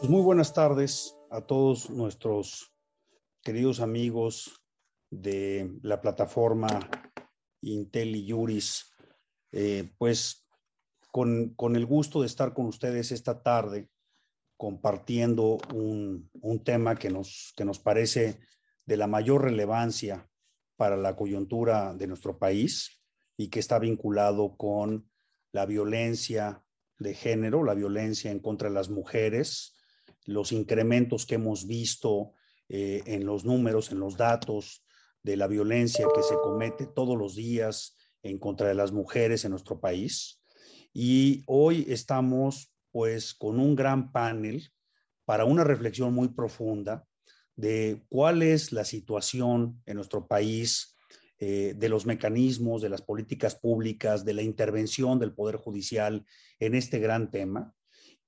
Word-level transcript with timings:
Pues 0.00 0.08
muy 0.08 0.22
buenas 0.22 0.54
tardes 0.54 1.14
a 1.30 1.42
todos 1.42 1.90
nuestros 1.90 2.72
queridos 3.42 3.80
amigos 3.80 4.64
de 5.10 5.78
la 5.82 6.00
plataforma 6.00 6.68
Intel 7.60 8.16
y 8.16 8.30
Juris. 8.30 8.94
Eh, 9.52 9.92
pues 9.98 10.48
con, 11.12 11.50
con, 11.50 11.76
el 11.76 11.84
gusto 11.84 12.22
de 12.22 12.28
estar 12.28 12.54
con 12.54 12.64
ustedes 12.64 13.12
esta 13.12 13.42
tarde 13.42 13.90
compartiendo 14.56 15.58
un, 15.74 16.30
un 16.32 16.64
tema 16.64 16.96
que 16.96 17.10
nos, 17.10 17.52
que 17.54 17.66
nos 17.66 17.78
parece 17.78 18.40
de 18.86 18.96
la 18.96 19.06
mayor 19.06 19.42
relevancia 19.42 20.26
para 20.76 20.96
la 20.96 21.14
coyuntura 21.14 21.92
de 21.92 22.06
nuestro 22.06 22.38
país 22.38 23.02
y 23.36 23.48
que 23.50 23.60
está 23.60 23.78
vinculado 23.78 24.56
con 24.56 25.10
la 25.52 25.66
violencia 25.66 26.64
de 26.98 27.12
género, 27.12 27.64
la 27.64 27.74
violencia 27.74 28.30
en 28.30 28.40
contra 28.40 28.70
de 28.70 28.74
las 28.74 28.88
mujeres, 28.88 29.76
los 30.26 30.52
incrementos 30.52 31.26
que 31.26 31.36
hemos 31.36 31.66
visto 31.66 32.32
eh, 32.68 33.02
en 33.06 33.26
los 33.26 33.44
números, 33.44 33.90
en 33.90 34.00
los 34.00 34.16
datos 34.16 34.84
de 35.22 35.36
la 35.36 35.46
violencia 35.46 36.06
que 36.14 36.22
se 36.22 36.34
comete 36.42 36.86
todos 36.86 37.18
los 37.18 37.34
días 37.34 37.96
en 38.22 38.38
contra 38.38 38.68
de 38.68 38.74
las 38.74 38.92
mujeres 38.92 39.44
en 39.44 39.50
nuestro 39.50 39.80
país. 39.80 40.42
Y 40.92 41.42
hoy 41.46 41.86
estamos 41.88 42.72
pues 42.90 43.34
con 43.34 43.60
un 43.60 43.76
gran 43.76 44.12
panel 44.12 44.70
para 45.24 45.44
una 45.44 45.64
reflexión 45.64 46.12
muy 46.12 46.28
profunda 46.28 47.06
de 47.54 48.02
cuál 48.08 48.42
es 48.42 48.72
la 48.72 48.84
situación 48.84 49.82
en 49.86 49.96
nuestro 49.96 50.26
país, 50.26 50.96
eh, 51.42 51.74
de 51.74 51.88
los 51.88 52.04
mecanismos, 52.04 52.82
de 52.82 52.90
las 52.90 53.00
políticas 53.00 53.54
públicas, 53.54 54.26
de 54.26 54.34
la 54.34 54.42
intervención 54.42 55.18
del 55.18 55.32
Poder 55.32 55.56
Judicial 55.56 56.26
en 56.58 56.74
este 56.74 56.98
gran 56.98 57.30
tema. 57.30 57.74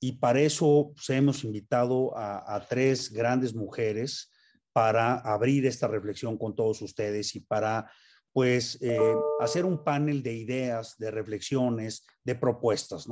Y 0.04 0.12
para 0.18 0.40
eso 0.40 0.90
pues, 0.96 1.10
hemos 1.10 1.44
invitado 1.44 2.12
a, 2.16 2.66
tres 2.68 3.12
grandes 3.12 3.54
mujeres 3.54 4.32
para 4.72 5.14
abrir 5.14 5.64
esta 5.64 5.86
reflexión 5.86 6.36
con 6.36 6.56
todos 6.56 6.82
ustedes 6.82 7.36
y 7.36 7.40
para 7.40 7.88
pues 8.32 8.82
eh, 8.82 8.98
hacer 9.38 9.64
un 9.64 9.84
panel 9.84 10.24
de 10.24 10.32
ideas, 10.32 10.96
de 10.98 11.12
reflexiones, 11.12 12.04
de 12.24 12.34
propuestas. 12.34 13.06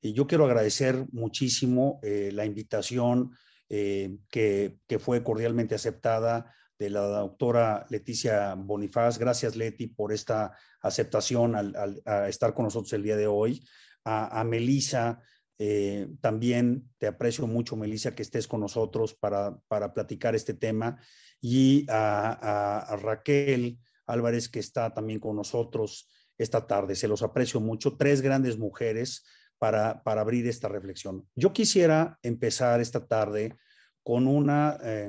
Y 0.00 0.14
yo 0.14 0.26
quiero 0.26 0.46
agradecer 0.46 1.04
muchísimo 1.12 2.00
eh, 2.02 2.30
la 2.32 2.46
invitación 2.46 3.36
eh, 3.68 4.16
que, 4.30 4.78
que, 4.86 4.98
fue 4.98 5.22
cordialmente 5.22 5.74
aceptada 5.74 6.50
de 6.78 6.88
la 6.88 7.02
doctora 7.02 7.84
Leticia 7.90 8.54
Bonifaz. 8.54 9.18
Gracias, 9.18 9.54
Leti, 9.54 9.88
por 9.88 10.14
esta 10.14 10.56
aceptación 10.80 11.56
al, 11.56 11.76
al, 11.76 12.02
a 12.06 12.30
estar 12.30 12.54
con 12.54 12.64
nosotros 12.64 12.94
el 12.94 13.02
día 13.02 13.18
de 13.18 13.26
hoy. 13.26 13.62
A, 14.04 14.40
a 14.40 14.44
Melisa 14.44 15.22
eh, 15.64 16.08
también 16.20 16.90
te 16.98 17.06
aprecio 17.06 17.46
mucho, 17.46 17.76
Melissa, 17.76 18.16
que 18.16 18.22
estés 18.22 18.48
con 18.48 18.58
nosotros 18.58 19.14
para, 19.14 19.60
para 19.68 19.94
platicar 19.94 20.34
este 20.34 20.54
tema. 20.54 21.00
Y 21.40 21.86
a, 21.88 22.98
Raquel 23.00 23.78
Álvarez, 24.04 24.48
que 24.48 24.58
está 24.58 24.92
también 24.92 25.20
con 25.20 25.36
nosotros 25.36 26.10
esta 26.36 26.66
tarde. 26.66 26.96
Se 26.96 27.06
los 27.06 27.22
aprecio 27.22 27.60
mucho. 27.60 27.96
Tres 27.96 28.22
grandes 28.22 28.58
mujeres 28.58 29.24
para, 29.56 30.02
para 30.02 30.22
abrir 30.22 30.48
esta 30.48 30.66
reflexión. 30.66 31.28
Yo 31.36 31.52
quisiera 31.52 32.18
empezar 32.24 32.80
esta 32.80 33.06
tarde 33.06 33.54
con 34.02 34.26
una, 34.26 34.76
eh, 34.82 35.08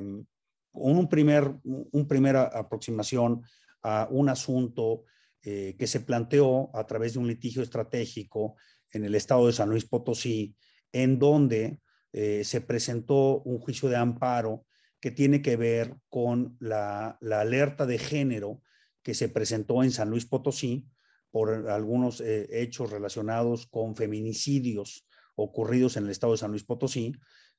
un 0.70 1.08
primer, 1.08 1.52
un 1.64 2.06
primera 2.06 2.44
aproximación 2.44 3.42
a 3.82 4.06
un 4.08 4.28
asunto 4.28 5.02
eh, 5.42 5.74
que 5.76 5.88
se 5.88 6.00
planteó 6.00 6.70
a 6.74 6.86
través 6.86 7.14
de 7.14 7.18
un 7.18 7.26
litigio 7.26 7.62
estratégico 7.62 8.54
en 8.94 9.04
el 9.04 9.14
estado 9.14 9.46
de 9.46 9.52
San 9.52 9.70
Luis 9.70 9.84
Potosí, 9.84 10.54
en 10.92 11.18
donde 11.18 11.80
eh, 12.12 12.42
se 12.44 12.60
presentó 12.60 13.42
un 13.42 13.58
juicio 13.58 13.88
de 13.88 13.96
amparo 13.96 14.66
que 15.00 15.10
tiene 15.10 15.42
que 15.42 15.56
ver 15.56 15.96
con 16.08 16.56
la, 16.60 17.18
alerta 17.20 17.86
de 17.86 17.98
género 17.98 18.62
que 19.02 19.14
se 19.14 19.28
presentó 19.28 19.82
en 19.82 19.90
San 19.90 20.08
Luis 20.08 20.24
Potosí 20.24 20.86
por 21.30 21.68
algunos 21.68 22.20
eh, 22.20 22.46
hechos 22.50 22.90
relacionados 22.90 23.66
con 23.66 23.96
feminicidios 23.96 25.06
ocurridos 25.34 25.96
en 25.96 26.04
el 26.04 26.10
estado 26.10 26.32
de 26.32 26.38
San 26.38 26.52
Luis 26.52 26.64
Potosí, 26.64 27.12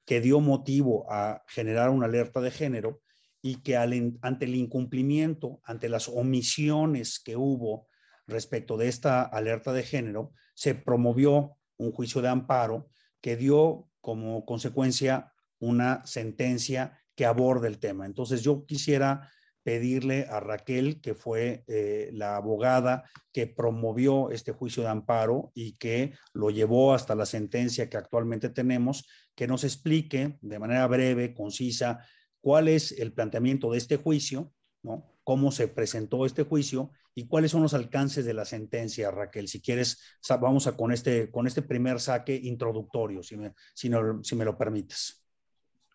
que 0.05 0.21
dio 0.21 0.39
motivo 0.39 1.05
a 1.11 1.43
generar 1.47 1.89
una 1.89 2.05
alerta 2.05 2.39
de 2.39 2.51
género 2.51 3.01
y 3.41 3.61
que 3.61 3.75
ante 3.77 4.45
el 4.45 4.55
incumplimiento, 4.55 5.59
ante 5.65 5.89
las 5.89 6.07
omisiones 6.07 7.19
que 7.19 7.35
hubo 7.35 7.87
respecto 8.25 8.77
de 8.77 8.87
esta 8.87 9.21
alerta 9.21 9.71
de 9.73 9.83
género, 9.83 10.33
se 10.55 10.73
promovió 10.73 11.55
un 11.77 11.91
juicio 11.91 12.23
de 12.23 12.29
amparo 12.29 12.89
que 13.21 13.35
dio 13.35 13.87
como 14.01 14.45
consecuencia 14.45 15.31
una 15.59 16.05
sentencia 16.05 16.99
que 17.15 17.25
aborda 17.25 17.67
el 17.67 17.79
tema. 17.79 18.05
Entonces 18.05 18.41
yo 18.41 18.65
quisiera 18.65 19.29
pedirle 19.63 20.27
a 20.29 20.39
Raquel, 20.39 21.01
que 21.01 21.15
fue 21.15 21.63
eh, 21.67 22.11
la 22.13 22.35
abogada 22.35 23.03
que 23.31 23.47
promovió 23.47 24.29
este 24.29 24.51
juicio 24.51 24.83
de 24.83 24.89
amparo 24.89 25.51
y 25.55 25.75
que 25.77 26.13
lo 26.33 26.51
llevó 26.51 26.93
hasta 26.93 27.15
la 27.15 27.25
sentencia 27.25 27.89
que 27.89 27.97
actualmente 27.97 28.49
tenemos, 28.49 29.07
que 29.33 29.47
nos 29.47 29.63
explique 29.63 30.37
de 30.41 30.59
manera 30.59 30.85
breve, 30.85 31.33
concisa, 31.33 32.05
cuál 32.41 32.67
es 32.67 32.91
el 32.91 33.11
planteamiento 33.11 33.71
de 33.71 33.79
este 33.79 33.97
juicio, 33.97 34.53
¿no? 34.83 35.14
Cómo 35.25 35.51
se 35.51 35.67
presentó 35.67 36.25
este 36.25 36.43
juicio 36.43 36.91
y 37.15 37.27
cuáles 37.27 37.49
son 37.49 37.63
los 37.63 37.73
alcances 37.73 38.25
de 38.25 38.35
la 38.35 38.45
sentencia, 38.45 39.09
Raquel. 39.09 39.47
Si 39.47 39.59
quieres, 39.59 39.99
vamos 40.39 40.71
con 40.77 40.91
este, 40.91 41.31
con 41.31 41.47
este 41.47 41.63
primer 41.63 41.99
saque 41.99 42.35
introductorio, 42.35 43.23
si 43.23 43.35
me, 43.35 43.53
si 43.73 43.89
me 43.89 44.45
lo 44.45 44.55
permites. 44.55 45.25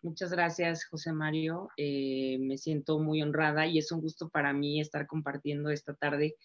Muchas 0.01 0.31
gracias, 0.31 0.83
José 0.85 1.13
Mario. 1.13 1.69
Eh, 1.77 2.39
me 2.41 2.57
siento 2.57 2.99
muy 2.99 3.21
honrada 3.21 3.65
y 3.67 3.77
es 3.77 3.91
un 3.93 4.01
gusto 4.01 4.29
para 4.29 4.51
mí 4.51 4.81
estar 4.81 5.07
compartiendo 5.07 5.69
esta 5.69 5.93
tarde 5.93 6.35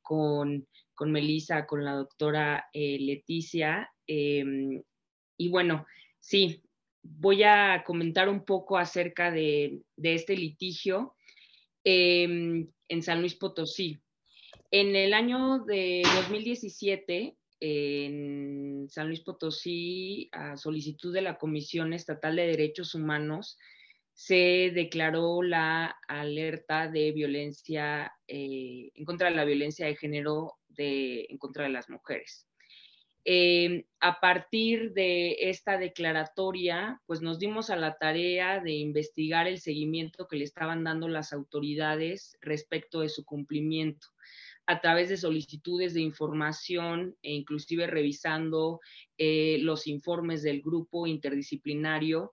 con, 0.00 0.66
con 0.94 1.12
Melissa, 1.12 1.66
con 1.66 1.84
la 1.84 1.92
doctora 1.92 2.70
eh, 2.72 2.98
Leticia. 3.00 3.90
Eh, 4.06 4.82
y 5.36 5.48
bueno, 5.50 5.84
sí, 6.20 6.62
voy 7.02 7.42
a 7.42 7.84
comentar 7.84 8.30
un 8.30 8.46
poco 8.46 8.78
acerca 8.78 9.30
de 9.30 9.82
este 9.98 10.36
litigio 10.36 11.14
en 11.84 13.02
San 13.02 13.20
Luis 13.20 13.34
Potosí. 13.34 14.00
En 14.70 14.94
el 14.94 15.14
año 15.14 15.64
de 15.64 16.02
2017, 16.04 17.36
en 17.60 18.88
San 18.88 19.08
Luis 19.08 19.20
Potosí, 19.20 20.28
a 20.32 20.56
solicitud 20.56 21.12
de 21.12 21.22
la 21.22 21.38
Comisión 21.38 21.92
Estatal 21.92 22.36
de 22.36 22.46
Derechos 22.46 22.94
Humanos, 22.94 23.58
se 24.12 24.70
declaró 24.74 25.42
la 25.42 25.96
alerta 26.06 26.88
de 26.88 27.12
violencia 27.12 28.12
eh, 28.26 28.90
en 28.94 29.04
contra 29.04 29.30
de 29.30 29.36
la 29.36 29.44
violencia 29.44 29.86
de 29.86 29.96
género 29.96 30.58
de, 30.68 31.26
en 31.28 31.38
contra 31.38 31.64
de 31.64 31.70
las 31.70 31.88
mujeres. 31.88 32.46
Eh, 33.24 33.84
a 34.00 34.18
partir 34.20 34.92
de 34.92 35.36
esta 35.50 35.76
declaratoria, 35.76 37.00
pues 37.06 37.20
nos 37.20 37.38
dimos 37.38 37.68
a 37.68 37.76
la 37.76 37.98
tarea 37.98 38.60
de 38.60 38.72
investigar 38.72 39.46
el 39.46 39.60
seguimiento 39.60 40.26
que 40.26 40.36
le 40.36 40.44
estaban 40.44 40.84
dando 40.84 41.06
las 41.06 41.32
autoridades 41.32 42.38
respecto 42.40 43.00
de 43.00 43.10
su 43.10 43.24
cumplimiento 43.24 44.06
a 44.66 44.80
través 44.80 45.08
de 45.08 45.16
solicitudes 45.16 45.94
de 45.94 46.00
información 46.00 47.16
e 47.22 47.32
inclusive 47.32 47.88
revisando 47.88 48.80
eh, 49.18 49.58
los 49.62 49.86
informes 49.86 50.42
del 50.42 50.62
grupo 50.62 51.08
interdisciplinario 51.08 52.32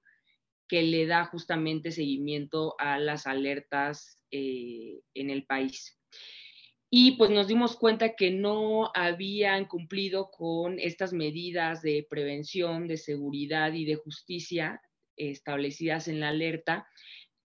que 0.67 0.83
le 0.83 1.07
da 1.07 1.25
justamente 1.25 1.91
seguimiento 1.91 2.75
a 2.79 2.99
las 2.99 3.25
alertas 3.25 4.19
eh, 4.29 4.99
en 5.15 5.31
el 5.31 5.45
país. 5.45 5.97
Y 6.89 7.17
pues 7.17 7.29
nos 7.31 7.47
dimos 7.47 7.75
cuenta 7.75 8.15
que 8.15 8.31
no 8.31 8.91
habían 8.95 9.65
cumplido 9.65 10.29
con 10.31 10.79
estas 10.79 11.11
medidas 11.11 11.81
de 11.81 12.07
prevención, 12.09 12.87
de 12.87 12.97
seguridad 12.97 13.73
y 13.73 13.85
de 13.85 13.95
justicia 13.95 14.81
establecidas 15.17 16.07
en 16.07 16.19
la 16.19 16.29
alerta 16.29 16.87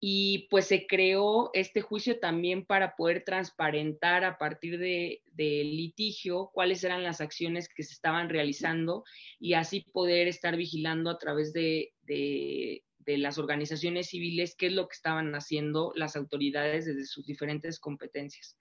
y 0.00 0.46
pues 0.48 0.66
se 0.66 0.86
creó 0.86 1.50
este 1.54 1.80
juicio 1.80 2.20
también 2.20 2.64
para 2.64 2.94
poder 2.94 3.24
transparentar 3.24 4.24
a 4.24 4.38
partir 4.38 4.78
del 4.78 5.20
de 5.32 5.64
litigio 5.64 6.50
cuáles 6.54 6.84
eran 6.84 7.02
las 7.02 7.20
acciones 7.20 7.68
que 7.68 7.82
se 7.82 7.94
estaban 7.94 8.28
realizando 8.28 9.04
y 9.40 9.54
así 9.54 9.80
poder 9.92 10.28
estar 10.28 10.56
vigilando 10.56 11.10
a 11.10 11.18
través 11.18 11.52
de, 11.52 11.94
de, 12.02 12.84
de 12.98 13.18
las 13.18 13.38
organizaciones 13.38 14.10
civiles 14.10 14.54
qué 14.56 14.66
es 14.66 14.72
lo 14.72 14.86
que 14.86 14.94
estaban 14.94 15.34
haciendo 15.34 15.92
las 15.96 16.14
autoridades 16.14 16.86
desde 16.86 17.04
sus 17.04 17.26
diferentes 17.26 17.80
competencias. 17.80 18.56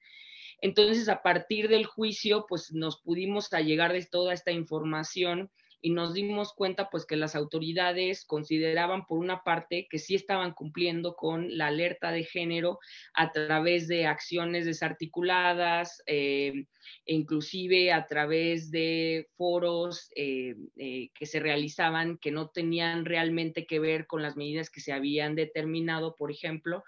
Entonces, 0.62 1.10
a 1.10 1.22
partir 1.22 1.70
del 1.70 1.86
juicio, 1.86 2.46
pues 2.48 2.72
nos 2.72 3.02
pudimos 3.02 3.54
allegar 3.54 3.94
de 3.94 4.06
toda 4.06 4.34
esta 4.34 4.52
información 4.52 5.52
y 5.82 5.92
nos 5.92 6.14
dimos 6.14 6.54
cuenta 6.54 6.90
pues 6.90 7.06
que 7.06 7.16
las 7.16 7.36
autoridades 7.36 8.26
consideraban 8.26 9.06
por 9.06 9.20
una 9.20 9.44
parte 9.44 9.88
que 9.90 10.00
sí 10.00 10.16
estaban 10.16 10.54
cumpliendo 10.54 11.16
con 11.16 11.56
la 11.58 11.68
alerta 11.68 12.12
de 12.12 12.24
género 12.24 12.80
a 13.14 13.32
través 13.32 13.88
de 13.88 14.08
acciones 14.08 14.66
desarticuladas, 14.66 16.02
eh, 16.08 16.66
e 17.06 17.14
inclusive 17.14 17.92
a 17.92 18.06
través 18.08 18.72
de 18.72 19.28
foros 19.38 20.10
eh, 20.16 20.56
eh, 20.78 21.10
que 21.14 21.26
se 21.26 21.40
realizaban 21.40 22.18
que 22.18 22.32
no 22.32 22.50
tenían 22.50 23.06
realmente 23.06 23.66
que 23.66 23.80
ver 23.80 24.08
con 24.08 24.22
las 24.22 24.36
medidas 24.36 24.70
que 24.70 24.82
se 24.82 24.94
habían 24.94 25.36
determinado, 25.36 26.16
por 26.16 26.32
ejemplo, 26.32 26.84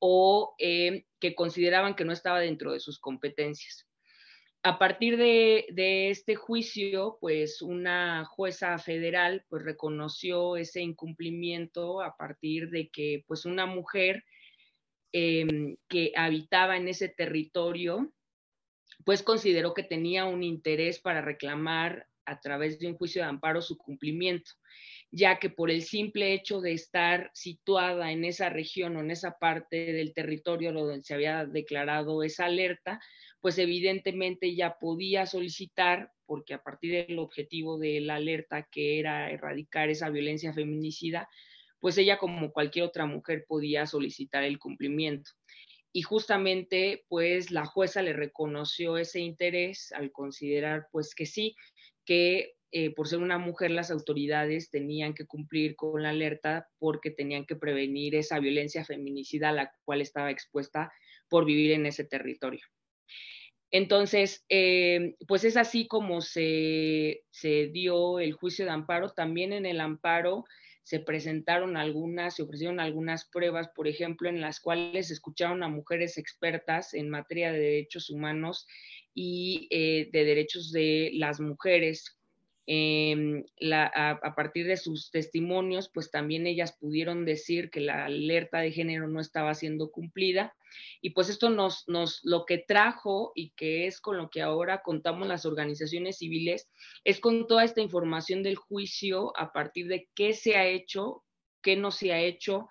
o 0.00 0.54
que 0.58 1.34
consideraban 1.36 1.94
que 1.94 2.04
no 2.04 2.12
estaba 2.12 2.40
dentro 2.40 2.72
de 2.72 2.80
sus 2.80 2.98
competencias. 2.98 3.86
A 4.62 4.78
partir 4.78 5.16
de, 5.16 6.10
este 6.10 6.34
juicio, 6.34 7.16
pues 7.20 7.62
una 7.62 8.26
jueza 8.26 8.76
federal 8.78 9.44
pues 9.48 9.62
reconoció 9.62 10.56
ese 10.56 10.82
incumplimiento 10.82 12.02
a 12.02 12.16
partir 12.16 12.68
de 12.68 12.90
que 12.90 13.24
pues 13.26 13.46
una 13.46 13.64
mujer 13.64 14.24
em, 15.12 15.76
que 15.88 16.12
habitaba 16.14 16.76
en 16.76 16.88
ese 16.88 17.08
territorio 17.08 18.12
pues 19.04 19.22
consideró 19.22 19.72
que 19.72 19.82
tenía 19.82 20.26
un 20.26 20.42
interés 20.42 20.98
para 20.98 21.22
reclamar 21.22 22.06
a 22.24 22.40
través 22.40 22.78
de 22.78 22.86
un 22.88 22.94
juicio 22.94 23.22
de 23.22 23.28
amparo 23.28 23.62
su 23.62 23.76
cumplimiento, 23.76 24.52
ya 25.10 25.38
que 25.38 25.50
por 25.50 25.70
el 25.70 25.82
simple 25.82 26.32
hecho 26.32 26.60
de 26.60 26.72
estar 26.72 27.30
situada 27.34 28.12
en 28.12 28.24
esa 28.24 28.48
región 28.48 28.96
o 28.96 29.00
en 29.00 29.10
esa 29.10 29.38
parte 29.38 29.92
del 29.92 30.14
territorio 30.14 30.72
donde 30.72 31.02
se 31.02 31.14
había 31.14 31.44
declarado 31.44 32.22
esa 32.22 32.46
alerta, 32.46 33.00
pues 33.40 33.58
evidentemente 33.58 34.54
ya 34.54 34.76
podía 34.78 35.26
solicitar, 35.26 36.12
porque 36.26 36.54
a 36.54 36.62
partir 36.62 37.06
del 37.06 37.18
objetivo 37.18 37.78
de 37.78 38.00
la 38.00 38.16
alerta 38.16 38.68
que 38.70 38.98
era 38.98 39.30
erradicar 39.30 39.88
esa 39.88 40.10
violencia 40.10 40.52
feminicida, 40.52 41.28
pues 41.80 41.96
ella 41.98 42.18
como 42.18 42.52
cualquier 42.52 42.84
otra 42.84 43.06
mujer 43.06 43.44
podía 43.48 43.86
solicitar 43.86 44.44
el 44.44 44.58
cumplimiento. 44.58 45.30
Y 45.92 46.02
justamente 46.02 47.04
pues 47.08 47.50
la 47.50 47.64
jueza 47.64 48.02
le 48.02 48.12
reconoció 48.12 48.96
ese 48.96 49.20
interés 49.20 49.90
al 49.92 50.12
considerar 50.12 50.86
pues 50.92 51.14
que 51.14 51.26
sí, 51.26 51.56
que 52.10 52.56
eh, 52.72 52.92
por 52.92 53.06
ser 53.06 53.20
una 53.20 53.38
mujer 53.38 53.70
las 53.70 53.92
autoridades 53.92 54.68
tenían 54.68 55.14
que 55.14 55.26
cumplir 55.26 55.76
con 55.76 56.02
la 56.02 56.10
alerta 56.10 56.66
porque 56.80 57.12
tenían 57.12 57.46
que 57.46 57.54
prevenir 57.54 58.16
esa 58.16 58.40
violencia 58.40 58.84
feminicida 58.84 59.50
a 59.50 59.52
la 59.52 59.72
cual 59.84 60.00
estaba 60.00 60.32
expuesta 60.32 60.92
por 61.28 61.44
vivir 61.44 61.70
en 61.70 61.86
ese 61.86 62.02
territorio. 62.02 62.66
Entonces, 63.70 64.44
eh, 64.48 65.14
pues 65.28 65.44
es 65.44 65.56
así 65.56 65.86
como 65.86 66.20
se, 66.20 67.22
dio 67.72 68.18
el 68.18 68.32
juicio 68.32 68.64
de 68.64 68.72
amparo. 68.72 69.12
También 69.12 69.52
en 69.52 69.64
el 69.64 69.80
amparo 69.80 70.46
se 70.82 70.98
presentaron 70.98 71.76
algunas, 71.76 72.34
se 72.34 72.42
ofrecieron 72.42 72.80
algunas 72.80 73.24
pruebas, 73.30 73.68
por 73.68 73.86
ejemplo, 73.86 74.28
en 74.28 74.40
las 74.40 74.58
cuales 74.58 75.12
escucharon 75.12 75.62
a 75.62 75.68
mujeres 75.68 76.18
expertas 76.18 76.92
en 76.92 77.08
materia 77.08 77.52
de 77.52 77.60
derechos 77.60 78.10
humanos 78.10 78.66
y 79.14 79.68
eh, 79.70 80.08
de 80.12 80.24
derechos 80.24 80.72
de 80.72 81.10
las 81.14 81.40
mujeres 81.40 82.20
Em, 82.72 83.44
a, 83.72 84.34
partir 84.36 84.64
de 84.64 84.76
sus 84.76 85.10
testimonios, 85.10 85.90
pues 85.92 86.12
también 86.12 86.46
ellas 86.46 86.76
pudieron 86.78 87.24
decir 87.24 87.68
que 87.68 87.80
la 87.80 88.04
alerta 88.04 88.60
de 88.60 88.70
género 88.70 89.08
no 89.08 89.20
estaba 89.20 89.54
siendo 89.54 89.90
cumplida. 89.90 90.54
Y 91.00 91.10
pues 91.10 91.28
esto 91.30 91.50
nos, 91.50 91.88
nos, 91.88 92.20
lo 92.22 92.44
que 92.46 92.58
trajo 92.58 93.32
y 93.34 93.50
que 93.56 93.88
es 93.88 94.00
con 94.00 94.18
lo 94.18 94.30
que 94.30 94.40
ahora 94.40 94.82
contamos 94.82 95.26
las 95.26 95.46
organizaciones 95.46 96.18
civiles, 96.18 96.70
es 97.02 97.18
con 97.18 97.48
toda 97.48 97.64
esta 97.64 97.80
información 97.80 98.44
del 98.44 98.54
juicio 98.54 99.36
a 99.36 99.52
partir 99.52 99.88
de 99.88 100.08
qué 100.14 100.32
se 100.32 100.54
ha 100.54 100.64
hecho, 100.64 101.24
qué 101.62 101.74
no 101.74 101.90
se 101.90 102.12
ha 102.12 102.20
hecho. 102.20 102.68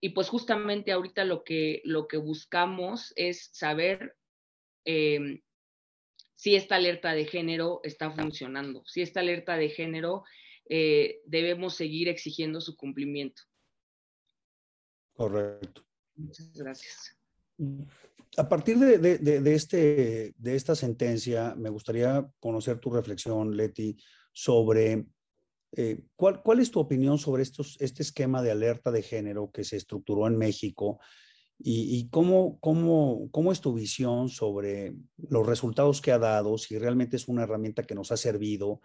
Y 0.00 0.10
pues 0.10 0.30
justamente 0.30 0.92
ahorita 0.92 1.24
lo 1.24 1.44
que, 1.44 1.82
lo 1.84 2.08
que 2.08 2.16
buscamos 2.16 3.12
es 3.16 3.50
saber 3.52 4.16
eh, 4.86 5.42
si 6.36 6.54
esta 6.54 6.76
alerta 6.76 7.12
de 7.12 7.24
género 7.24 7.80
está 7.82 8.10
funcionando, 8.12 8.84
si 8.86 9.02
esta 9.02 9.20
alerta 9.20 9.56
de 9.56 9.70
género 9.70 10.24
eh, 10.68 11.20
debemos 11.24 11.74
seguir 11.74 12.08
exigiendo 12.08 12.60
su 12.60 12.76
cumplimiento. 12.76 13.42
Correcto. 15.14 15.82
Muchas 16.14 16.52
gracias. 16.52 17.16
A 18.36 18.48
partir 18.48 18.78
de, 18.78 19.54
este, 19.54 20.34
de 20.36 20.56
esta 20.56 20.74
sentencia, 20.74 21.54
me 21.56 21.70
gustaría 21.70 22.26
conocer 22.38 22.78
tu 22.78 22.90
reflexión, 22.90 23.56
Leti, 23.56 23.96
sobre 24.32 25.06
eh, 25.72 26.02
¿cuál, 26.16 26.42
¿cuál, 26.42 26.60
es 26.60 26.70
tu 26.70 26.80
opinión 26.80 27.18
sobre 27.18 27.42
estos, 27.42 27.76
este 27.80 28.02
esquema 28.02 28.42
de 28.42 28.50
alerta 28.50 28.90
de 28.90 29.02
género 29.02 29.50
que 29.50 29.64
se 29.64 29.76
estructuró 29.76 30.26
en 30.26 30.36
México 30.36 31.00
¿Y, 31.58 32.08
cómo, 32.10 32.58
cómo, 32.60 33.28
cómo, 33.30 33.50
es 33.50 33.62
tu 33.62 33.72
visión 33.72 34.28
sobre 34.28 34.94
los 35.16 35.46
resultados 35.46 36.02
que 36.02 36.12
ha 36.12 36.18
dado, 36.18 36.58
si 36.58 36.78
realmente 36.78 37.16
es 37.16 37.28
una 37.28 37.44
herramienta 37.44 37.84
que 37.84 37.94
nos 37.94 38.12
ha 38.12 38.18
servido 38.18 38.82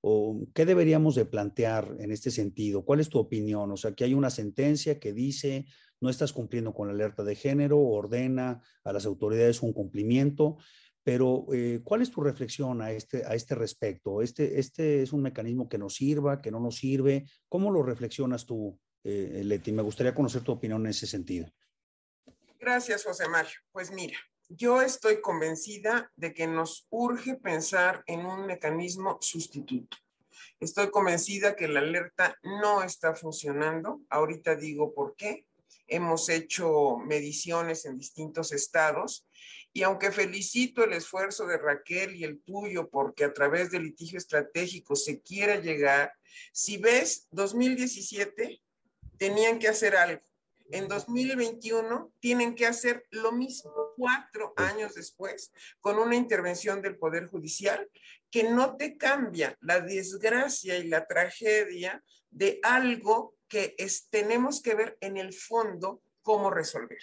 o 0.00 0.46
qué 0.54 0.64
deberíamos 0.64 1.14
de 1.14 1.26
plantear 1.26 1.96
en 1.98 2.10
este 2.10 2.30
sentido? 2.30 2.84
¿Cuál 2.84 3.00
es 3.00 3.10
tu 3.10 3.18
opinión? 3.18 3.70
O 3.70 3.76
sea, 3.76 3.92
que 3.92 4.04
hay 4.04 4.14
una 4.14 4.30
sentencia 4.30 4.98
que 4.98 5.12
dice 5.12 5.66
no 6.00 6.10
estás 6.10 6.32
cumpliendo 6.32 6.74
con 6.74 6.88
la 6.88 6.94
alerta 6.94 7.24
de 7.24 7.34
género, 7.34 7.80
ordena 7.80 8.60
a 8.84 8.92
las 8.92 9.06
autoridades 9.06 9.62
un 9.62 9.72
cumplimiento, 9.72 10.58
pero 11.02 11.46
eh, 11.52 11.80
¿cuál 11.82 12.02
es 12.02 12.10
tu 12.10 12.20
reflexión 12.20 12.80
a 12.82 12.90
este, 12.92 13.24
a 13.24 13.34
este 13.34 13.54
respecto? 13.54 14.22
¿Este, 14.22 14.58
¿Este 14.58 15.02
es 15.02 15.12
un 15.12 15.22
mecanismo 15.22 15.68
que 15.68 15.78
nos 15.78 15.94
sirva, 15.94 16.40
que 16.40 16.50
no 16.50 16.60
nos 16.60 16.76
sirve? 16.76 17.24
¿Cómo 17.48 17.70
lo 17.70 17.82
reflexionas 17.82 18.46
tú, 18.46 18.78
eh, 19.02 19.42
Leti? 19.44 19.72
Me 19.72 19.82
gustaría 19.82 20.14
conocer 20.14 20.42
tu 20.42 20.52
opinión 20.52 20.82
en 20.82 20.90
ese 20.90 21.06
sentido. 21.06 21.46
Gracias, 22.64 23.04
José 23.04 23.28
Mario. 23.28 23.52
Pues 23.72 23.90
mira, 23.90 24.16
yo 24.48 24.80
estoy 24.80 25.20
convencida 25.20 26.10
de 26.16 26.32
que 26.32 26.46
nos 26.46 26.86
urge 26.88 27.34
pensar 27.34 28.02
en 28.06 28.24
un 28.24 28.46
mecanismo 28.46 29.18
sustituto. 29.20 29.98
Estoy 30.60 30.90
convencida 30.90 31.56
que 31.56 31.68
la 31.68 31.80
alerta 31.80 32.38
no 32.42 32.82
está 32.82 33.14
funcionando. 33.14 34.00
Ahorita 34.08 34.56
digo 34.56 34.94
por 34.94 35.14
qué. 35.14 35.44
Hemos 35.86 36.30
hecho 36.30 36.96
mediciones 36.96 37.84
en 37.84 37.98
distintos 37.98 38.50
estados 38.50 39.26
y 39.74 39.82
aunque 39.82 40.10
felicito 40.10 40.84
el 40.84 40.94
esfuerzo 40.94 41.46
de 41.46 41.58
Raquel 41.58 42.16
y 42.16 42.24
el 42.24 42.40
tuyo 42.40 42.88
porque 42.88 43.24
a 43.24 43.34
través 43.34 43.72
del 43.72 43.82
litigio 43.82 44.16
estratégico 44.16 44.96
se 44.96 45.20
quiera 45.20 45.60
llegar, 45.60 46.14
si 46.50 46.78
ves 46.78 47.28
2017 47.32 48.62
tenían 49.18 49.58
que 49.58 49.68
hacer 49.68 49.96
algo 49.96 50.22
en 50.70 50.88
2021 50.88 52.12
tienen 52.20 52.54
que 52.54 52.66
hacer 52.66 53.06
lo 53.10 53.32
mismo 53.32 53.72
cuatro 53.96 54.54
años 54.56 54.94
después 54.94 55.52
con 55.80 55.98
una 55.98 56.16
intervención 56.16 56.80
del 56.82 56.96
Poder 56.96 57.26
Judicial 57.26 57.88
que 58.30 58.44
no 58.44 58.76
te 58.76 58.96
cambia 58.96 59.56
la 59.60 59.80
desgracia 59.80 60.78
y 60.78 60.88
la 60.88 61.06
tragedia 61.06 62.02
de 62.30 62.58
algo 62.62 63.36
que 63.48 63.76
tenemos 64.10 64.60
que 64.60 64.74
ver 64.74 64.96
en 65.00 65.16
el 65.16 65.32
fondo 65.32 66.02
cómo 66.22 66.50
resolver. 66.50 66.98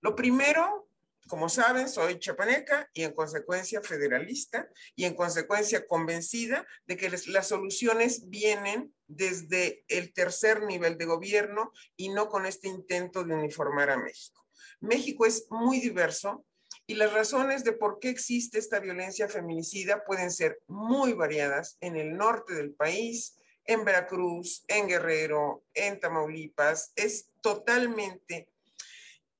Lo 0.00 0.14
primero 0.14 0.87
como 1.28 1.48
saben, 1.48 1.88
soy 1.88 2.18
chapaneca 2.18 2.90
y 2.92 3.04
en 3.04 3.12
consecuencia 3.12 3.80
federalista 3.82 4.68
y 4.96 5.04
en 5.04 5.14
consecuencia 5.14 5.86
convencida 5.86 6.66
de 6.86 6.96
que 6.96 7.10
las 7.10 7.46
soluciones 7.46 8.28
vienen 8.28 8.92
desde 9.06 9.84
el 9.88 10.12
tercer 10.12 10.64
nivel 10.64 10.98
de 10.98 11.04
gobierno 11.04 11.72
y 11.96 12.08
no 12.08 12.28
con 12.28 12.46
este 12.46 12.68
intento 12.68 13.24
de 13.24 13.34
uniformar 13.34 13.90
a 13.90 13.98
México. 13.98 14.44
México 14.80 15.26
es 15.26 15.46
muy 15.50 15.78
diverso 15.78 16.44
y 16.86 16.94
las 16.94 17.12
razones 17.12 17.64
de 17.64 17.72
por 17.72 17.98
qué 18.00 18.08
existe 18.08 18.58
esta 18.58 18.80
violencia 18.80 19.28
feminicida 19.28 20.04
pueden 20.04 20.30
ser 20.30 20.60
muy 20.66 21.12
variadas 21.12 21.76
en 21.80 21.96
el 21.96 22.16
norte 22.16 22.54
del 22.54 22.72
país, 22.72 23.36
en 23.64 23.84
Veracruz, 23.84 24.64
en 24.66 24.88
Guerrero, 24.88 25.64
en 25.74 26.00
Tamaulipas. 26.00 26.92
Es 26.96 27.30
totalmente 27.42 28.48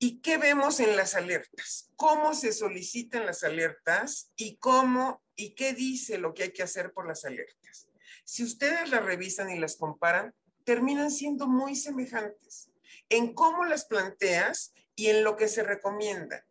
¿Y 0.01 0.21
qué 0.21 0.39
vemos 0.39 0.79
en 0.79 0.97
las 0.97 1.17
alertas? 1.17 1.91
¿Cómo 1.97 2.33
se 2.33 2.53
solicitan 2.53 3.27
las 3.27 3.43
alertas 3.43 4.31
y 4.37 4.57
cómo 4.59 5.23
y 5.35 5.57
qué 5.57 5.73
dice 5.73 6.19
lo 6.19 6.35
que 6.35 6.45
hay 6.45 6.53
que 6.53 6.63
hacer 6.63 6.93
por 6.93 7.09
las 7.09 7.25
alertas? 7.25 7.89
Si 8.25 8.45
ustedes 8.45 8.91
las 8.91 9.05
revisan 9.05 9.51
y 9.51 9.59
las 9.59 9.77
comparan, 9.77 10.33
terminan 10.65 11.11
siendo 11.11 11.49
muy 11.49 11.75
semejantes 11.75 12.71
en 13.09 13.35
cómo 13.35 13.65
las 13.65 13.87
planteas 13.87 14.73
y 14.95 15.09
en 15.09 15.25
lo 15.25 15.37
que 15.37 15.49
se 15.49 15.65
recomienda. 15.65 16.47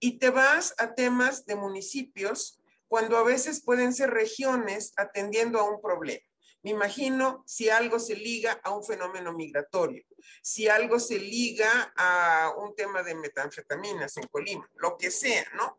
Y 0.00 0.18
te 0.18 0.30
vas 0.30 0.74
a 0.78 0.94
temas 0.94 1.46
de 1.46 1.54
municipios 1.54 2.60
cuando 2.88 3.16
a 3.16 3.22
veces 3.22 3.62
pueden 3.62 3.94
ser 3.94 4.10
regiones 4.10 4.92
atendiendo 4.96 5.60
a 5.60 5.70
un 5.70 5.80
problema. 5.80 6.24
Me 6.62 6.70
imagino 6.70 7.44
si 7.46 7.70
algo 7.70 8.00
se 8.00 8.16
liga 8.16 8.60
a 8.64 8.70
un 8.70 8.84
fenómeno 8.84 9.32
migratorio, 9.32 10.04
si 10.42 10.68
algo 10.68 10.98
se 10.98 11.18
liga 11.18 11.92
a 11.96 12.52
un 12.58 12.74
tema 12.74 13.02
de 13.02 13.14
metanfetaminas 13.14 14.16
en 14.16 14.26
Colima, 14.26 14.68
lo 14.74 14.96
que 14.96 15.10
sea, 15.10 15.46
¿no? 15.54 15.76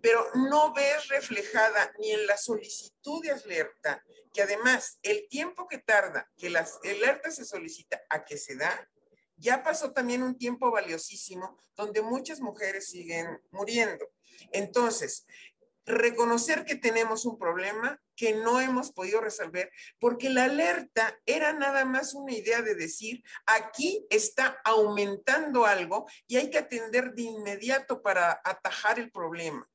Pero 0.00 0.26
no 0.34 0.72
ves 0.72 1.08
reflejada 1.08 1.92
ni 1.98 2.12
en 2.12 2.26
la 2.26 2.38
solicitud 2.38 3.22
de 3.22 3.32
alerta, 3.32 4.02
que 4.32 4.42
además 4.42 4.98
el 5.02 5.28
tiempo 5.28 5.68
que 5.68 5.78
tarda 5.78 6.30
que 6.38 6.48
la 6.48 6.66
alerta 6.82 7.30
se 7.30 7.44
solicita 7.44 8.00
a 8.08 8.24
que 8.24 8.38
se 8.38 8.56
da, 8.56 8.88
ya 9.36 9.62
pasó 9.62 9.92
también 9.92 10.22
un 10.22 10.38
tiempo 10.38 10.70
valiosísimo 10.70 11.58
donde 11.74 12.00
muchas 12.00 12.40
mujeres 12.40 12.88
siguen 12.88 13.40
muriendo. 13.50 14.08
Entonces, 14.52 15.26
reconocer 15.84 16.64
que 16.64 16.76
tenemos 16.76 17.24
un 17.24 17.38
problema 17.38 18.00
que 18.14 18.34
no 18.34 18.60
hemos 18.60 18.92
podido 18.92 19.20
resolver, 19.20 19.70
porque 19.98 20.30
la 20.30 20.44
alerta 20.44 21.18
era 21.26 21.52
nada 21.52 21.84
más 21.84 22.14
una 22.14 22.32
idea 22.32 22.62
de 22.62 22.74
decir, 22.74 23.22
aquí 23.46 24.06
está 24.10 24.60
aumentando 24.64 25.66
algo 25.66 26.06
y 26.26 26.36
hay 26.36 26.50
que 26.50 26.58
atender 26.58 27.14
de 27.14 27.22
inmediato 27.22 28.02
para 28.02 28.40
atajar 28.44 28.98
el 28.98 29.10
problema. 29.10 29.68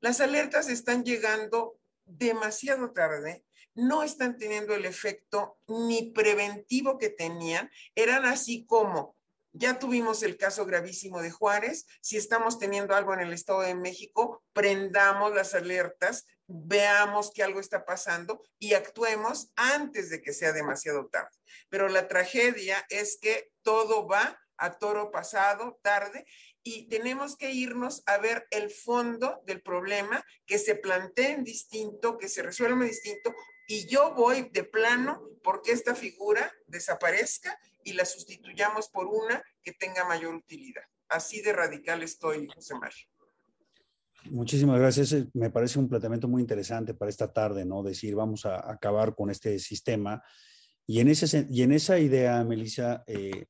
Las 0.00 0.20
alertas 0.20 0.68
están 0.68 1.04
llegando 1.04 1.78
demasiado 2.04 2.92
tarde, 2.92 3.44
no 3.74 4.02
están 4.02 4.36
teniendo 4.36 4.74
el 4.74 4.84
efecto 4.84 5.58
ni 5.68 6.10
preventivo 6.10 6.98
que 6.98 7.08
tenían, 7.08 7.70
eran 7.94 8.24
así 8.24 8.66
como 8.66 9.16
ya 9.52 9.78
tuvimos 9.78 10.22
el 10.22 10.36
caso 10.36 10.64
gravísimo 10.64 11.20
de 11.20 11.30
Juárez. 11.30 11.86
Si 12.00 12.16
estamos 12.16 12.58
teniendo 12.58 12.94
algo 12.94 13.12
en 13.14 13.20
el 13.20 13.32
Estado 13.32 13.60
de 13.60 13.74
México, 13.74 14.42
prendamos 14.52 15.34
las 15.34 15.54
alertas, 15.54 16.26
veamos 16.46 17.30
que 17.32 17.42
algo 17.42 17.60
está 17.60 17.84
pasando 17.84 18.42
y 18.58 18.74
actuemos 18.74 19.52
antes 19.56 20.10
de 20.10 20.22
que 20.22 20.32
sea 20.32 20.52
demasiado 20.52 21.06
tarde. 21.06 21.36
Pero 21.68 21.88
la 21.88 22.08
tragedia 22.08 22.84
es 22.88 23.18
que 23.20 23.52
todo 23.62 24.06
va 24.06 24.38
a 24.56 24.78
toro 24.78 25.10
pasado, 25.10 25.78
tarde, 25.82 26.24
y 26.62 26.88
tenemos 26.88 27.36
que 27.36 27.50
irnos 27.50 28.02
a 28.06 28.18
ver 28.18 28.46
el 28.50 28.70
fondo 28.70 29.42
del 29.44 29.60
problema, 29.60 30.24
que 30.46 30.58
se 30.58 30.76
planteen 30.76 31.42
distinto, 31.42 32.16
que 32.16 32.28
se 32.28 32.42
resuelva 32.42 32.84
distinto, 32.84 33.34
y 33.66 33.86
yo 33.86 34.14
voy 34.14 34.50
de 34.52 34.64
plano 34.64 35.22
porque 35.42 35.72
esta 35.72 35.94
figura 35.94 36.52
desaparezca 36.66 37.58
y 37.84 37.92
la 37.92 38.04
sustituyamos 38.04 38.88
por 38.88 39.06
una 39.06 39.42
que 39.62 39.72
tenga 39.72 40.04
mayor 40.04 40.34
utilidad. 40.34 40.82
Así 41.08 41.42
de 41.42 41.52
radical 41.52 42.02
estoy, 42.02 42.48
José 42.54 42.74
Mario. 42.74 43.06
Muchísimas 44.30 44.78
gracias. 44.78 45.14
Me 45.34 45.50
parece 45.50 45.78
un 45.78 45.88
planteamiento 45.88 46.28
muy 46.28 46.42
interesante 46.42 46.94
para 46.94 47.10
esta 47.10 47.32
tarde, 47.32 47.64
¿no? 47.64 47.82
Decir, 47.82 48.14
vamos 48.14 48.46
a 48.46 48.70
acabar 48.70 49.14
con 49.14 49.30
este 49.30 49.58
sistema. 49.58 50.22
Y 50.86 51.00
en, 51.00 51.08
ese, 51.08 51.46
y 51.50 51.62
en 51.62 51.72
esa 51.72 51.98
idea, 51.98 52.42
Melissa, 52.44 53.02
eh, 53.06 53.46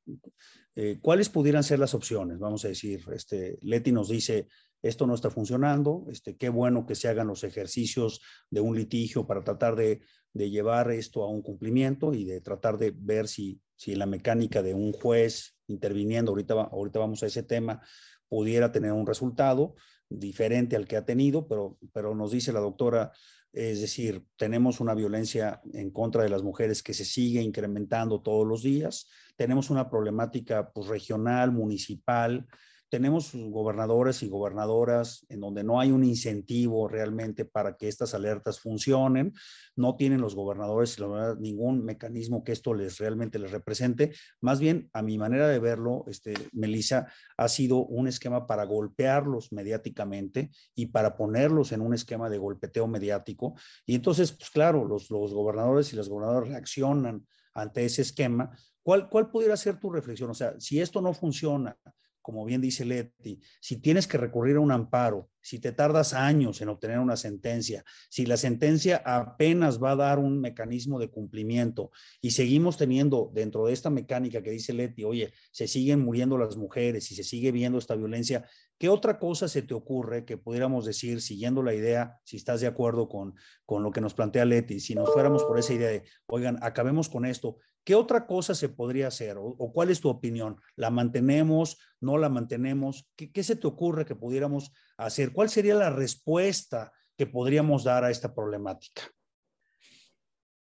eh, 0.75 0.99
¿cuáles 1.01 1.29
pudieran 1.29 1.63
ser 1.63 1.79
las 1.79 1.93
opciones? 1.93 2.39
Vamos 2.39 2.65
a 2.65 2.69
decir, 2.69 3.03
este, 3.13 3.57
Leti 3.61 3.91
nos 3.91 4.09
dice, 4.09 4.47
esto 4.83 5.07
no 5.07 5.15
está 5.15 5.31
funcionando, 5.31 6.05
este, 6.09 6.37
qué 6.37 6.49
bueno 6.49 6.85
que 6.85 6.93
se 6.93 7.07
hagan 7.07 7.27
los 7.27 7.43
ejercicios 7.43 8.21
de 8.51 8.61
un 8.61 8.75
litigio 8.75 9.25
para 9.25 9.43
tratar 9.43 9.75
de, 9.75 10.01
de 10.33 10.51
llevar 10.51 10.91
esto 10.91 11.23
a 11.23 11.29
un 11.29 11.41
cumplimiento 11.41 12.13
y 12.13 12.25
de 12.25 12.41
tratar 12.41 12.77
de 12.77 12.93
ver 12.95 13.27
si 13.27 13.59
si 13.83 13.95
la 13.95 14.05
mecánica 14.05 14.61
de 14.61 14.73
un 14.73 14.93
juez 14.93 15.57
interviniendo, 15.67 16.31
ahorita, 16.31 16.53
ahorita 16.53 16.99
vamos 16.99 17.21
a 17.21 17.25
ese 17.25 17.43
tema, 17.43 17.81
pudiera 18.29 18.71
tener 18.71 18.93
un 18.93 19.05
resultado 19.05 19.75
diferente 20.09 20.77
al 20.77 20.87
que 20.87 20.95
ha 20.95 21.05
tenido, 21.05 21.47
pero, 21.47 21.77
pero 21.91 22.15
nos 22.15 22.31
dice 22.31 22.53
la 22.53 22.61
doctora, 22.61 23.11
es 23.51 23.81
decir, 23.81 24.25
tenemos 24.37 24.79
una 24.79 24.93
violencia 24.93 25.61
en 25.73 25.91
contra 25.91 26.23
de 26.23 26.29
las 26.29 26.43
mujeres 26.43 26.81
que 26.81 26.93
se 26.93 27.03
sigue 27.03 27.41
incrementando 27.41 28.21
todos 28.21 28.47
los 28.47 28.63
días, 28.63 29.07
tenemos 29.35 29.69
una 29.69 29.89
problemática 29.89 30.71
pues, 30.71 30.87
regional, 30.87 31.51
municipal, 31.51 32.47
tenemos 32.93 33.31
gobernadores 33.33 34.21
y 34.21 34.29
gobernadoras 34.29 35.25
en 35.29 35.39
donde 35.39 35.63
no 35.63 35.79
hay 35.79 35.91
un 35.91 36.03
incentivo 36.03 36.87
realmente 36.87 37.43
para 37.43 37.75
que 37.75 37.87
estas 37.87 38.13
alertas 38.13 38.59
funcionen, 38.59 39.33
no 39.75 39.95
tienen 39.95 40.21
los 40.21 40.35
gobernadores 40.35 40.99
ningún 41.39 41.83
mecanismo 41.83 42.43
que 42.43 42.51
esto 42.51 42.75
les 42.75 42.99
realmente 42.99 43.39
les 43.39 43.49
represente, 43.49 44.13
más 44.41 44.59
bien 44.59 44.91
a 44.93 45.01
mi 45.01 45.17
manera 45.17 45.47
de 45.47 45.57
verlo, 45.57 46.05
este 46.05 46.35
Melissa 46.51 47.07
ha 47.35 47.49
sido 47.49 47.83
un 47.83 48.07
esquema 48.07 48.45
para 48.45 48.63
golpearlos 48.65 49.51
mediáticamente 49.51 50.51
y 50.75 50.85
para 50.85 51.17
ponerlos 51.17 51.71
en 51.71 51.81
un 51.81 51.95
esquema 51.95 52.29
de 52.29 52.37
golpeteo 52.37 52.85
mediático 52.85 53.55
y 53.87 53.95
entonces 53.95 54.33
pues 54.33 54.51
claro, 54.51 54.85
los, 54.85 55.09
los 55.09 55.33
gobernadores 55.33 55.91
y 55.93 55.95
las 55.95 56.09
gobernadoras 56.09 56.49
reaccionan 56.49 57.25
ante 57.55 57.85
ese 57.85 58.03
esquema. 58.03 58.51
¿Cuál, 58.83 59.09
¿Cuál 59.09 59.31
pudiera 59.31 59.57
ser 59.57 59.79
tu 59.79 59.89
reflexión? 59.89 60.29
O 60.29 60.33
sea, 60.35 60.59
si 60.59 60.79
esto 60.79 61.01
no 61.01 61.13
funciona, 61.13 61.75
como 62.23 62.45
bien 62.45 62.61
dice 62.61 62.85
Leti, 62.85 63.39
si 63.59 63.77
tienes 63.77 64.07
que 64.07 64.17
recurrir 64.17 64.55
a 64.55 64.61
un 64.61 64.71
amparo, 64.71 65.29
si 65.41 65.59
te 65.59 65.73
tardas 65.73 66.13
años 66.13 66.61
en 66.61 66.69
obtener 66.69 66.99
una 66.99 67.17
sentencia, 67.17 67.83
si 68.09 68.25
la 68.25 68.37
sentencia 68.37 69.03
apenas 69.05 69.83
va 69.83 69.91
a 69.91 69.97
dar 69.97 70.19
un 70.19 70.39
mecanismo 70.39 70.99
de 70.99 71.09
cumplimiento 71.09 71.91
y 72.21 72.31
seguimos 72.31 72.77
teniendo 72.77 73.29
dentro 73.33 73.65
de 73.65 73.73
esta 73.73 73.89
mecánica 73.89 74.41
que 74.41 74.51
dice 74.51 74.71
Leti, 74.71 75.03
oye, 75.03 75.33
se 75.51 75.67
siguen 75.67 75.99
muriendo 75.99 76.37
las 76.37 76.55
mujeres 76.55 77.11
y 77.11 77.15
se 77.15 77.25
sigue 77.25 77.51
viendo 77.51 77.77
esta 77.77 77.95
violencia, 77.95 78.47
¿qué 78.77 78.87
otra 78.87 79.19
cosa 79.19 79.49
se 79.49 79.61
te 79.61 79.73
ocurre 79.73 80.23
que 80.23 80.37
pudiéramos 80.37 80.85
decir, 80.85 81.21
siguiendo 81.21 81.61
la 81.61 81.73
idea, 81.73 82.19
si 82.23 82.37
estás 82.37 82.61
de 82.61 82.67
acuerdo 82.67 83.09
con, 83.09 83.35
con 83.65 83.83
lo 83.83 83.91
que 83.91 83.99
nos 83.99 84.13
plantea 84.13 84.45
Leti, 84.45 84.79
si 84.79 84.95
nos 84.95 85.11
fuéramos 85.11 85.43
por 85.43 85.59
esa 85.59 85.73
idea 85.73 85.89
de, 85.89 86.03
oigan, 86.27 86.57
acabemos 86.61 87.09
con 87.09 87.25
esto, 87.25 87.57
¿Qué 87.83 87.95
otra 87.95 88.25
cosa 88.25 88.55
se 88.55 88.69
podría 88.69 89.07
hacer 89.07 89.37
o, 89.37 89.71
cuál 89.73 89.89
es 89.89 89.99
tu 89.99 90.09
opinión? 90.09 90.59
¿La 90.75 90.89
mantenemos? 90.89 91.77
¿No 91.99 92.17
la 92.17 92.29
mantenemos? 92.29 93.09
¿Qué, 93.15 93.43
se 93.43 93.55
te 93.55 93.67
ocurre 93.67 94.05
que 94.05 94.15
pudiéramos 94.15 94.71
hacer? 94.97 95.33
¿Cuál 95.33 95.49
sería 95.49 95.75
la 95.75 95.89
respuesta 95.89 96.93
que 97.17 97.27
podríamos 97.27 97.83
dar 97.83 98.05
a 98.05 98.11
esta 98.11 98.33
problemática? 98.33 99.03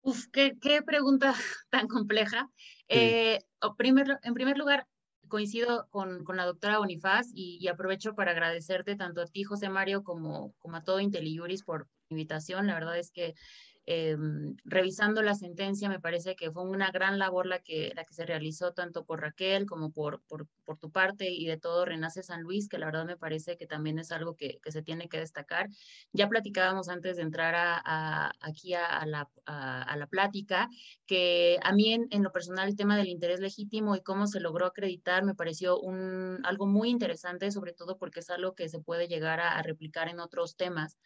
Uf, 0.01 0.25
qué, 0.31 0.81
pregunta 0.85 1.33
tan 1.69 1.87
compleja. 1.87 2.49
Eh, 2.87 3.39
en 3.61 4.33
primer 4.33 4.57
lugar, 4.57 4.87
coincido 5.27 5.87
con, 5.89 6.23
la 6.35 6.45
doctora 6.45 6.79
Bonifaz 6.79 7.27
y, 7.33 7.67
aprovecho 7.67 8.15
para 8.15 8.31
agradecerte 8.31 8.95
tanto 8.95 9.21
a 9.21 9.27
ti, 9.27 9.43
José 9.43 9.69
Mario, 9.69 10.03
como, 10.03 10.53
como 10.59 10.77
a 10.77 10.83
todo 10.83 10.99
IntelliJuris 10.99 11.63
por 11.63 11.87
invitación. 12.09 12.67
La 12.67 12.73
verdad 12.73 12.97
es 12.97 13.11
que 13.11 13.35
Em, 13.87 14.55
revisando 14.65 15.21
la 15.21 15.35
sentencia, 15.35 15.89
me 15.89 15.99
parece 15.99 16.35
que 16.35 16.49
fue 16.49 16.63
una 16.63 16.89
gran 16.89 17.19
labor 17.19 17.45
la 17.45 17.59
que, 17.59 17.91
la 17.95 18.03
que 18.03 18.15
se 18.15 18.25
realizó 18.25 18.73
tanto 18.73 19.05
por 19.05 19.21
Raquel 19.21 19.67
como 19.67 19.91
por, 19.91 20.23
por, 20.23 20.47
por 20.63 20.79
tu 20.79 20.91
parte 20.91 21.29
y 21.29 21.45
de 21.45 21.57
todo 21.57 21.85
Renace 21.85 22.23
San 22.23 22.41
Luis, 22.41 22.67
que 22.67 22.79
la 22.79 22.87
verdad 22.87 23.05
me 23.05 23.15
parece 23.15 23.57
que 23.57 23.67
también 23.67 23.99
es 23.99 24.11
algo 24.11 24.35
que, 24.35 24.57
que 24.63 24.71
se 24.71 24.81
tiene 24.81 25.07
que 25.07 25.19
destacar. 25.19 25.69
Ya 26.13 26.27
platicábamos 26.27 26.89
antes 26.89 27.17
de 27.17 27.21
entrar 27.21 27.53
a, 27.55 28.31
aquí 28.39 28.73
a, 28.73 29.05
la, 29.05 29.29
a, 29.45 29.95
la 29.95 30.07
plática, 30.07 30.67
que 31.05 31.59
a 31.61 31.71
mí 31.71 31.93
en, 31.93 32.07
en, 32.09 32.23
lo 32.23 32.31
personal 32.31 32.67
el 32.67 32.75
tema 32.75 32.97
del 32.97 33.09
interés 33.09 33.39
legítimo 33.39 33.95
y 33.95 34.01
cómo 34.01 34.25
se 34.25 34.39
logró 34.39 34.65
acreditar 34.65 35.23
me 35.23 35.35
pareció 35.35 35.79
un, 35.79 36.39
algo 36.43 36.65
muy 36.65 36.89
interesante, 36.89 37.51
sobre 37.51 37.73
todo 37.73 37.99
porque 37.99 38.21
es 38.21 38.31
algo 38.31 38.55
que 38.55 38.67
se 38.67 38.79
puede 38.79 39.07
llegar 39.07 39.39
a, 39.39 39.59
a 39.59 39.61
replicar 39.61 40.09
en 40.09 40.19
otros 40.19 40.55
temas. 40.55 40.97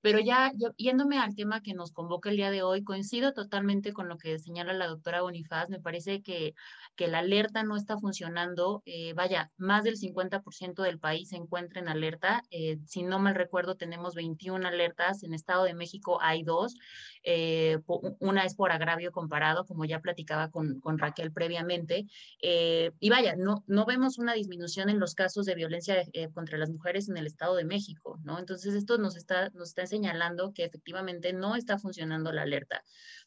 Pero 0.00 0.20
ya 0.20 0.52
yéndome 0.76 1.18
al 1.18 1.34
tema 1.34 1.60
que 1.60 1.74
nos 1.74 1.92
convoca 1.92 2.30
el 2.30 2.36
día 2.36 2.50
de 2.50 2.62
hoy, 2.62 2.84
coincido 2.84 3.32
totalmente 3.32 3.92
con 3.92 4.08
lo 4.08 4.16
que 4.16 4.38
señala 4.38 4.72
la 4.72 4.86
doctora 4.86 5.22
Bonifaz. 5.22 5.68
Me 5.68 5.80
parece 5.80 6.22
que, 6.22 6.54
que 6.94 7.08
la 7.08 7.18
alerta 7.18 7.64
no 7.64 7.76
está 7.76 7.98
funcionando. 7.98 8.82
Eh, 8.86 9.12
vaya, 9.14 9.50
más 9.56 9.82
del 9.82 9.96
50% 9.96 10.82
del 10.82 11.00
país 11.00 11.30
se 11.30 11.36
encuentra 11.36 11.80
en 11.80 11.88
alerta. 11.88 12.44
Eh, 12.50 12.78
si 12.86 13.02
no 13.02 13.18
mal 13.18 13.34
recuerdo, 13.34 13.76
tenemos 13.76 14.14
21 14.14 14.68
alertas. 14.68 15.24
En 15.24 15.34
Estado 15.34 15.64
de 15.64 15.74
México 15.74 16.18
hay 16.22 16.44
dos. 16.44 16.76
Eh, 17.24 17.78
una 18.20 18.44
es 18.44 18.54
por 18.54 18.70
agravio 18.70 19.10
comparado, 19.10 19.64
como 19.64 19.84
ya 19.84 20.00
platicaba 20.00 20.50
con, 20.50 20.80
con 20.80 20.98
Raquel 20.98 21.32
previamente. 21.32 22.06
y 22.40 23.10
vaya, 23.10 23.34
no, 23.36 23.64
no 23.66 23.84
vemos 23.84 24.18
una 24.18 24.34
disminución 24.34 24.90
en 24.90 25.00
los 25.00 25.14
casos 25.14 25.44
de 25.46 25.56
violencia 25.56 25.96
contra 26.32 26.56
las 26.56 26.70
mujeres 26.70 27.08
en 27.08 27.16
el 27.16 27.26
Estado 27.26 27.56
de 27.56 27.64
México, 27.64 28.18
¿no? 28.22 28.38
Entonces, 28.38 28.74
esto 28.74 28.98
nos 28.98 29.16
está, 29.16 29.50
nos 29.50 29.70
está 29.70 29.87
señalando 29.88 30.52
que 30.52 30.64
efectivamente 30.64 31.32
no 31.32 31.56
está 31.56 31.78
funcionando 31.78 32.32
la 32.32 32.42
alerta, 32.42 32.84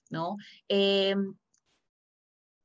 ¿no? 0.09 0.37
Eh, 0.69 1.15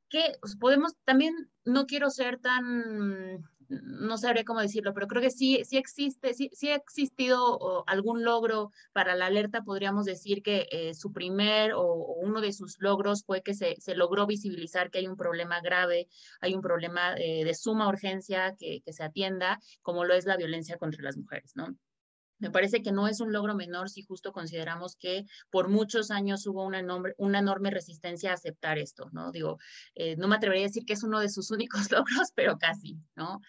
que 0.09 0.35
podemos, 0.61 0.95
también 1.05 1.51
no 1.65 1.87
quiero 1.87 2.11
ser 2.11 2.39
tan, 2.39 3.43
no 3.69 4.19
sabría 4.19 4.45
cómo 4.45 4.61
decirlo, 4.61 4.95
pero 4.95 5.07
creo 5.07 5.23
que 5.23 5.31
sí, 5.31 5.63
sí 5.65 5.77
existe, 5.77 6.35
sí, 6.35 6.51
sí 6.53 6.69
ha 6.71 6.77
existido 6.77 7.85
algún 7.89 8.25
logro 8.25 8.71
para 8.93 9.17
la 9.17 9.27
alerta, 9.27 9.63
podríamos 9.63 10.07
decir 10.07 10.43
que 10.43 10.69
eh, 10.71 10.95
su 10.95 11.13
primer 11.13 11.73
o, 11.75 11.95
uno 11.95 12.41
de 12.41 12.53
sus 12.53 12.77
logros 12.79 13.25
fue 13.25 13.43
que 13.43 13.55
se, 13.55 13.77
se, 13.81 13.97
logró 13.97 14.27
visibilizar 14.27 14.91
que 14.91 14.99
hay 14.99 15.09
un 15.09 15.17
problema 15.17 15.61
grave, 15.61 16.09
hay 16.41 16.55
un 16.55 16.63
problema 16.63 17.15
eh, 17.17 17.45
de 17.45 17.55
suma 17.55 17.89
urgencia 17.89 18.55
que 18.57 18.83
se 18.87 19.03
atienda, 19.03 19.59
como 19.83 20.05
lo 20.05 20.15
es 20.15 20.27
la 20.27 20.37
violencia 20.37 20.79
contra 20.79 21.03
las 21.03 21.17
mujeres, 21.17 21.53
¿no? 21.57 21.77
Me 22.39 22.51
parece 22.51 22.83
que 22.83 22.93
no 22.93 23.09
es 23.09 23.21
un 23.21 23.33
logro 23.33 23.55
menor 23.55 23.89
si 23.89 24.03
justo 24.03 24.33
consideramos 24.33 24.97
que 24.97 25.25
por 25.51 25.69
muchos 25.69 26.11
años 26.11 26.47
hubo 26.47 26.65
una 26.65 26.81
enorme, 26.81 27.15
una 27.17 27.39
enorme 27.39 27.71
resistencia 27.71 28.31
a 28.31 28.35
aceptar 28.35 28.79
esto, 28.79 29.09
¿no? 29.13 29.33
Digo, 29.33 29.59
eh, 29.95 30.17
no 30.17 30.29
me 30.29 30.37
atrevería 30.37 30.65
a 30.65 30.69
decir 30.69 30.85
que 30.85 30.93
es 30.93 31.03
uno 31.03 31.21
de 31.21 31.29
sus 31.29 31.51
únicos 31.57 31.91
logros, 31.91 32.33
pero 32.35 32.59
casi, 32.59 32.99
¿no? 33.15 33.41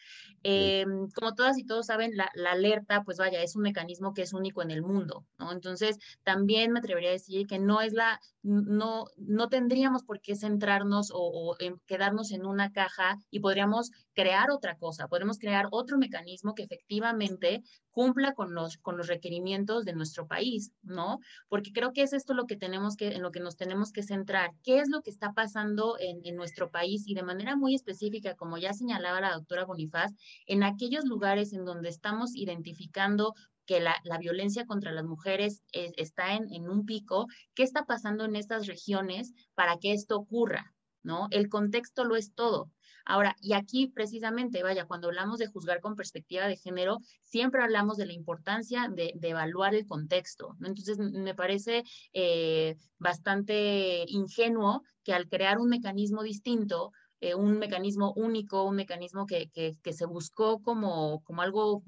Eh, 0.43 0.85
como 1.15 1.33
todas 1.35 1.57
y 1.57 1.65
todos 1.65 1.87
saben, 1.87 2.15
la, 2.15 2.29
la, 2.33 2.51
alerta, 2.51 3.03
pues 3.03 3.17
vaya, 3.17 3.41
es 3.41 3.55
un 3.55 3.63
mecanismo 3.63 4.13
que 4.13 4.21
es 4.21 4.33
único 4.33 4.61
en 4.61 4.71
el 4.71 4.81
mundo, 4.81 5.25
¿no? 5.37 5.51
Entonces, 5.51 5.97
también 6.23 6.71
me 6.71 6.79
atrevería 6.79 7.09
a 7.09 7.13
decir 7.13 7.47
que 7.47 7.59
no 7.59 7.81
es 7.81 7.93
la, 7.93 8.19
no, 8.43 9.05
no 9.17 9.49
tendríamos 9.49 10.03
por 10.03 10.21
qué 10.21 10.35
centrarnos 10.35 11.11
o, 11.11 11.17
o 11.17 11.55
en 11.59 11.79
quedarnos 11.85 12.31
en 12.31 12.45
una 12.45 12.71
caja 12.71 13.17
y 13.29 13.39
podríamos 13.39 13.91
crear 14.13 14.51
otra 14.51 14.77
cosa, 14.77 15.07
podemos 15.07 15.37
crear 15.37 15.67
otro 15.71 15.97
mecanismo 15.97 16.55
que 16.55 16.63
efectivamente 16.63 17.63
cumpla 17.97 18.35
con 18.35 18.53
los, 18.53 18.77
con 18.77 18.95
los 18.95 19.07
requerimientos 19.07 19.83
de 19.83 19.93
nuestro 19.93 20.27
país, 20.27 20.71
¿no? 20.83 21.17
Porque 21.49 21.71
creo 21.73 21.93
que 21.93 22.03
es 22.03 22.13
esto 22.13 22.35
lo 22.35 22.45
que 22.45 22.55
tenemos 22.55 22.95
que, 22.95 23.07
en 23.07 23.23
lo 23.23 23.31
que 23.31 23.39
nos 23.39 23.57
tenemos 23.57 23.91
que 23.91 24.03
centrar. 24.03 24.51
¿Qué 24.61 24.81
es 24.81 24.87
lo 24.87 25.01
que 25.01 25.09
está 25.09 25.33
pasando 25.33 25.97
en, 25.99 26.35
nuestro 26.35 26.69
país? 26.69 27.07
Y 27.07 27.15
de 27.15 27.23
manera 27.23 27.55
muy 27.55 27.73
específica, 27.73 28.35
como 28.35 28.59
ya 28.59 28.71
señalaba 28.73 29.19
la 29.19 29.33
doctora 29.33 29.65
Bonifaz, 29.65 30.11
en 30.45 30.61
aquellos 30.61 31.05
lugares 31.05 31.53
en 31.53 31.65
donde 31.65 31.89
estamos 31.89 32.35
identificando 32.35 33.33
que 33.65 33.79
la, 33.79 33.95
la, 34.03 34.19
violencia 34.19 34.67
contra 34.67 34.91
las 34.91 35.05
mujeres 35.05 35.63
es, 35.71 35.91
está 35.97 36.35
en, 36.35 36.53
en, 36.53 36.69
un 36.69 36.85
pico, 36.85 37.25
¿qué 37.55 37.63
está 37.63 37.87
pasando 37.87 38.25
en 38.25 38.35
estas 38.35 38.67
regiones 38.67 39.33
para 39.55 39.79
que 39.79 39.93
esto 39.93 40.17
ocurra? 40.17 40.75
¿No? 41.01 41.29
El 41.31 41.49
contexto 41.49 42.03
lo 42.03 42.15
es 42.15 42.35
todo. 42.35 42.69
Ahora, 43.09 43.37
y 43.39 43.53
aquí 43.53 43.87
precisamente, 43.87 44.63
vaya, 44.63 44.85
cuando 44.85 45.07
hablamos 45.07 45.39
de 45.39 45.47
juzgar 45.47 45.79
con 45.79 45.95
perspectiva 45.95 46.45
de 46.45 46.57
género, 46.57 46.99
siempre 47.23 47.63
hablamos 47.63 47.95
de 47.95 48.05
la 48.05 48.11
importancia 48.11 48.89
de, 48.93 49.13
evaluar 49.21 49.73
el 49.75 49.87
contexto. 49.87 50.57
Entonces, 50.61 50.97
me 50.99 51.33
parece 51.33 51.83
eh, 52.11 52.75
bastante 52.97 54.03
ingenuo 54.09 54.81
que 55.05 55.13
al 55.13 55.29
crear 55.29 55.57
un 55.57 55.69
mecanismo 55.69 56.21
distinto, 56.21 56.91
eh, 57.21 57.33
un 57.33 57.57
mecanismo 57.57 58.11
único, 58.17 58.63
un 58.63 58.75
mecanismo 58.75 59.25
que, 59.25 59.49
se 59.89 60.05
buscó 60.05 60.61
como, 60.61 61.23
algo 61.37 61.83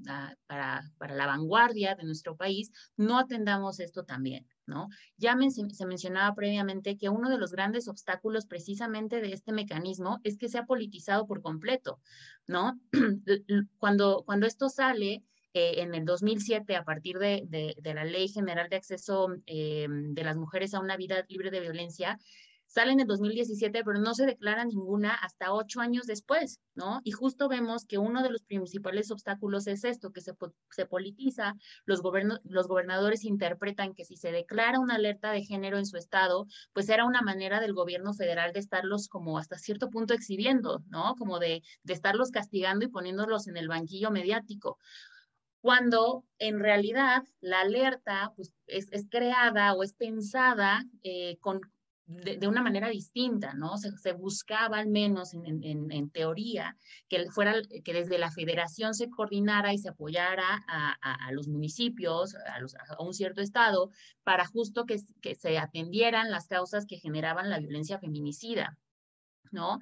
para, 0.48 0.90
para, 0.98 1.16
la 1.16 1.26
vanguardia 1.26 1.96
de 1.96 2.06
nuestro 2.06 2.38
país, 2.38 2.72
no 2.96 3.20
atendamos 3.20 3.82
esto 3.82 4.06
también, 4.06 4.48
¿no? 4.70 4.88
Ya 5.18 5.38
se 5.50 5.86
mencionaba 5.86 6.34
previamente 6.36 6.98
que 6.98 7.10
uno 7.10 7.30
de 7.30 7.38
los 7.38 7.52
grandes 7.52 7.90
obstáculos 7.90 8.46
precisamente 8.46 9.20
de 9.20 9.34
este 9.34 9.52
mecanismo 9.52 10.20
es 10.24 10.38
que 10.38 10.48
se 10.48 10.58
ha 10.58 10.66
politizado 10.66 11.28
por 11.28 11.42
completo, 11.42 12.00
¿no? 12.48 12.80
cuando, 13.80 14.24
cuando 14.26 14.48
esto 14.48 14.70
sale, 14.70 15.24
eh, 15.54 15.82
en 15.82 15.96
el 15.96 16.06
2007, 16.06 16.76
a 16.76 16.84
partir 16.84 17.18
de, 17.18 17.76
la 17.84 18.06
Ley 18.06 18.28
General 18.30 18.70
de 18.70 18.76
Acceso 18.76 19.36
eh, 19.48 19.88
de 19.90 20.24
las 20.24 20.38
Mujeres 20.38 20.74
a 20.74 20.80
una 20.80 20.96
Vida 20.96 21.26
Libre 21.28 21.50
de 21.50 21.60
Violencia, 21.60 22.20
sale 22.70 22.92
en 22.92 23.00
el 23.00 23.08
2017, 23.08 23.84
pero 23.84 24.00
no 24.00 24.14
se 24.14 24.28
declara 24.28 24.64
ninguna 24.64 25.16
hasta 25.16 25.54
ocho 25.54 25.82
años 25.82 26.06
después, 26.06 26.60
¿no? 26.76 27.02
Y 27.04 27.12
justo 27.12 27.50
vemos 27.50 27.84
que 27.86 27.98
uno 27.98 28.22
de 28.22 28.30
los 28.30 28.44
principales 28.44 29.10
obstáculos 29.10 29.66
es 29.66 29.84
esto, 29.84 30.12
que 30.12 30.22
se, 30.22 30.34
se 30.70 30.86
politiza, 30.86 31.56
los, 31.86 32.02
los 32.44 32.68
gobernadores 32.68 33.26
interpretan 33.26 33.96
que 33.96 34.06
si 34.06 34.18
se 34.18 34.32
declara 34.32 34.80
una 34.80 34.96
alerta 34.96 35.32
de 35.32 35.44
género 35.44 35.80
en 35.80 35.88
su 35.88 35.98
estado, 35.98 36.46
pues 36.72 36.88
era 36.90 37.06
una 37.06 37.24
manera 37.24 37.60
del 37.60 37.74
gobierno 37.74 38.14
federal 38.14 38.54
de 38.54 38.60
estarlos 38.60 39.08
como 39.08 39.40
hasta 39.40 39.58
cierto 39.58 39.90
punto 39.90 40.14
exhibiendo, 40.14 40.84
¿no? 40.90 41.16
Como 41.18 41.40
de, 41.40 41.64
de 41.84 41.94
estarlos 41.94 42.30
castigando 42.30 42.86
y 42.86 42.90
poniéndolos 42.90 43.48
en 43.48 43.58
el 43.58 43.68
banquillo 43.68 44.12
mediático 44.12 44.78
cuando 45.62 46.24
en 46.38 46.60
realidad 46.62 47.24
la 47.42 47.62
alerta 47.62 48.32
pues, 48.38 48.54
es, 48.66 48.88
es, 48.92 49.08
creada 49.10 49.74
o 49.74 49.84
es 49.84 49.94
pensada 49.94 50.86
eh, 51.04 51.38
con, 51.42 51.60
de, 52.10 52.48
una 52.48 52.64
manera 52.64 52.90
distinta, 52.90 53.54
¿no? 53.54 53.78
Se, 53.78 54.14
buscaba 54.14 54.80
al 54.80 54.88
menos 54.88 55.36
en, 55.36 55.64
en, 55.64 55.92
en, 55.92 56.10
teoría 56.10 56.76
que 57.08 57.30
fuera 57.30 57.54
que 57.84 57.94
desde 57.94 58.18
la 58.18 58.32
federación 58.32 58.96
se 58.96 59.10
coordinara 59.10 59.74
y 59.74 59.78
se 59.78 59.90
apoyara 59.90 60.66
a, 60.68 60.96
a, 61.02 61.32
los 61.32 61.48
municipios, 61.48 62.36
a, 62.36 62.96
a, 62.98 63.04
un 63.04 63.14
cierto 63.14 63.42
estado, 63.42 63.92
para 64.24 64.46
justo 64.48 64.86
que, 64.86 64.98
que 65.22 65.36
se 65.36 65.60
atendieran 65.60 66.32
las 66.32 66.48
causas 66.48 66.88
que 66.88 66.98
generaban 66.98 67.50
la 67.50 67.60
violencia 67.60 68.00
feminicida, 68.00 68.76
¿no? 69.52 69.78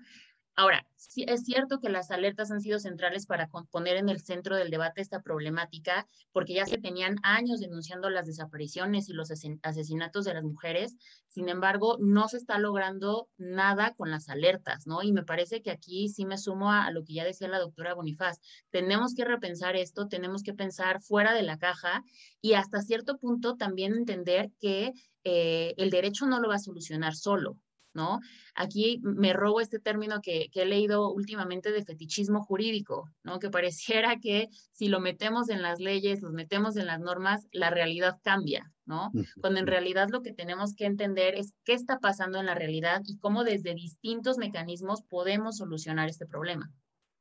Ahora, 0.59 0.87
sí, 0.95 1.23
es 1.27 1.43
cierto 1.43 1.79
que 1.79 1.87
las 1.87 2.09
alertas 2.09 2.49
han 2.49 2.61
sido 2.61 2.79
centrales 2.79 3.27
para 3.27 3.47
poner 3.69 3.95
en 3.95 4.09
el 4.09 4.19
centro 4.21 4.55
del 4.55 4.71
debate 4.71 5.01
esta 5.01 5.21
problemática, 5.21 6.07
porque 6.31 6.55
ya 6.55 6.65
se 6.65 6.79
tenían 6.79 7.17
años 7.21 7.59
denunciando 7.59 8.09
las 8.09 8.25
desapariciones 8.25 9.07
y 9.07 9.13
los 9.13 9.29
asesinatos 9.29 10.25
de 10.25 10.33
las 10.33 10.43
mujeres. 10.43 10.95
Sin 11.27 11.49
embargo, 11.49 11.97
no 11.99 12.27
se 12.27 12.37
está 12.37 12.57
logrando 12.57 13.29
nada 13.37 13.93
con 13.93 14.09
las 14.09 14.29
alertas, 14.29 14.87
¿no? 14.87 15.03
Y 15.03 15.11
me 15.11 15.21
parece 15.21 15.61
que 15.61 15.69
aquí 15.69 16.09
sí 16.09 16.25
me 16.25 16.39
sumo 16.39 16.71
a, 16.71 16.89
lo 16.89 17.03
que 17.03 17.13
ya 17.13 17.23
decía 17.23 17.47
la 17.47 17.59
doctora 17.59 17.93
Bonifaz. 17.93 18.39
Tenemos 18.71 19.13
que 19.13 19.25
repensar 19.25 19.75
esto, 19.75 20.07
tenemos 20.07 20.41
que 20.41 20.55
pensar 20.55 21.03
fuera 21.03 21.35
de 21.35 21.43
la 21.43 21.59
caja 21.59 22.03
y 22.41 22.53
hasta 22.53 22.81
cierto 22.81 23.19
punto 23.19 23.57
también 23.57 23.93
entender 23.93 24.49
que 24.59 24.93
eh, 25.23 25.75
el 25.77 25.91
derecho 25.91 26.25
no 26.25 26.39
lo 26.39 26.49
va 26.49 26.55
a 26.55 26.59
solucionar 26.59 27.13
solo, 27.13 27.57
¿no? 27.97 28.21
Aquí 28.53 29.01
me 29.01 29.33
robo 29.33 29.59
este 29.59 29.79
término 29.79 30.21
que, 30.21 30.49
que, 30.51 30.61
he 30.61 30.65
leído 30.65 31.11
últimamente 31.11 31.71
de 31.71 31.83
fetichismo 31.83 32.43
jurídico, 32.43 33.09
¿no? 33.23 33.39
Que 33.39 33.49
pareciera 33.49 34.19
que 34.21 34.49
si 34.71 34.87
lo 34.87 34.99
metemos 35.01 35.49
en 35.49 35.63
las 35.63 35.79
leyes, 35.79 36.21
los 36.21 36.31
metemos 36.31 36.77
en 36.77 36.85
las 36.85 36.99
normas, 36.99 37.47
la 37.51 37.71
realidad 37.71 38.19
cambia, 38.23 38.71
¿no? 38.85 39.11
Cuando 39.41 39.59
en 39.59 39.67
realidad 39.67 40.09
lo 40.11 40.21
que 40.21 40.31
tenemos 40.31 40.75
que 40.75 40.85
entender 40.85 41.33
es 41.35 41.53
qué 41.65 41.73
está 41.73 41.97
pasando 41.99 42.39
en 42.39 42.45
la 42.45 42.53
realidad 42.53 43.01
y 43.05 43.17
cómo 43.17 43.43
desde 43.43 43.73
distintos 43.73 44.37
mecanismos 44.37 45.01
podemos 45.01 45.57
solucionar 45.57 46.07
este 46.07 46.27
problema. 46.27 46.71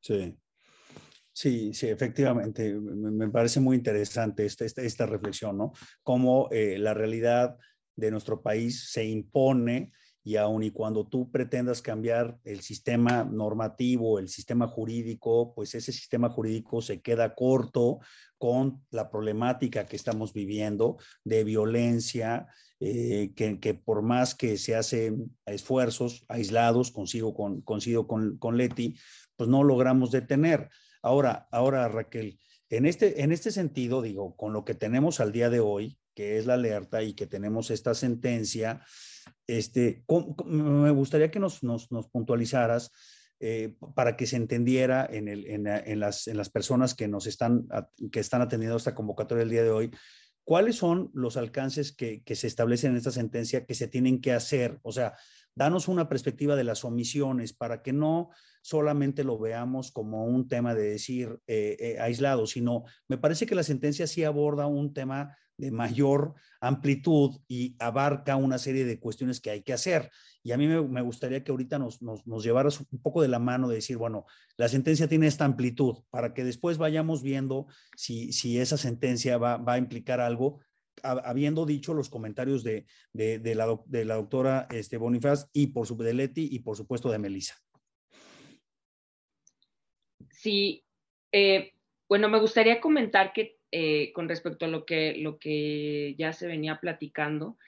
Sí. 0.01 0.37
Sí, 1.33 1.75
sí, 1.75 1.89
efectivamente, 1.89 2.73
me 2.75 3.29
parece 3.29 3.61
muy 3.61 3.77
interesante 3.77 4.47
esta, 4.47 4.65
esta, 4.65 4.81
esta 4.81 5.05
reflexión, 5.05 5.59
¿no? 5.59 5.73
Cómo 6.03 6.49
eh, 6.51 6.79
la 6.79 6.95
realidad 6.95 7.59
de 7.95 8.11
nuestro 8.11 8.41
país 8.41 8.91
se 8.91 9.05
impone 9.05 9.93
y 10.27 10.35
aun 10.35 10.65
y 10.65 10.73
cuando 10.73 11.07
tú 11.07 11.31
pretendas 11.31 11.81
cambiar 11.81 12.37
el 12.43 12.61
sistema 12.61 13.23
normativo, 13.23 14.19
el 14.19 14.29
sistema 14.29 14.67
jurídico, 14.67 15.55
pues 15.55 15.77
ese 15.77 15.93
sistema 15.93 16.29
jurídico 16.29 16.83
se 16.83 17.01
queda 17.01 17.37
corto 17.37 18.01
con 18.37 18.85
la 18.91 19.09
problemática 19.09 19.87
que 19.87 19.95
estamos 19.95 20.33
viviendo 20.33 20.97
de 21.23 21.45
violencia, 21.45 22.49
eh, 22.81 23.35
que, 23.37 23.61
que, 23.61 23.75
por 23.75 24.03
más 24.03 24.35
que 24.35 24.59
se 24.59 24.75
hacen 24.75 25.37
esfuerzos 25.47 26.25
aislados, 26.27 26.91
consigo 26.91 27.33
con, 27.33 27.61
consigo 27.61 28.09
con, 28.09 28.37
con 28.37 28.57
Leti, 28.57 28.97
pues 29.37 29.49
no 29.49 29.63
logramos 29.63 30.11
detener. 30.11 30.71
Ahora, 31.03 31.47
ahora 31.53 31.87
Raquel, 31.87 32.41
en 32.69 32.87
este, 32.87 33.23
en 33.23 33.31
este 33.31 33.53
sentido, 33.53 34.03
digo, 34.03 34.35
con 34.35 34.53
lo 34.53 34.65
que 34.65 34.75
tenemos 34.75 35.21
al 35.21 35.31
día 35.31 35.51
de 35.51 35.61
hoy, 35.61 36.01
que 36.17 36.37
es 36.37 36.47
la 36.47 36.55
alerta 36.55 37.05
y 37.05 37.13
que 37.13 37.29
tenemos 37.29 37.71
esta 37.71 37.95
sentencia, 37.95 38.83
este, 39.47 40.05
me 40.47 40.91
gustaría 40.91 41.31
que 41.31 41.41
nos, 41.41 41.61
puntualizaras 42.13 42.91
eh, 43.39 43.75
para 43.95 44.17
que 44.17 44.27
se 44.27 44.37
entendiera 44.37 45.09
en, 45.11 46.01
las, 46.01 46.51
personas 46.51 46.95
que 46.95 47.09
nos 47.09 47.27
están, 47.27 47.67
atendiendo 47.71 48.77
esta 48.77 48.95
convocatoria 48.95 49.43
el 49.43 49.51
día 49.51 49.63
de 49.63 49.71
hoy, 49.71 49.91
cuáles 50.45 50.77
son 50.77 51.11
los 51.13 51.37
alcances 51.37 51.93
que, 51.93 52.23
que, 52.23 52.37
se 52.37 52.47
establecen 52.47 52.93
en 52.93 52.99
esta 52.99 53.11
sentencia 53.11 53.67
que 53.67 53.75
se 53.75 53.89
tienen 53.89 54.21
que 54.21 54.33
hacer. 54.33 54.79
O 54.83 54.93
sea, 54.93 55.15
danos 55.57 55.89
una 55.89 56.09
perspectiva 56.09 56.55
de 56.55 56.65
las 56.65 56.85
omisiones 56.85 57.53
para 57.53 57.83
que 57.83 57.93
no 57.93 58.31
solamente 58.61 59.25
lo 59.25 59.39
veamos 59.39 59.91
como 59.91 60.27
un 60.27 60.49
tema 60.49 60.75
de 60.75 60.91
decir 60.91 61.41
eh, 61.47 61.77
eh, 61.81 61.97
aislado, 61.99 62.47
sino 62.47 62.85
me 63.09 63.17
parece 63.17 63.47
que 63.47 63.55
la 63.55 63.63
sentencia 63.63 64.07
sí 64.07 64.23
aborda 64.23 64.67
un 64.67 64.93
tema 64.93 65.37
de 65.59 65.71
mayor 65.71 66.35
amplitud 66.61 67.41
y 67.49 67.77
abarca 67.79 68.37
una 68.37 68.59
serie 68.59 68.85
de 68.85 68.99
cuestiones 68.99 69.41
que 69.41 69.51
hay 69.51 69.63
que 69.63 69.73
hacer. 69.73 70.11
Y 70.43 70.53
a 70.53 70.57
mí 70.57 70.67
me, 70.67 71.01
gustaría 71.01 71.43
que 71.43 71.51
ahorita 71.51 71.79
nos, 71.79 72.03
nos, 72.03 72.27
nos, 72.27 72.45
llevaras 72.45 72.81
un 72.81 73.03
poco 73.03 73.23
de 73.23 73.29
la 73.29 73.39
mano 73.39 73.69
de 73.69 73.77
decir, 73.77 73.97
bueno, 73.97 74.27
la 74.57 74.69
sentencia 74.69 75.09
tiene 75.09 75.27
esta 75.27 75.45
amplitud 75.45 75.97
para 76.11 76.35
que 76.35 76.45
después 76.45 76.79
vayamos 76.79 77.23
viendo 77.23 77.67
si, 77.97 78.33
si 78.33 78.59
esa 78.59 78.77
sentencia 78.77 79.39
va, 79.39 79.57
va 79.57 79.75
a 79.75 79.79
implicar 79.79 80.21
algo, 80.21 80.61
habiendo 81.03 81.67
dicho 81.67 81.95
los 81.95 82.09
comentarios 82.09 82.63
de, 82.65 82.87
de, 83.13 83.39
de, 83.39 83.55
la, 83.55 83.79
de 83.87 84.05
la, 84.05 84.15
doctora 84.15 84.67
este, 84.71 84.97
Bonifaz 84.97 85.49
y 85.53 85.69
por 85.69 85.87
su 85.87 85.97
de 85.97 86.15
Leti 86.15 86.49
y 86.51 86.61
por 86.61 86.77
supuesto 86.77 87.11
de 87.11 87.19
Melissa. 87.19 87.57
Sí, 90.31 90.85
eh, 91.33 91.73
bueno, 92.09 92.29
me 92.29 92.41
gustaría 92.41 92.81
comentar 92.81 93.33
que 93.33 93.56
eh, 93.79 94.11
con 94.15 94.27
respecto 94.27 94.65
a 94.65 94.69
lo 94.69 94.87
que, 94.87 95.17
lo 95.19 95.39
que 95.39 96.15
ya 96.17 96.33
se 96.33 96.47
venía 96.47 96.81
platicando, 96.81 97.59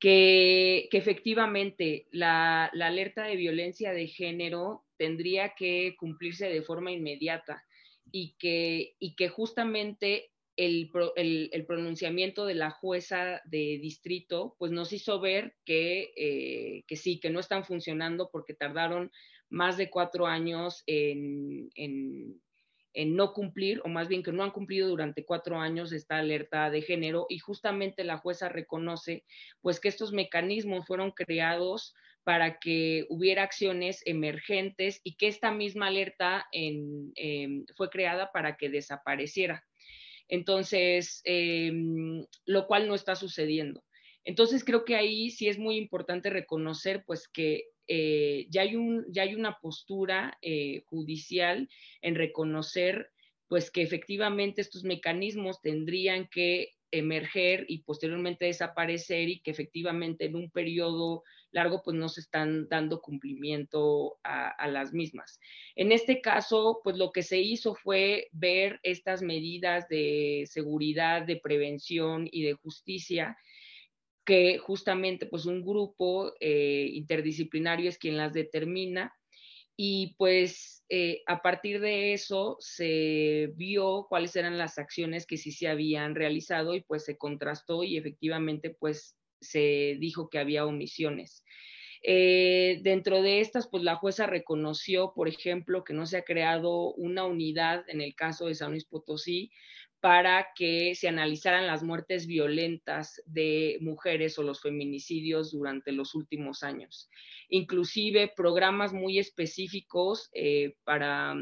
que, 0.00 0.88
que 0.90 0.98
efectivamente 0.98 2.08
la, 2.10 2.68
la, 2.72 2.88
alerta 2.88 3.22
de 3.22 3.36
violencia 3.36 3.92
de 3.92 4.08
género 4.08 4.84
tendría 4.96 5.54
que 5.54 5.94
cumplirse 6.00 6.48
de 6.48 6.62
forma 6.62 6.90
inmediata 6.90 7.64
y 8.10 8.34
que, 8.40 8.96
y 8.98 9.14
que 9.14 9.28
justamente 9.28 10.32
el, 10.56 10.90
pronunciamiento 11.64 12.44
de 12.44 12.54
la 12.54 12.72
jueza 12.72 13.40
de 13.44 13.78
distrito, 13.80 14.56
pues 14.58 14.72
nos 14.72 14.92
hizo 14.92 15.20
ver 15.20 15.54
que, 15.64 16.12
eh, 16.16 16.82
que, 16.88 16.96
sí, 16.96 17.20
que 17.20 17.30
no 17.30 17.38
están 17.38 17.64
funcionando 17.64 18.30
porque 18.32 18.54
tardaron 18.54 19.12
más 19.48 19.76
de 19.76 19.90
cuatro 19.90 20.26
años 20.26 20.82
en, 20.88 21.70
no 23.04 23.32
cumplir, 23.32 23.80
o 23.84 23.88
más 23.88 24.08
bien 24.08 24.22
que 24.22 24.32
no 24.32 24.42
han 24.42 24.52
cumplido 24.52 24.88
durante 24.88 25.24
cuatro 25.24 25.58
años 25.58 25.92
esta 25.92 26.18
alerta 26.18 26.70
de 26.70 26.80
género, 26.80 27.26
y 27.28 27.38
justamente 27.38 28.04
la 28.04 28.18
jueza 28.18 28.48
reconoce 28.48 29.24
pues 29.60 29.80
que 29.80 29.88
estos 29.88 30.12
mecanismos 30.12 30.86
fueron 30.86 31.10
creados 31.10 31.94
para 32.24 32.58
que 32.58 33.04
hubiera 33.08 33.42
acciones 33.44 34.02
emergentes 34.04 35.00
y 35.04 35.16
que 35.16 35.28
esta 35.28 35.52
misma 35.52 35.88
alerta 35.88 36.46
en, 36.52 37.12
em, 37.14 37.64
fue 37.76 37.88
creada 37.90 38.32
para 38.32 38.56
que 38.56 38.68
desapareciera. 38.68 39.64
Entonces, 40.28 41.20
em, 41.24 42.24
lo 42.46 42.66
cual 42.66 42.88
no 42.88 42.94
está 42.96 43.14
sucediendo. 43.14 43.84
Entonces, 44.24 44.64
creo 44.64 44.84
que 44.84 44.96
ahí 44.96 45.30
sí 45.30 45.48
es 45.48 45.56
muy 45.58 45.76
importante 45.76 46.30
reconocer, 46.30 47.04
pues, 47.06 47.28
que 47.28 47.66
eh, 47.88 48.46
ya, 48.50 48.62
hay 48.62 48.76
ya 49.08 49.22
hay 49.22 49.34
una 49.34 49.58
postura 49.58 50.38
eh, 50.42 50.82
judicial 50.86 51.68
en 52.02 52.14
reconocer, 52.14 53.10
pues, 53.48 53.70
que 53.70 53.82
efectivamente 53.82 54.60
estos 54.60 54.84
mecanismos 54.84 55.60
tendrían 55.60 56.28
que 56.28 56.76
emerger 56.90 57.64
y 57.68 57.82
posteriormente 57.82 58.46
desaparecer 58.46 59.28
y 59.28 59.40
que 59.40 59.50
efectivamente 59.50 60.26
en 60.26 60.36
un 60.36 60.50
periodo 60.50 61.24
largo 61.50 61.82
pues 61.82 61.96
no 61.96 62.08
se 62.08 62.20
están 62.20 62.68
dando 62.68 63.00
cumplimiento 63.00 64.18
a, 64.22 64.68
las 64.68 64.92
mismas. 64.92 65.40
En 65.74 65.90
este 65.90 66.20
caso, 66.20 66.80
pues 66.84 66.96
lo 66.96 67.12
que 67.12 67.22
se 67.22 67.40
hizo 67.40 67.74
fue 67.74 68.28
ver 68.32 68.78
estas 68.82 69.22
medidas 69.22 69.88
de 69.88 70.44
seguridad, 70.50 71.22
de 71.22 71.36
prevención 71.36 72.28
y 72.30 72.42
de 72.42 72.54
justicia 72.54 73.36
que 74.26 74.58
justamente 74.58 75.24
pues 75.26 75.46
un 75.46 75.64
grupo 75.64 76.34
eh, 76.40 76.90
interdisciplinario 76.92 77.88
es 77.88 77.96
quien 77.96 78.16
las 78.16 78.34
determina 78.34 79.14
y 79.76 80.14
pues 80.18 80.84
eh, 80.88 81.22
a 81.26 81.42
partir 81.42 81.80
de 81.80 82.12
eso 82.12 82.56
se 82.60 83.52
vio 83.54 84.06
cuáles 84.08 84.34
eran 84.36 84.58
las 84.58 84.78
acciones 84.78 85.26
que 85.26 85.36
sí 85.36 85.52
se 85.52 85.68
habían 85.68 86.14
realizado 86.14 86.74
y 86.74 86.82
pues 86.82 87.04
se 87.04 87.16
contrastó 87.16 87.84
y 87.84 87.96
efectivamente 87.96 88.76
pues 88.78 89.16
se 89.40 89.96
dijo 90.00 90.28
que 90.28 90.38
había 90.38 90.66
omisiones. 90.66 91.44
Eh, 92.02 92.80
dentro 92.82 93.22
de 93.22 93.40
estas, 93.40 93.68
pues 93.68 93.82
la 93.82 93.96
jueza 93.96 94.26
reconoció, 94.26 95.12
por 95.14 95.28
ejemplo, 95.28 95.82
que 95.82 95.94
no 95.94 96.06
se 96.06 96.18
ha 96.18 96.22
creado 96.22 96.94
una 96.94 97.24
unidad 97.24 97.84
en 97.88 98.00
el 98.00 98.14
caso 98.14 98.46
de 98.46 98.54
San 98.54 98.70
Luis 98.70 98.84
Potosí 98.84 99.50
para 100.00 100.48
que 100.54 100.94
se 100.94 101.08
analizaran 101.08 101.66
las 101.66 101.82
muertes 101.82 102.26
violentas 102.26 103.20
de 103.26 103.78
mujeres 103.80 104.38
o 104.38 104.42
los 104.42 104.60
feminicidios 104.60 105.52
durante 105.52 105.92
los 105.92 106.14
últimos 106.14 106.62
años. 106.62 107.08
Inclusive 107.48 108.32
programas 108.36 108.92
muy 108.92 109.18
específicos 109.18 110.28
eh, 110.32 110.76
para 110.84 111.36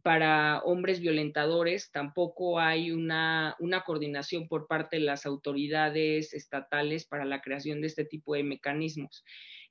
para 0.00 0.60
hombres 0.60 1.00
violentadores, 1.00 1.90
tampoco 1.92 2.58
hay 2.58 2.92
una, 2.92 3.56
una, 3.58 3.82
coordinación 3.82 4.48
por 4.48 4.66
parte 4.66 4.96
de 4.96 5.02
las 5.02 5.26
autoridades 5.26 6.32
estatales 6.32 7.06
para 7.06 7.26
la 7.26 7.42
creación 7.42 7.82
de 7.82 7.88
este 7.88 8.06
tipo 8.06 8.34
de 8.34 8.42
mecanismos, 8.42 9.22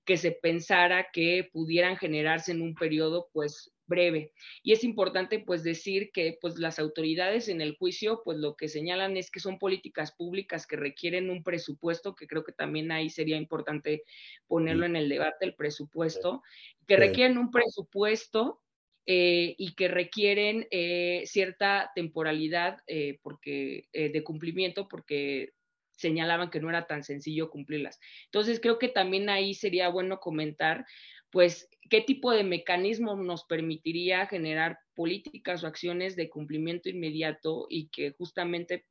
que 0.06 0.18
se 0.18 0.32
pensara 0.32 1.08
que 1.12 1.50
pudieran 1.52 1.98
generarse 1.98 2.52
en 2.52 2.62
un 2.62 2.76
periodo 2.76 3.30
pues 3.34 3.74
breve. 3.92 4.32
Y 4.64 4.72
es 4.72 4.84
importante 4.84 5.38
pues 5.38 5.62
decir 5.62 6.10
que 6.12 6.40
pues 6.42 6.58
las 6.58 6.80
autoridades 6.80 7.48
en 7.48 7.62
el 7.62 7.78
juicio 7.78 8.24
pues 8.26 8.40
lo 8.40 8.56
que 8.56 8.68
señalan 8.68 9.18
es 9.18 9.30
que 9.30 9.40
son 9.40 9.60
políticas 9.60 10.12
públicas 10.14 10.66
que 10.66 10.78
requieren 10.78 11.30
un 11.30 11.44
presupuesto, 11.44 12.16
que 12.16 12.26
creo 12.26 12.44
que 12.44 12.54
también 12.54 12.92
ahí 12.92 13.12
sería 13.12 13.38
importante 13.38 14.04
ponerlo 14.48 14.88
en 14.88 14.96
el 14.96 15.10
debate, 15.10 15.46
el 15.46 15.54
presupuesto, 15.54 16.42
que 16.88 16.98
requieren 16.98 17.38
un 17.38 17.52
presupuesto 17.52 18.62
eh, 19.06 19.56
y 19.58 19.74
que 19.76 19.88
requieren 19.88 20.68
eh, 20.72 21.24
cierta 21.26 21.92
temporalidad 21.96 22.80
eh, 22.88 23.20
porque, 23.22 23.90
de 23.94 24.24
cumplimiento 24.24 24.88
porque 24.88 25.54
señalaban 26.02 26.50
que 26.50 26.60
no 26.60 26.70
era 26.70 26.88
tan 26.88 27.04
sencillo 27.04 27.50
cumplirlas. 27.50 28.00
Entonces, 28.26 28.60
creo 28.60 28.80
que 28.80 28.90
también 28.90 29.30
ahí 29.30 29.54
sería 29.54 29.90
bueno 29.90 30.20
comentar, 30.20 30.86
pues, 31.32 31.70
qué 31.90 32.02
tipo 32.02 32.32
de 32.32 32.44
mecanismo 32.44 33.16
nos 33.16 33.46
permitiría 33.46 34.28
generar 34.28 34.80
políticas 34.96 35.64
o 35.64 35.68
acciones 35.68 36.16
de 36.16 36.30
cumplimiento 36.30 36.90
inmediato 36.90 37.68
y 37.70 37.90
que 37.90 38.12
justamente 38.12 38.86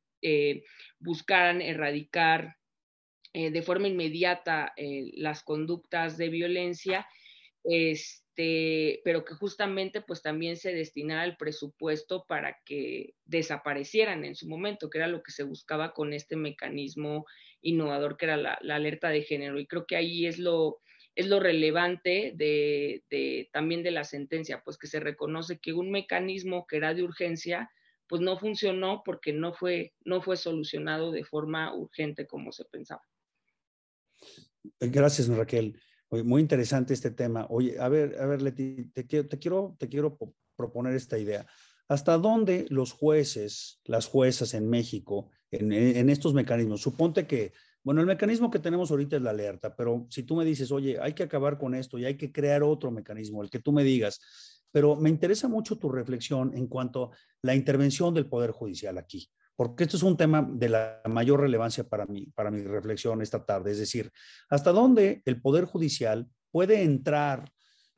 buscaran 0.99 1.63
erradicar 1.63 2.57
de 3.33 3.61
forma 3.63 3.87
inmediata 3.87 4.71
las 4.77 5.41
conductas 5.41 6.17
de 6.17 6.29
violencia. 6.29 7.07
Este, 7.63 9.01
pero 9.03 9.23
que 9.23 9.35
justamente 9.35 10.01
pues 10.01 10.21
también 10.21 10.57
se 10.57 10.73
destinara 10.73 11.25
el 11.25 11.37
presupuesto 11.37 12.25
para 12.27 12.57
que 12.65 13.13
desaparecieran 13.25 14.25
en 14.25 14.35
su 14.35 14.47
momento, 14.47 14.89
que 14.89 14.97
era 14.97 15.07
lo 15.07 15.21
que 15.21 15.31
se 15.31 15.43
buscaba 15.43 15.93
con 15.93 16.13
este 16.13 16.35
mecanismo 16.35 17.25
innovador 17.61 18.17
que 18.17 18.25
era 18.25 18.37
la, 18.37 18.53
alerta 18.53 19.09
de 19.09 19.23
género. 19.23 19.59
Y 19.59 19.67
creo 19.67 19.85
que 19.85 19.95
ahí 19.95 20.25
es 20.25 20.39
lo, 20.39 20.79
es 21.15 21.27
lo 21.27 21.39
relevante 21.39 22.33
de, 22.35 23.03
de, 23.09 23.49
también 23.51 23.83
de 23.83 23.91
la 23.91 24.03
sentencia, 24.03 24.61
pues 24.63 24.77
que 24.77 24.87
se 24.87 24.99
reconoce 24.99 25.59
que 25.59 25.73
un 25.73 25.91
mecanismo 25.91 26.65
que 26.67 26.77
era 26.77 26.93
de 26.93 27.03
urgencia, 27.03 27.69
pues 28.07 28.21
no 28.21 28.37
funcionó 28.37 29.01
porque 29.05 29.33
no 29.33 29.53
fue, 29.53 29.93
no 30.05 30.21
fue 30.21 30.37
solucionado 30.37 31.11
de 31.11 31.23
forma 31.23 31.73
urgente 31.75 32.27
como 32.27 32.51
se 32.51 32.65
pensaba. 32.65 33.03
Gracias, 34.79 35.27
Raquel 35.27 35.79
muy 36.23 36.41
interesante 36.41 36.93
este 36.93 37.11
tema. 37.11 37.47
Oye, 37.49 37.79
a 37.79 37.87
ver, 37.87 38.17
a 38.19 38.25
ver, 38.25 38.41
Leti, 38.41 38.91
te 38.93 39.07
quiero, 39.07 39.27
te 39.27 39.39
quiero, 39.39 39.75
te 39.79 39.87
quiero 39.87 40.17
proponer 40.55 40.93
esta 40.93 41.17
idea. 41.17 41.47
¿Hasta 41.87 42.17
dónde 42.17 42.65
los 42.69 42.91
jueces, 42.91 43.79
las 43.85 44.07
juezas 44.07 44.53
en 44.53 44.69
México, 44.69 45.29
en, 45.49 45.71
en, 45.71 46.09
estos 46.09 46.33
mecanismos? 46.33 46.81
Suponte 46.81 47.27
que, 47.27 47.53
bueno, 47.83 48.01
el 48.01 48.07
mecanismo 48.07 48.51
que 48.51 48.59
tenemos 48.59 48.91
ahorita 48.91 49.15
es 49.15 49.21
la 49.21 49.31
alerta, 49.31 49.75
pero 49.75 50.05
si 50.09 50.23
tú 50.23 50.35
me 50.35 50.45
dices, 50.45 50.71
oye, 50.71 50.99
hay 50.99 51.13
que 51.13 51.23
acabar 51.23 51.57
con 51.57 51.73
esto 51.73 51.97
y 51.97 52.05
hay 52.05 52.15
que 52.15 52.31
crear 52.31 52.63
otro 52.63 52.91
mecanismo, 52.91 53.41
el 53.41 53.49
que 53.49 53.59
tú 53.59 53.71
me 53.71 53.83
digas, 53.83 54.19
pero 54.71 54.95
me 54.95 55.09
interesa 55.09 55.47
mucho 55.47 55.77
tu 55.77 55.89
reflexión 55.89 56.55
en 56.55 56.67
cuanto 56.67 57.05
a 57.05 57.17
la 57.41 57.55
intervención 57.55 58.13
del 58.13 58.27
Poder 58.27 58.51
Judicial 58.51 58.97
aquí 58.97 59.29
porque 59.61 59.83
esto 59.83 59.95
es 59.95 60.01
un 60.01 60.17
tema 60.17 60.41
de 60.51 60.69
la 60.69 61.01
mayor 61.07 61.41
relevancia 61.41 61.83
para 61.83 62.07
mí, 62.07 62.25
para 62.33 62.49
mi 62.49 62.63
reflexión 62.63 63.21
esta 63.21 63.45
tarde, 63.45 63.69
es 63.69 63.77
decir, 63.77 64.11
hasta 64.49 64.71
dónde 64.71 65.21
el 65.23 65.39
Poder 65.39 65.65
Judicial 65.65 66.27
puede 66.49 66.81
entrar 66.81 67.51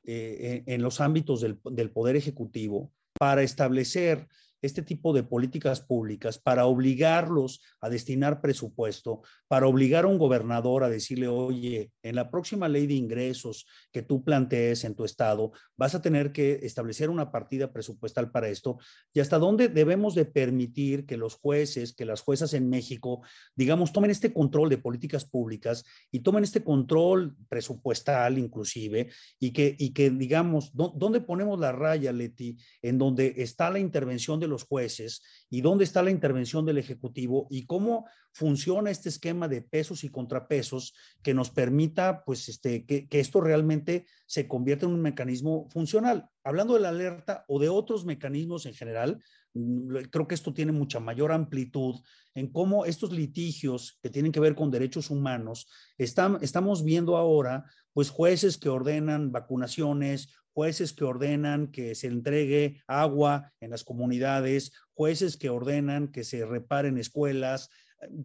eh, 0.03 0.63
en, 0.65 0.81
los 0.81 0.99
ámbitos 0.99 1.39
del, 1.39 1.61
del 1.71 1.89
Poder 1.89 2.17
Ejecutivo 2.17 2.91
para 3.17 3.43
establecer 3.43 4.27
este 4.63 4.81
tipo 4.81 5.13
de 5.13 5.23
políticas 5.23 5.81
públicas 5.81 6.39
para 6.39 6.65
obligarlos 6.65 7.61
a 7.81 7.89
destinar 7.89 8.41
presupuesto, 8.41 9.21
para 9.47 9.67
obligar 9.67 10.05
a 10.05 10.07
un 10.07 10.17
gobernador 10.17 10.83
a 10.83 10.89
decirle, 10.89 11.27
oye, 11.27 11.91
en 12.01 12.15
la 12.15 12.31
próxima 12.31 12.67
ley 12.67 12.87
de 12.87 12.95
ingresos 12.95 13.67
que 13.91 14.01
tú 14.01 14.23
plantees 14.23 14.85
en 14.85 14.95
tu 14.95 15.03
estado, 15.03 15.51
vas 15.77 15.93
a 15.95 16.01
tener 16.01 16.31
que 16.31 16.61
establecer 16.63 17.09
una 17.09 17.29
partida 17.29 17.71
presupuestal 17.71 18.31
para 18.31 18.47
esto, 18.47 18.77
y 19.13 19.19
hasta 19.19 19.37
dónde 19.37 19.67
debemos 19.67 20.15
de 20.15 20.25
permitir 20.25 21.05
que 21.05 21.17
los 21.17 21.35
jueces, 21.35 21.93
que 21.93 22.05
las 22.05 22.21
juezas 22.21 22.53
en 22.53 22.69
México, 22.69 23.21
digamos, 23.55 23.91
tomen 23.91 24.11
este 24.11 24.33
control 24.33 24.69
de 24.69 24.77
políticas 24.77 25.25
públicas 25.25 25.83
y 26.09 26.21
tomen 26.21 26.45
este 26.45 26.63
control 26.63 27.35
presupuestal 27.49 28.37
inclusive, 28.37 29.09
y 29.39 29.51
que, 29.51 29.75
y 29.77 29.91
que 29.91 30.09
digamos, 30.09 30.71
¿dónde 30.73 31.19
ponemos 31.19 31.59
la 31.59 31.73
raya, 31.73 32.13
Leti, 32.13 32.57
en 32.81 32.97
donde 32.97 33.33
está 33.37 33.69
la 33.69 33.79
intervención 33.79 34.39
de 34.39 34.47
los 34.47 34.52
jueces 34.61 35.23
y 35.49 35.61
dónde 35.61 35.83
está 35.85 36.03
la 36.03 36.11
intervención 36.11 36.67
del 36.67 36.77
Ejecutivo 36.77 37.47
y 37.49 37.65
cómo 37.65 38.05
funciona 38.31 38.91
este 38.91 39.09
esquema 39.09 39.47
de 39.47 39.63
pesos 39.63 40.03
y 40.03 40.09
contrapesos 40.09 40.93
que 41.23 41.33
nos 41.33 41.49
permita, 41.49 42.23
pues, 42.23 42.47
este, 42.49 42.85
que, 42.85 43.07
que 43.07 43.19
esto 43.19 43.41
realmente 43.41 44.05
se 44.27 44.47
convierta 44.47 44.85
en 44.85 44.93
un 44.93 45.01
mecanismo 45.01 45.67
funcional. 45.71 46.29
Hablando 46.43 46.75
de 46.75 46.81
la 46.81 46.89
alerta 46.89 47.45
o 47.47 47.59
de 47.59 47.69
otros 47.69 48.05
mecanismos 48.05 48.65
en 48.67 48.73
general, 48.75 49.23
mm, 49.55 49.95
creo 50.11 50.27
que 50.27 50.35
esto 50.35 50.53
tiene 50.53 50.71
mucha 50.71 50.99
mayor 50.99 51.31
amplitud 51.31 51.95
en 52.35 52.51
cómo 52.51 52.85
estos 52.85 53.11
litigios 53.11 53.99
que 54.01 54.09
tienen 54.09 54.31
que 54.31 54.39
ver 54.39 54.55
con 54.55 54.71
derechos 54.71 55.09
humanos, 55.09 55.67
están, 55.97 56.37
estamos 56.41 56.83
viendo 56.83 57.17
ahora, 57.17 57.65
pues, 57.93 58.09
jueces 58.09 58.57
que 58.57 58.69
ordenan 58.69 59.31
vacunaciones, 59.31 60.29
jueces 60.53 60.93
que 60.93 61.03
ordenan 61.03 61.71
que 61.71 61.95
se 61.95 62.07
entregue 62.07 62.81
agua 62.87 63.51
en 63.59 63.71
las 63.71 63.83
comunidades, 63.83 64.71
jueces 64.93 65.37
que 65.37 65.49
ordenan 65.49 66.11
que 66.11 66.23
se 66.23 66.45
reparen 66.45 66.97
escuelas, 66.97 67.69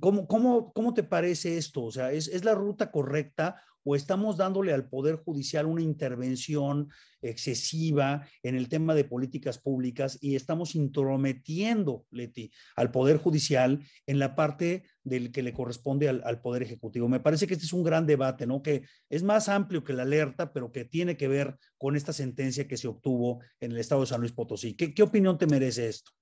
¿cómo, 0.01 0.27
cómo, 0.27 0.73
cómo 0.73 0.95
te 0.95 1.03
parece 1.03 1.59
esto? 1.59 1.85
O 1.85 1.91
sea, 1.91 2.13
¿es, 2.13 2.29
¿es 2.29 2.45
la 2.45 2.55
ruta 2.55 2.91
correcta 2.91 3.63
o 3.85 3.97
estamos 3.97 4.37
dándole 4.37 4.73
al 4.73 4.89
Poder 4.89 5.17
Judicial 5.17 5.67
una 5.67 5.83
intervención 5.83 6.89
excesiva 7.23 8.27
en 8.43 8.55
el 8.55 8.69
tema 8.69 8.95
de 8.95 9.05
políticas 9.05 9.59
públicas 9.59 10.19
y 10.21 10.37
estamos 10.37 10.75
intrometiendo, 10.75 12.05
Leti, 12.11 12.51
al 12.77 12.91
Poder 12.91 13.17
Judicial 13.17 13.81
en 14.07 14.19
la 14.19 14.35
parte 14.35 14.85
del 15.03 15.33
que 15.33 15.43
le 15.43 15.53
corresponde 15.53 16.09
al, 16.09 16.23
al, 16.25 16.41
Poder 16.41 16.63
Ejecutivo. 16.63 17.09
Me 17.09 17.21
parece 17.21 17.47
que 17.47 17.55
este 17.55 17.67
es 17.67 17.73
un 17.73 17.83
gran 17.83 18.07
debate, 18.07 18.47
¿no? 18.47 18.63
Que 18.63 18.83
es 19.09 19.23
más 19.23 19.49
amplio 19.49 19.83
que 19.83 19.93
la 19.93 20.03
alerta, 20.03 20.53
pero 20.53 20.71
que 20.71 20.85
tiene 20.85 21.17
que 21.17 21.29
ver 21.29 21.57
con 21.77 21.97
esta 21.97 22.13
sentencia 22.13 22.69
que 22.69 22.77
se 22.77 22.89
obtuvo 22.89 23.41
en 23.61 23.73
el 23.73 23.79
estado 23.79 24.03
de 24.03 24.07
San 24.07 24.21
Luis 24.21 24.33
Potosí. 24.33 24.75
¿Qué, 24.75 24.95
qué 24.95 25.03
opinión 25.03 25.39
te 25.39 25.47
merece 25.47 25.89
esto? 25.89 26.13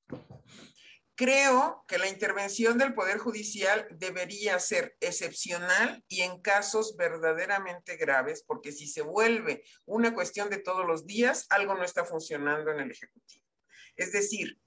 Creo 1.17 1.83
que 1.89 1.97
la 1.97 2.09
intervención 2.09 2.77
del 2.77 2.93
Poder 2.93 3.17
Judicial 3.17 3.89
debería 3.91 4.59
ser 4.61 4.99
excepcional 5.01 6.05
y 6.09 6.21
en 6.21 6.43
casos 6.43 6.95
verdaderamente 6.95 7.97
graves, 7.97 8.45
porque 8.47 8.71
si 8.71 8.87
se 8.87 9.01
vuelve 9.01 9.65
una 9.87 10.13
cuestión 10.13 10.51
de 10.51 10.59
todos 10.59 10.87
los 10.87 11.07
días, 11.07 11.47
algo 11.49 11.75
no 11.75 11.85
está 11.85 12.05
funcionando 12.05 12.71
en 12.71 12.81
el 12.81 12.91
Ejecutivo. 12.91 13.47
Es 13.97 14.13
decir, 14.13 14.59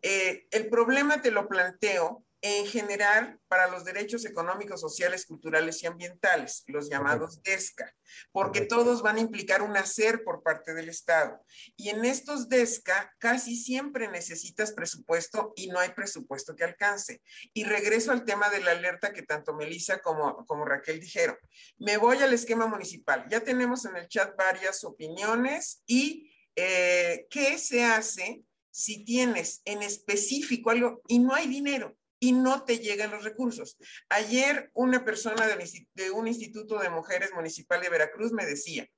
eh, 0.00 0.46
el 0.52 0.68
problema 0.68 1.20
te 1.22 1.32
lo 1.32 1.48
planteo 1.48 2.24
en 2.42 2.66
general 2.66 3.40
para 3.48 3.66
los 3.68 3.84
derechos 3.84 4.24
económicos, 4.24 4.80
sociales, 4.80 5.26
culturales 5.26 5.82
y 5.82 5.86
ambientales, 5.86 6.64
los 6.66 6.88
llamados 6.90 7.42
DESCA, 7.42 7.92
porque 8.30 8.62
todos 8.62 9.02
van 9.02 9.16
a 9.16 9.20
implicar 9.20 9.62
un 9.62 9.76
hacer 9.76 10.22
por 10.22 10.42
parte 10.42 10.74
del 10.74 10.88
Estado. 10.88 11.40
Y 11.76 11.88
en 11.88 12.04
estos 12.04 12.48
DESCA 12.48 13.14
casi 13.18 13.56
siempre 13.56 14.08
necesitas 14.08 14.72
presupuesto 14.72 15.52
y 15.56 15.68
no 15.68 15.78
hay 15.78 15.90
presupuesto 15.90 16.54
que 16.54 16.64
alcance. 16.64 17.22
Y 17.52 17.64
regreso 17.64 18.12
al 18.12 18.24
tema 18.24 18.50
de 18.50 18.60
la 18.60 18.72
alerta 18.72 19.12
que 19.12 19.22
tanto 19.22 19.54
Melissa 19.54 19.98
como, 20.00 20.44
como 20.46 20.64
Raquel 20.64 21.00
dijeron. 21.00 21.36
Me 21.78 21.96
voy 21.96 22.18
al 22.18 22.32
esquema 22.32 22.66
municipal. 22.66 23.26
Ya 23.30 23.40
tenemos 23.40 23.84
en 23.86 23.96
el 23.96 24.08
chat 24.08 24.36
varias 24.36 24.84
opiniones 24.84 25.82
y 25.86 26.32
eh, 26.54 27.26
qué 27.30 27.58
se 27.58 27.84
hace 27.84 28.42
si 28.70 29.04
tienes 29.04 29.62
en 29.64 29.82
específico 29.82 30.70
algo 30.70 31.00
y 31.08 31.18
no 31.18 31.34
hay 31.34 31.46
dinero 31.46 31.96
y 32.18 32.32
no 32.32 32.64
te 32.64 32.78
llegan 32.78 33.10
los 33.10 33.24
recursos. 33.24 33.76
Ayer 34.08 34.70
una 34.74 35.04
persona 35.04 35.46
de, 35.46 36.10
un 36.10 36.28
instituto 36.28 36.78
de 36.78 36.90
mujeres 36.90 37.30
municipal 37.34 37.80
de 37.80 37.88
Veracruz 37.88 38.32
me 38.32 38.46
decía, 38.46 38.88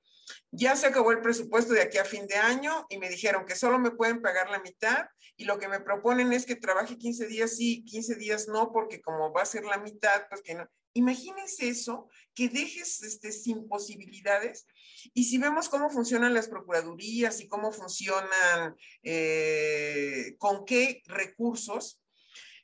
ya 0.51 0.77
se 0.77 0.87
acabó 0.87 1.13
el 1.13 1.23
presupuesto 1.23 1.73
de 1.73 1.83
aquí 1.83 1.99
a 1.99 2.05
fin 2.05 2.27
de 2.27 2.37
año 2.37 2.87
y 2.91 2.99
me 2.99 3.09
dijeron 3.09 3.47
que 3.47 3.57
solo 3.57 3.79
me 3.79 3.91
pueden 3.91 4.21
pagar 4.21 4.51
la 4.51 4.61
mitad 4.61 5.07
y 5.37 5.45
lo 5.45 5.59
que 5.59 5.69
me 5.69 5.81
proponen 5.81 6.33
es 6.33 6.45
que 6.45 6.57
trabaje 6.57 6.99
15 6.99 7.27
días 7.27 7.57
sí, 7.57 7.85
15 7.85 8.17
días 8.17 8.49
no, 8.49 8.73
porque 8.73 9.01
como 9.01 9.33
va 9.33 9.43
a 9.43 9.47
ser 9.47 9.65
la 9.65 9.79
mitad, 9.79 10.27
pues 10.29 10.43
que 10.43 10.55
no. 10.55 10.69
Imagínense 10.95 11.69
eso, 11.69 12.09
que 12.35 12.49
dejes 12.49 13.03
este, 13.03 13.31
sin 13.31 13.69
posibilidades. 13.69 14.67
Y 15.15 15.25
si 15.25 15.39
vemos 15.39 15.69
cómo 15.69 15.91
funcionan 15.91 16.35
las 16.35 16.49
procuradurías 16.49 17.41
y 17.41 17.47
cómo 17.47 17.71
funcionan, 17.71 18.75
eh, 19.05 20.35
con 20.39 20.65
qué 20.65 21.03
recursos, 21.07 22.01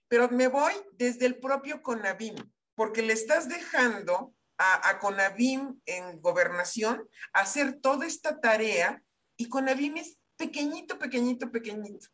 pero 0.08 0.28
me 0.28 0.48
voy 0.48 0.72
desde 0.92 1.26
el 1.26 1.38
propio 1.38 1.82
CONAVIM, 1.82 2.36
porque 2.74 3.02
le 3.02 3.12
estás 3.12 3.48
dejando 3.48 4.34
a, 4.58 4.88
a 4.88 4.98
CONAVIM 4.98 5.80
en 5.86 6.20
gobernación 6.20 7.08
hacer 7.32 7.80
toda 7.80 8.06
esta 8.06 8.40
tarea 8.40 9.02
y 9.36 9.48
CONAVIM 9.48 9.96
es 9.96 10.18
pequeñito, 10.36 10.98
pequeñito, 10.98 11.50
pequeñito. 11.50 12.08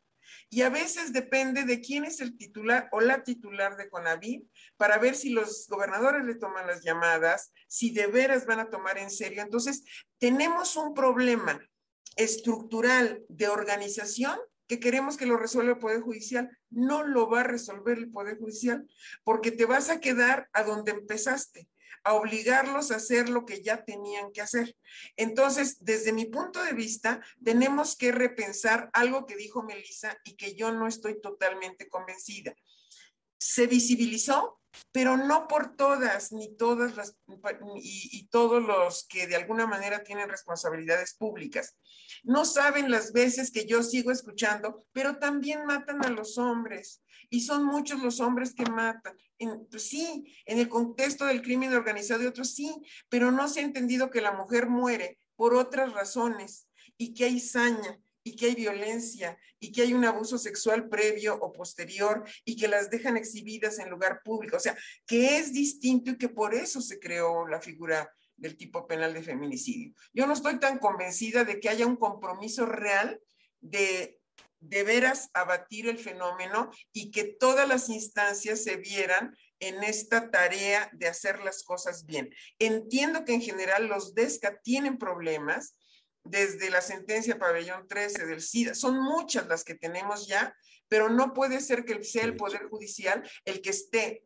Y 0.48 0.62
a 0.62 0.68
veces 0.68 1.12
depende 1.12 1.64
de 1.64 1.80
quién 1.80 2.04
es 2.04 2.20
el 2.20 2.36
titular 2.36 2.88
o 2.92 3.00
la 3.00 3.22
titular 3.22 3.76
de 3.76 3.88
CONAVIM 3.88 4.48
para 4.76 4.98
ver 4.98 5.14
si 5.14 5.30
los 5.30 5.66
gobernadores 5.68 6.24
le 6.24 6.34
toman 6.34 6.66
las 6.66 6.82
llamadas, 6.82 7.52
si 7.68 7.90
de 7.92 8.06
veras 8.06 8.46
van 8.46 8.60
a 8.60 8.70
tomar 8.70 8.98
en 8.98 9.10
serio. 9.10 9.42
Entonces, 9.42 9.84
tenemos 10.18 10.76
un 10.76 10.94
problema 10.94 11.60
estructural 12.16 13.22
de 13.28 13.48
organización 13.48 14.38
que 14.70 14.78
queremos 14.78 15.16
que 15.16 15.26
lo 15.26 15.36
resuelva 15.36 15.72
el 15.72 15.78
Poder 15.80 16.00
Judicial. 16.00 16.48
No 16.70 17.02
lo 17.02 17.28
va 17.28 17.40
a 17.40 17.42
resolver 17.42 17.98
el 17.98 18.08
Poder 18.08 18.38
Judicial 18.38 18.86
porque 19.24 19.50
te 19.50 19.64
vas 19.64 19.90
a 19.90 19.98
quedar 19.98 20.48
a 20.52 20.62
donde 20.62 20.92
empezaste, 20.92 21.68
a 22.04 22.14
obligarlos 22.14 22.92
a 22.92 22.96
hacer 22.96 23.30
lo 23.30 23.44
que 23.44 23.64
ya 23.64 23.84
tenían 23.84 24.30
que 24.30 24.42
hacer. 24.42 24.76
Entonces, 25.16 25.84
desde 25.84 26.12
mi 26.12 26.26
punto 26.26 26.62
de 26.62 26.72
vista, 26.72 27.20
tenemos 27.44 27.96
que 27.96 28.12
repensar 28.12 28.90
algo 28.92 29.26
que 29.26 29.34
dijo 29.34 29.64
Melissa 29.64 30.16
y 30.22 30.36
que 30.36 30.54
yo 30.54 30.70
no 30.70 30.86
estoy 30.86 31.20
totalmente 31.20 31.88
convencida. 31.88 32.54
Se 33.38 33.66
visibilizó 33.66 34.59
pero 34.92 35.16
no 35.16 35.48
por 35.48 35.76
todas, 35.76 36.32
ni 36.32 36.56
todas 36.56 36.96
las, 36.96 37.16
y, 37.76 38.26
todos 38.28 38.62
los 38.62 39.06
que 39.08 39.26
de 39.26 39.36
alguna 39.36 39.66
manera 39.66 40.02
tienen 40.02 40.28
responsabilidades 40.28 41.14
públicas. 41.14 41.76
No 42.22 42.44
saben 42.44 42.90
las 42.90 43.12
veces 43.12 43.50
que 43.50 43.66
yo 43.66 43.82
sigo 43.82 44.10
escuchando, 44.10 44.84
pero 44.92 45.18
también 45.18 45.64
matan 45.64 46.04
a 46.04 46.10
los 46.10 46.38
hombres, 46.38 47.02
y 47.28 47.40
son 47.40 47.64
muchos 47.64 48.02
los 48.02 48.20
hombres 48.20 48.54
que 48.54 48.64
matan. 48.64 49.16
En, 49.38 49.66
pues 49.66 49.88
sí, 49.88 50.34
en 50.44 50.58
el 50.58 50.68
contexto 50.68 51.24
del 51.24 51.42
crimen 51.42 51.72
organizado 51.72 52.22
y 52.22 52.26
otros 52.26 52.54
sí, 52.54 52.74
pero 53.08 53.30
no 53.30 53.48
se 53.48 53.60
ha 53.60 53.64
entendido 53.64 54.10
que 54.10 54.20
la 54.20 54.32
mujer 54.32 54.68
muere 54.68 55.18
por 55.36 55.54
otras 55.54 55.92
razones 55.92 56.66
y 56.96 57.14
que 57.14 57.24
hay 57.24 57.40
saña 57.40 57.98
y 58.22 58.36
que 58.36 58.46
hay 58.46 58.54
violencia 58.54 59.38
y 59.58 59.72
que 59.72 59.82
hay 59.82 59.94
un 59.94 60.04
abuso 60.04 60.38
sexual 60.38 60.88
previo 60.88 61.34
o 61.40 61.52
posterior 61.52 62.24
y 62.44 62.56
que 62.56 62.68
las 62.68 62.90
dejan 62.90 63.16
exhibidas 63.16 63.78
en 63.78 63.90
lugar 63.90 64.22
público. 64.24 64.56
O 64.56 64.60
sea, 64.60 64.76
que 65.06 65.38
es 65.38 65.52
distinto 65.52 66.10
y 66.10 66.18
que 66.18 66.28
por 66.28 66.54
eso 66.54 66.80
se 66.80 66.98
creó 66.98 67.46
la 67.46 67.60
figura 67.60 68.12
del 68.36 68.56
tipo 68.56 68.86
penal 68.86 69.12
de 69.12 69.22
feminicidio. 69.22 69.92
Yo 70.14 70.26
no 70.26 70.32
estoy 70.32 70.58
tan 70.58 70.78
convencida 70.78 71.44
de 71.44 71.60
que 71.60 71.68
haya 71.68 71.86
un 71.86 71.96
compromiso 71.96 72.66
real 72.66 73.20
de 73.60 74.20
de 74.60 74.84
veras 74.84 75.30
abatir 75.32 75.88
el 75.88 75.98
fenómeno 75.98 76.70
y 76.92 77.10
que 77.10 77.24
todas 77.24 77.66
las 77.66 77.88
instancias 77.88 78.62
se 78.62 78.76
vieran 78.76 79.34
en 79.58 79.82
esta 79.82 80.30
tarea 80.30 80.90
de 80.92 81.08
hacer 81.08 81.40
las 81.40 81.64
cosas 81.64 82.06
bien. 82.06 82.30
Entiendo 82.58 83.24
que 83.24 83.32
en 83.32 83.42
general 83.42 83.86
los 83.86 84.14
DESCA 84.14 84.60
tienen 84.62 84.98
problemas, 84.98 85.76
desde 86.24 86.70
la 86.70 86.80
sentencia 86.80 87.38
pabellón 87.38 87.86
13 87.88 88.26
del 88.26 88.40
SIDA. 88.40 88.74
Son 88.74 89.00
muchas 89.00 89.46
las 89.46 89.64
que 89.64 89.74
tenemos 89.74 90.26
ya, 90.26 90.54
pero 90.88 91.08
no 91.08 91.32
puede 91.32 91.60
ser 91.60 91.84
que 91.84 92.02
sea 92.04 92.24
el 92.24 92.36
Poder 92.36 92.64
Judicial 92.64 93.28
el 93.44 93.60
que 93.60 93.70
esté 93.70 94.24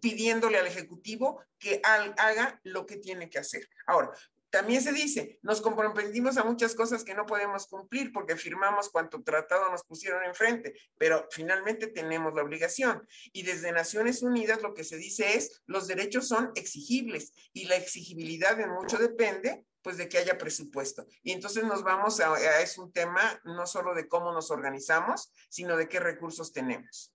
pidiéndole 0.00 0.58
al 0.58 0.66
Ejecutivo 0.66 1.42
que 1.58 1.80
haga 1.84 2.60
lo 2.64 2.86
que 2.86 2.96
tiene 2.96 3.28
que 3.28 3.38
hacer. 3.38 3.68
Ahora, 3.86 4.12
también 4.54 4.82
se 4.82 4.92
dice, 4.92 5.40
nos 5.42 5.60
comprometimos 5.60 6.36
a 6.36 6.44
muchas 6.44 6.76
cosas 6.76 7.02
que 7.02 7.16
no 7.16 7.26
podemos 7.26 7.66
cumplir 7.66 8.12
porque 8.12 8.36
firmamos 8.36 8.88
cuanto 8.88 9.20
tratado 9.24 9.68
nos 9.68 9.82
pusieron 9.82 10.24
enfrente, 10.24 10.74
pero 10.96 11.26
finalmente 11.32 11.88
tenemos 11.88 12.34
la 12.34 12.42
obligación. 12.42 13.04
Y 13.32 13.42
desde 13.42 13.72
Naciones 13.72 14.22
Unidas 14.22 14.62
lo 14.62 14.72
que 14.72 14.84
se 14.84 14.96
dice 14.96 15.36
es, 15.36 15.60
los 15.66 15.88
derechos 15.88 16.28
son 16.28 16.52
exigibles 16.54 17.32
y 17.52 17.64
la 17.64 17.74
exigibilidad 17.74 18.60
en 18.60 18.70
mucho 18.70 18.96
depende 18.96 19.64
pues 19.84 19.98
de 19.98 20.08
que 20.08 20.16
haya 20.16 20.38
presupuesto. 20.38 21.06
Y 21.22 21.32
entonces 21.32 21.62
nos 21.62 21.84
vamos 21.84 22.18
a, 22.18 22.60
es 22.62 22.78
un 22.78 22.90
tema 22.90 23.20
no 23.44 23.66
solo 23.66 23.94
de 23.94 24.08
cómo 24.08 24.32
nos 24.32 24.50
organizamos, 24.50 25.30
sino 25.50 25.76
de 25.76 25.88
qué 25.88 26.00
recursos 26.00 26.52
tenemos. 26.52 27.14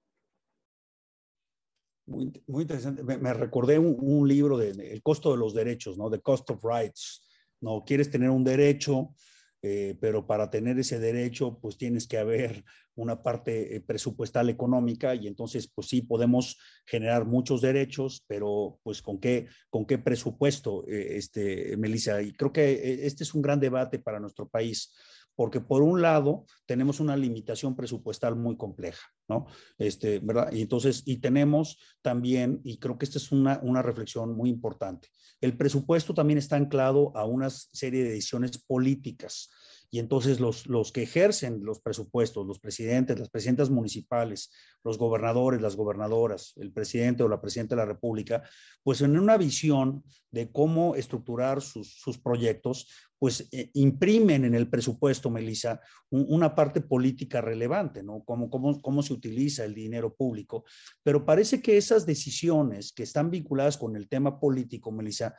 Muy, 2.05 2.31
muy 2.47 2.61
interesante. 2.61 3.03
Me, 3.03 3.33
recordé 3.33 3.79
un, 3.79 3.97
un, 3.99 4.27
libro 4.27 4.57
de, 4.57 4.73
de, 4.73 4.93
El 4.93 5.01
costo 5.01 5.31
de 5.31 5.37
los 5.37 5.53
derechos, 5.55 5.97
¿no? 5.97 6.11
The 6.11 6.21
Cost 6.21 6.49
of 6.51 6.63
Rights. 6.63 7.27
No 7.59 7.83
quieres 7.85 8.09
tener 8.09 8.29
un 8.29 8.43
derecho, 8.43 9.15
eh, 9.61 9.97
pero 9.99 10.25
para 10.25 10.49
tener 10.49 10.79
ese 10.79 10.99
derecho, 10.99 11.59
pues 11.59 11.77
tienes 11.77 12.07
que 12.07 12.17
haber 12.17 12.63
una 12.95 13.21
parte 13.23 13.75
eh, 13.75 13.81
presupuestal 13.81 14.49
económica 14.49 15.15
y 15.15 15.27
entonces, 15.27 15.69
pues 15.73 15.87
sí, 15.87 16.01
podemos 16.01 16.57
generar 16.85 17.25
muchos 17.25 17.61
derechos, 17.61 18.23
pero 18.27 18.79
pues 18.83 19.01
con 19.01 19.19
qué, 19.19 19.47
con 19.69 19.85
qué 19.85 19.97
presupuesto, 19.97 20.85
eh, 20.87 21.17
este, 21.17 21.75
Melissa. 21.77 22.21
Y 22.21 22.33
creo 22.33 22.53
que 22.53 23.05
este 23.05 23.23
es 23.23 23.33
un 23.33 23.41
gran 23.41 23.59
debate 23.59 23.99
para 23.99 24.19
nuestro 24.19 24.47
país 24.47 24.93
porque 25.39 25.61
por 25.61 25.83
un 25.83 26.01
lado 26.01 26.43
tenemos 26.65 26.99
una 26.99 27.15
limitación 27.15 27.73
presupuestal 27.73 28.35
muy 28.35 28.57
compleja, 28.57 29.07
¿no? 29.29 29.45
Este, 29.77 30.19
¿verdad? 30.19 30.51
Y 30.51 30.61
entonces, 30.63 31.01
y 31.05 31.21
tenemos 31.21 31.79
también, 32.01 32.59
y 32.65 32.77
creo 32.77 32.97
que 32.97 33.05
esta 33.05 33.19
es 33.19 33.31
una, 33.31 33.57
una 33.63 33.81
reflexión 33.81 34.35
muy 34.35 34.49
importante, 34.49 35.07
el 35.39 35.55
presupuesto 35.55 36.13
también 36.13 36.39
está 36.39 36.57
anclado 36.57 37.15
a 37.15 37.23
una 37.23 37.49
serie 37.49 38.03
de 38.03 38.09
decisiones 38.09 38.57
políticas. 38.57 39.49
Y 39.91 39.99
entonces 39.99 40.39
los, 40.39 40.67
los 40.67 40.91
que 40.91 41.03
ejercen 41.03 41.63
los 41.63 41.79
presupuestos, 41.79 42.45
los 42.45 42.59
presidentes, 42.59 43.17
las 43.17 43.29
presidentas 43.29 43.71
municipales, 43.71 44.51
los 44.83 44.99
gobernadores, 44.99 45.61
las 45.61 45.75
gobernadoras, 45.75 46.53
el 46.57 46.71
presidente 46.71 47.23
o 47.23 47.29
la 47.29 47.41
presidenta 47.41 47.75
de 47.75 47.81
la 47.81 47.87
República, 47.87 48.43
pues 48.83 49.01
en 49.01 49.17
una 49.17 49.37
visión 49.37 50.03
de 50.29 50.51
cómo 50.51 50.95
estructurar 50.95 51.61
sus, 51.61 51.99
sus 51.99 52.19
proyectos, 52.19 52.87
pues 53.19 53.49
eh, 53.51 53.69
imprimen 53.73 54.45
en 54.45 54.55
el 54.55 54.69
presupuesto, 54.69 55.29
Melissa, 55.29 55.81
una 56.09 56.55
parte 56.55 56.79
política 56.79 57.41
relevante, 57.41 58.01
¿no? 58.01 58.23
Cómo, 58.23 58.49
cómo, 58.49 58.81
cómo 58.81 59.03
se 59.03 59.11
utiliza 59.11 59.65
el 59.65 59.75
dinero 59.75 60.15
público. 60.15 60.63
Pero 61.03 61.25
parece 61.25 61.61
que 61.61 61.77
esas 61.77 62.05
decisiones 62.05 62.93
que 62.93 63.03
están 63.03 63.29
vinculadas 63.29 63.77
con 63.77 63.97
el 63.97 64.07
tema 64.07 64.39
político, 64.39 64.91
Melissa, 64.93 65.35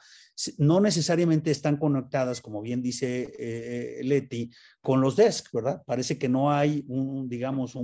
no 0.58 0.80
necesariamente 0.80 1.50
están 1.50 1.78
conectadas, 1.78 2.42
como 2.42 2.60
bien 2.60 2.82
dice 2.82 3.22
eh, 3.22 3.30
eh, 3.38 4.04
Leti, 4.04 4.50
con 4.82 5.00
los 5.00 5.16
desks, 5.16 5.50
¿verdad? 5.50 5.82
Parece 5.86 6.18
que 6.18 6.28
no 6.28 6.52
hay, 6.52 6.84
un, 6.86 7.30
digamos, 7.30 7.74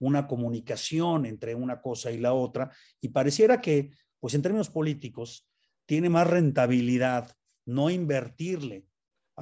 una 0.00 0.26
comunicación 0.26 1.26
entre 1.26 1.54
una 1.54 1.80
cosa 1.80 2.10
y 2.10 2.18
la 2.18 2.34
otra, 2.34 2.72
y 3.00 3.08
pareciera 3.08 3.60
que, 3.60 3.90
pues 4.18 4.34
en 4.34 4.42
términos 4.42 4.68
políticos, 4.68 5.48
tiene 5.86 6.08
más 6.08 6.26
rentabilidad 6.26 7.32
no 7.64 7.88
invertirle 7.88 8.86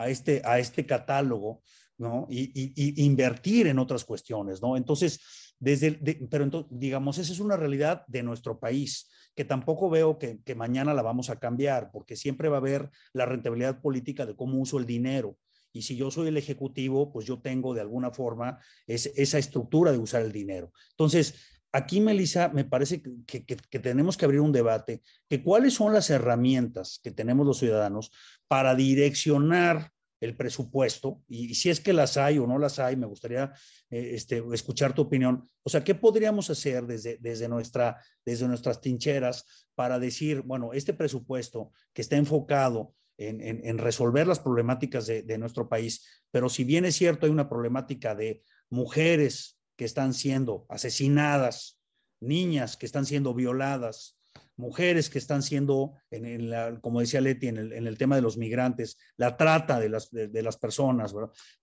a 0.00 0.08
este, 0.08 0.40
a 0.44 0.58
este 0.58 0.86
catálogo, 0.86 1.62
¿no? 1.98 2.26
Y, 2.30 3.04
invertir 3.04 3.66
en 3.66 3.78
otras 3.78 4.04
cuestiones, 4.04 4.62
¿no? 4.62 4.76
Entonces, 4.76 5.20
desde, 5.58 5.92
pero 6.30 6.44
entonces, 6.44 6.72
digamos, 6.72 7.18
esa 7.18 7.32
es 7.32 7.40
una 7.40 7.56
realidad 7.56 8.04
de 8.08 8.22
nuestro 8.22 8.58
país, 8.58 9.10
que 9.34 9.44
tampoco 9.44 9.90
veo 9.90 10.18
que, 10.18 10.54
mañana 10.56 10.94
la 10.94 11.02
vamos 11.02 11.28
a 11.28 11.38
cambiar, 11.38 11.90
porque 11.92 12.16
siempre 12.16 12.48
va 12.48 12.56
a 12.56 12.60
haber 12.60 12.90
la 13.12 13.26
rentabilidad 13.26 13.80
política 13.82 14.24
de 14.24 14.34
cómo 14.34 14.58
uso 14.58 14.78
el 14.78 14.86
dinero. 14.86 15.36
Y 15.72 15.82
si 15.82 15.96
yo 15.96 16.10
soy 16.10 16.28
el 16.28 16.36
ejecutivo, 16.36 17.12
pues 17.12 17.26
yo 17.26 17.40
tengo 17.40 17.74
de 17.74 17.82
alguna 17.82 18.10
forma 18.10 18.58
esa 18.86 19.38
estructura 19.38 19.92
de 19.92 19.98
usar 19.98 20.22
el 20.22 20.32
dinero. 20.32 20.72
Entonces, 20.92 21.59
aquí, 21.72 22.00
Melissa, 22.00 22.48
me 22.48 22.64
parece 22.64 23.02
que, 23.02 23.56
tenemos 23.80 24.16
que 24.16 24.24
abrir 24.24 24.40
un 24.40 24.52
debate, 24.52 25.02
que 25.28 25.42
cuáles 25.42 25.74
son 25.74 25.92
las 25.92 26.10
herramientas 26.10 27.00
que 27.02 27.10
tenemos 27.10 27.46
los 27.46 27.58
ciudadanos 27.58 28.10
para 28.48 28.74
direccionar 28.74 29.90
el 30.20 30.36
presupuesto, 30.36 31.22
y, 31.28 31.54
si 31.54 31.70
es 31.70 31.80
que 31.80 31.94
las 31.94 32.18
hay 32.18 32.38
o 32.38 32.46
no 32.46 32.58
las 32.58 32.78
hay, 32.78 32.94
me 32.94 33.06
gustaría 33.06 33.52
eh, 33.88 34.10
este, 34.14 34.42
escuchar 34.52 34.94
tu 34.94 35.02
opinión. 35.02 35.48
O 35.62 35.70
sea, 35.70 35.82
¿qué 35.82 35.94
podríamos 35.94 36.50
hacer 36.50 36.86
desde, 36.86 37.16
desde, 37.20 37.48
nuestra, 37.48 38.02
desde 38.24 38.46
nuestras 38.46 38.82
tincheras 38.82 39.66
para 39.74 39.98
decir, 39.98 40.42
bueno, 40.42 40.74
este 40.74 40.92
presupuesto 40.92 41.72
que 41.94 42.02
está 42.02 42.16
enfocado 42.16 42.94
en, 43.16 43.76
resolver 43.76 44.26
las 44.26 44.40
problemáticas 44.40 45.06
de 45.06 45.36
nuestro 45.36 45.68
país, 45.68 46.06
pero 46.30 46.48
si 46.48 46.64
bien 46.64 46.86
es 46.86 46.96
cierto, 46.96 47.26
hay 47.26 47.32
una 47.32 47.50
problemática 47.50 48.14
de 48.14 48.42
mujeres 48.70 49.59
que 49.80 49.86
están 49.86 50.12
siendo 50.12 50.66
asesinadas, 50.68 51.80
niñas 52.20 52.76
que 52.76 52.84
están 52.84 53.06
siendo 53.06 53.32
violadas, 53.32 54.18
mujeres 54.58 55.08
que 55.08 55.16
están 55.16 55.42
siendo, 55.42 55.94
en, 56.10 56.52
como 56.82 57.00
decía 57.00 57.22
Leti, 57.22 57.48
en 57.48 57.56
el, 57.56 57.96
tema 57.96 58.14
de 58.14 58.20
los 58.20 58.36
migrantes, 58.36 58.98
la 59.16 59.38
trata 59.38 59.80
de 59.80 59.88
las, 59.88 60.10
de, 60.10 60.42
las 60.42 60.58
personas. 60.58 61.14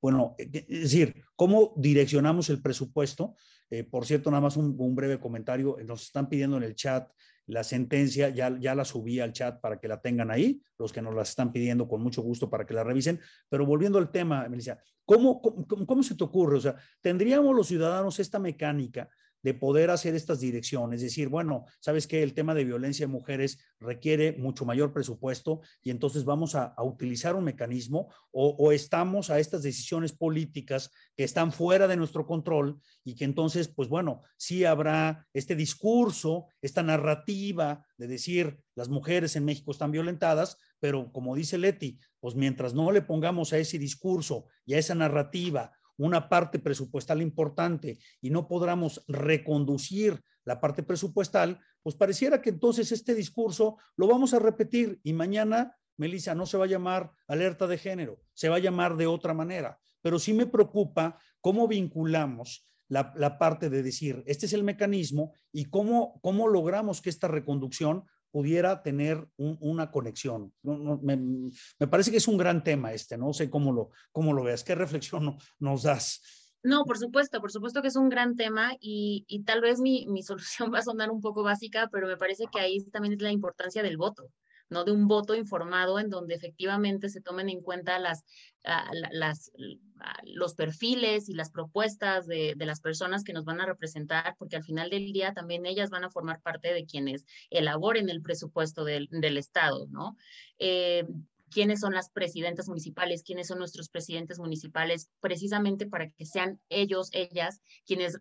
Bueno, 0.01 0.33
eh, 0.39 0.65
es 0.67 0.81
decir, 0.81 1.25
¿cómo 1.35 1.75
direccionamos 1.77 2.49
el 2.49 2.59
presupuesto? 2.59 3.35
Eh, 3.69 3.83
por 3.83 4.07
cierto, 4.07 4.31
nada 4.31 4.41
más 4.41 4.57
un, 4.57 4.95
breve 4.95 5.19
comentario, 5.19 5.77
nos 5.85 6.01
están 6.01 6.27
pidiendo 6.27 6.57
en 6.57 6.63
el 6.63 6.73
chat 6.73 7.07
la 7.47 7.63
sentencia, 7.63 8.29
ya, 8.29 8.57
ya 8.59 8.75
la 8.75 8.85
subí 8.85 9.19
al 9.19 9.33
chat 9.33 9.59
para 9.59 9.79
que 9.79 9.87
la 9.87 10.01
tengan 10.01 10.29
ahí, 10.31 10.61
los 10.77 10.91
que 10.91 11.01
nos 11.01 11.15
la 11.15 11.23
están 11.23 11.51
pidiendo 11.51 11.87
con 11.87 12.01
mucho 12.01 12.21
gusto 12.21 12.49
para 12.49 12.65
que 12.65 12.73
la 12.73 12.83
revisen, 12.83 13.19
pero 13.49 13.65
volviendo 13.65 13.97
al 13.97 14.11
tema, 14.11 14.47
Melissa, 14.49 14.77
¿cómo, 15.05 15.41
cómo, 15.41 16.03
se 16.03 16.15
te 16.15 16.23
ocurre? 16.23 16.57
O 16.57 16.61
sea, 16.61 16.75
¿tendríamos 17.01 17.55
los 17.55 17.67
ciudadanos 17.67 18.19
esta 18.19 18.37
mecánica 18.37 19.09
de 19.43 19.53
poder 19.53 19.89
hacer 19.89 20.15
estas 20.15 20.39
direcciones, 20.39 20.97
es 20.97 21.11
decir, 21.11 21.29
bueno, 21.29 21.65
sabes 21.79 22.07
que 22.07 22.23
el 22.23 22.33
tema 22.33 22.53
de 22.53 22.63
violencia 22.63 23.05
de 23.05 23.11
mujeres 23.11 23.59
requiere 23.79 24.33
mucho 24.33 24.65
mayor 24.65 24.93
presupuesto 24.93 25.61
y 25.81 25.91
entonces 25.91 26.25
vamos 26.25 26.55
a, 26.55 26.73
utilizar 26.83 27.35
un 27.35 27.43
mecanismo 27.43 28.13
o, 28.31 28.71
estamos 28.71 29.29
a 29.29 29.39
estas 29.39 29.63
decisiones 29.63 30.11
políticas 30.11 30.91
que 31.15 31.23
están 31.23 31.51
fuera 31.51 31.87
de 31.87 31.97
nuestro 31.97 32.25
control 32.25 32.79
y 33.03 33.15
que 33.15 33.25
entonces, 33.25 33.67
pues 33.67 33.89
bueno, 33.89 34.21
sí 34.37 34.65
habrá 34.65 35.27
este 35.33 35.55
discurso, 35.55 36.47
esta 36.61 36.83
narrativa 36.83 37.85
de 37.97 38.07
decir 38.07 38.59
las 38.75 38.89
mujeres 38.89 39.35
en 39.35 39.45
México 39.45 39.71
están 39.71 39.91
violentadas, 39.91 40.57
pero 40.79 41.11
como 41.11 41.35
dice 41.35 41.57
Leti, 41.57 41.99
pues 42.19 42.35
mientras 42.35 42.73
no 42.73 42.91
le 42.91 43.01
pongamos 43.01 43.53
a 43.53 43.57
ese 43.57 43.79
discurso 43.79 44.45
y 44.65 44.73
a 44.73 44.79
esa 44.79 44.95
narrativa 44.95 45.71
una 45.97 46.29
parte 46.29 46.59
presupuestal 46.59 47.21
importante 47.21 47.99
y 48.21 48.29
no 48.29 48.47
podamos 48.47 49.03
reconducir 49.07 50.21
la 50.45 50.61
parte 50.61 50.83
presupuestal, 50.83 51.59
pues 51.83 51.95
pareciera 51.95 52.41
que 52.41 52.49
entonces 52.49 52.91
este 52.91 53.13
discurso 53.13 53.77
lo 53.97 54.07
vamos 54.07 54.33
a 54.33 54.39
repetir 54.39 54.99
y 55.03 55.13
mañana, 55.13 55.75
Melissa, 55.97 56.35
no 56.35 56.45
se 56.45 56.57
va 56.57 56.65
a 56.65 56.69
llamar 56.69 57.11
alerta 57.27 57.67
de 57.67 57.77
género, 57.77 58.21
se 58.33 58.49
va 58.49 58.55
a 58.57 58.59
llamar 58.59 58.95
de 58.95 59.07
otra 59.07 59.33
manera. 59.33 59.79
Pero 60.01 60.19
sí 60.19 60.33
me 60.33 60.45
preocupa 60.45 61.19
cómo 61.41 61.67
vinculamos 61.67 62.65
la, 62.87 63.37
parte 63.37 63.69
de 63.69 63.83
decir, 63.83 64.23
este 64.25 64.45
es 64.45 64.53
el 64.53 64.63
mecanismo 64.63 65.33
y 65.51 65.65
cómo, 65.65 66.19
cómo 66.21 66.47
logramos 66.47 67.01
que 67.01 67.09
esta 67.09 67.27
reconducción 67.27 68.05
pudiera 68.31 68.81
tener 68.83 69.27
una 69.37 69.91
conexión. 69.91 70.53
me, 70.63 71.87
parece 71.89 72.11
que 72.11 72.17
es 72.17 72.27
un 72.27 72.37
gran 72.37 72.63
tema 72.63 72.93
este, 72.93 73.17
no 73.17 73.33
sé 73.33 73.49
cómo 73.49 73.71
lo, 73.71 73.91
cómo 74.11 74.33
lo 74.33 74.43
veas, 74.43 74.63
qué 74.63 74.75
reflexión 74.75 75.37
nos 75.59 75.83
das. 75.83 76.21
No, 76.63 76.83
por 76.85 76.97
supuesto, 76.97 77.39
por 77.39 77.51
supuesto 77.51 77.81
que 77.81 77.87
es 77.87 77.95
un 77.95 78.09
gran 78.09 78.35
tema 78.35 78.73
y, 78.79 79.25
y 79.27 79.43
tal 79.43 79.61
vez 79.61 79.79
mi, 79.79 80.05
mi, 80.07 80.23
solución 80.23 80.69
va 80.73 80.79
a 80.79 80.83
sonar 80.83 81.11
un 81.11 81.21
poco 81.21 81.43
básica, 81.43 81.89
pero 81.91 82.07
me 82.07 82.17
parece 82.17 82.45
que 82.51 82.59
ahí 82.59 82.83
también 82.85 83.13
es 83.13 83.21
la 83.21 83.31
importancia 83.31 83.83
del 83.83 83.97
voto. 83.97 84.29
¿No? 84.69 84.83
De 84.83 84.91
un 84.91 85.07
voto 85.07 85.35
informado 85.35 85.99
en 85.99 86.09
donde 86.09 86.35
efectivamente 86.35 87.09
se 87.09 87.21
tomen 87.21 87.49
en 87.49 87.61
cuenta 87.61 87.99
las, 87.99 88.25
ah, 88.65 88.89
ah, 89.21 90.13
los 90.25 90.55
perfiles 90.55 91.29
y 91.29 91.33
las 91.33 91.51
propuestas 91.51 92.27
de, 92.27 92.53
de, 92.55 92.65
las 92.65 92.81
personas 92.81 93.23
que 93.23 93.33
nos 93.33 93.45
van 93.45 93.61
a 93.61 93.65
representar, 93.65 94.35
porque 94.37 94.55
al 94.55 94.63
final 94.63 94.89
del 94.89 95.11
día 95.11 95.33
también 95.33 95.65
ellas 95.65 95.89
van 95.89 96.03
a 96.03 96.09
formar 96.09 96.41
parte 96.41 96.73
de 96.73 96.85
quienes 96.85 97.25
elaboren 97.49 98.09
el 98.09 98.21
presupuesto 98.21 98.83
del, 98.83 99.07
del 99.11 99.37
Estado, 99.37 99.87
¿no? 99.89 100.17
Eh, 100.59 101.05
quiénes 101.51 101.79
son 101.79 101.93
las 101.93 102.09
presidentas 102.09 102.67
municipales, 102.67 103.23
quiénes 103.23 103.47
son 103.47 103.59
nuestros 103.59 103.89
presidentes 103.89 104.39
municipales, 104.39 105.09
precisamente 105.19 105.85
para 105.85 106.09
que 106.09 106.25
sean 106.25 106.59
ellos, 106.69 107.09
ellas, 107.13 107.61
quienes 107.85 108.19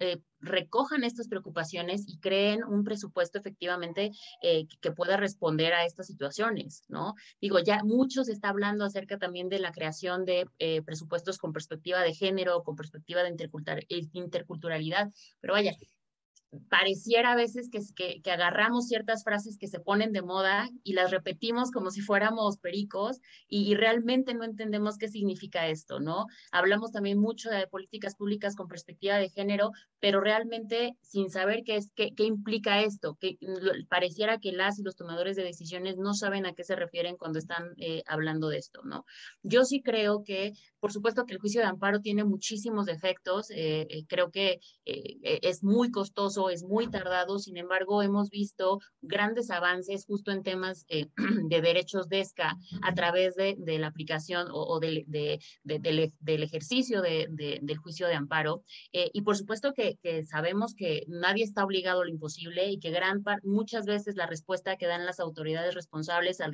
eh, 0.00 0.20
recojan 0.40 1.04
estas 1.04 1.28
preocupaciones 1.28 2.04
y 2.06 2.18
creen 2.18 2.64
un 2.64 2.84
presupuesto 2.84 3.38
efectivamente 3.38 4.10
eh, 4.42 4.66
que 4.80 4.92
pueda 4.92 5.16
responder 5.16 5.72
a 5.72 5.84
estas 5.84 6.06
situaciones, 6.06 6.84
¿no? 6.88 7.14
Digo, 7.40 7.58
ya 7.58 7.82
mucho 7.84 8.24
se 8.24 8.32
está 8.32 8.50
hablando 8.50 8.84
acerca 8.84 9.18
también 9.18 9.48
de 9.48 9.58
la 9.58 9.72
creación 9.72 10.24
de 10.24 10.48
eh, 10.58 10.82
presupuestos 10.82 11.38
con 11.38 11.52
perspectiva 11.52 12.02
de 12.02 12.14
género, 12.14 12.62
con 12.62 12.76
perspectiva 12.76 13.22
de 13.22 13.34
interculturalidad, 14.12 15.10
pero 15.40 15.54
vaya, 15.54 15.72
pareciera 16.68 17.32
a 17.32 17.36
veces 17.36 17.68
que, 17.70 18.20
que, 18.22 18.30
agarramos 18.30 18.86
ciertas 18.86 19.22
frases 19.22 19.58
que 19.58 19.66
se 19.66 19.80
ponen 19.80 20.12
de 20.12 20.22
moda 20.22 20.68
y 20.82 20.94
las 20.94 21.10
repetimos 21.10 21.70
como 21.70 21.90
si 21.90 22.00
fuéramos 22.00 22.58
pericos 22.58 23.20
y, 23.48 23.74
realmente 23.74 24.34
no 24.34 24.44
entendemos 24.44 24.96
qué 24.96 25.08
significa 25.08 25.68
esto, 25.68 26.00
¿no? 26.00 26.26
Hablamos 26.50 26.90
también 26.90 27.18
mucho 27.18 27.50
de 27.50 27.66
políticas 27.66 28.16
públicas 28.16 28.56
con 28.56 28.66
perspectiva 28.66 29.16
de 29.16 29.28
género, 29.28 29.70
pero 30.00 30.20
realmente 30.20 30.96
sin 31.02 31.30
saber 31.30 31.62
qué, 31.64 31.76
es, 31.76 31.92
qué, 31.94 32.14
qué 32.14 32.24
implica 32.24 32.80
esto, 32.80 33.16
que 33.20 33.38
pareciera 33.88 34.38
que 34.38 34.52
las 34.52 34.78
y 34.78 34.82
los 34.82 34.96
tomadores 34.96 35.36
de 35.36 35.44
decisiones 35.44 35.96
no 35.96 36.14
saben 36.14 36.46
a 36.46 36.54
qué 36.54 36.64
se 36.64 36.76
refieren 36.76 37.16
cuando 37.16 37.38
están 37.38 37.74
eh, 37.76 38.02
hablando 38.06 38.48
de 38.48 38.58
esto, 38.58 38.82
¿no? 38.84 39.04
Yo 39.42 39.64
sí 39.64 39.82
creo 39.82 40.24
que, 40.24 40.52
por 40.80 40.92
supuesto 40.92 41.24
que 41.26 41.34
el 41.34 41.40
juicio 41.40 41.60
de 41.60 41.66
amparo 41.66 42.00
tiene 42.00 42.24
muchísimos 42.24 42.86
defectos, 42.86 43.50
eh, 43.50 43.86
eh, 43.90 44.04
creo 44.08 44.30
que 44.30 44.60
es 44.84 45.62
muy 45.62 45.90
es 46.48 46.62
muy 46.62 46.88
tardado, 46.88 47.38
sin 47.38 47.56
embargo, 47.56 48.02
hemos 48.02 48.30
visto 48.30 48.80
grandes 49.02 49.50
avances 49.50 50.04
justo 50.06 50.30
en 50.30 50.42
temas 50.42 50.84
eh, 50.88 51.06
de 51.48 51.60
derechos 51.60 52.08
de 52.08 52.20
ESCA 52.20 52.56
a 52.82 52.94
través 52.94 53.34
de, 53.34 53.56
la 53.78 53.88
aplicación 53.88 54.48
o, 54.50 54.80
del, 54.80 55.06
ejercicio 56.24 57.02
del 57.02 57.78
juicio 57.78 58.06
de 58.06 58.14
amparo. 58.14 58.62
Eh, 58.92 59.10
y 59.12 59.22
por 59.22 59.36
supuesto 59.36 59.72
que, 59.72 59.98
sabemos 60.26 60.74
que 60.74 61.04
nadie 61.08 61.44
está 61.44 61.64
obligado 61.64 62.02
a 62.02 62.04
lo 62.04 62.10
imposible 62.10 62.70
y 62.70 62.78
que 62.78 62.90
gran 62.90 63.22
muchas 63.42 63.86
veces 63.86 64.16
la 64.16 64.26
respuesta 64.26 64.76
que 64.76 64.86
dan 64.86 65.06
las 65.06 65.20
autoridades 65.20 65.74
responsables 65.74 66.40
al 66.40 66.52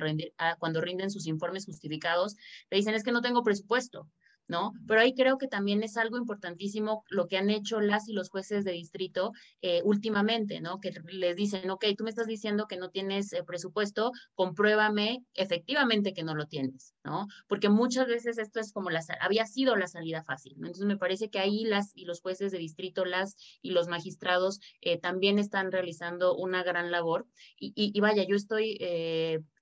cuando 0.59 0.81
rinden 0.81 1.11
sus 1.11 1.27
informes 1.27 1.65
justificados, 1.65 2.35
le 2.69 2.77
dicen 2.77 2.95
es 2.95 3.03
que 3.03 3.11
no 3.11 3.21
tengo 3.21 3.43
presupuesto. 3.43 4.07
¿No? 4.47 4.73
Pero 4.87 5.01
ahí 5.01 5.13
creo 5.13 5.37
que 5.37 5.47
también 5.47 5.83
es 5.83 5.97
algo 5.97 6.17
importantísimo 6.17 7.03
lo 7.09 7.27
que 7.27 7.37
han 7.37 7.49
hecho 7.49 7.79
las 7.81 8.07
y 8.07 8.13
los 8.13 8.29
jueces 8.29 8.63
de 8.63 8.71
distrito 8.71 9.31
eh, 9.61 9.81
últimamente, 9.83 10.61
¿no? 10.61 10.79
Que 10.79 10.91
les 11.07 11.35
dicen, 11.35 11.69
ok, 11.69 11.85
tú 11.97 12.03
me 12.03 12.09
estás 12.09 12.27
diciendo 12.27 12.67
que 12.67 12.77
no 12.77 12.89
tienes 12.89 13.33
eh, 13.33 13.43
presupuesto, 13.43 14.11
compruébame 14.33 15.23
efectivamente 15.33 16.13
que 16.13 16.23
no 16.23 16.35
lo 16.35 16.45
tienes, 16.47 16.93
¿no? 17.03 17.27
Porque 17.47 17.69
muchas 17.69 18.07
veces 18.07 18.37
esto 18.37 18.59
es 18.59 18.71
como 18.71 18.89
la, 18.89 19.01
había 19.21 19.45
sido 19.45 19.75
la 19.75 19.87
salida 19.87 20.23
fácil. 20.23 20.53
Entonces 20.57 20.85
me 20.85 20.97
parece 20.97 21.29
que 21.29 21.39
ahí 21.39 21.63
las 21.65 21.91
y 21.95 22.05
los 22.05 22.21
jueces 22.21 22.51
de 22.51 22.57
distrito, 22.57 23.05
las 23.05 23.35
y 23.61 23.71
los 23.71 23.87
magistrados 23.87 24.59
eh, 24.81 24.99
también 24.99 25.39
están 25.39 25.71
realizando 25.71 26.35
una 26.35 26.63
gran 26.63 26.91
labor 26.91 27.27
y, 27.57 27.73
y, 27.75 27.99
vaya, 27.99 28.23
yo 28.27 28.35
estoy 28.35 28.77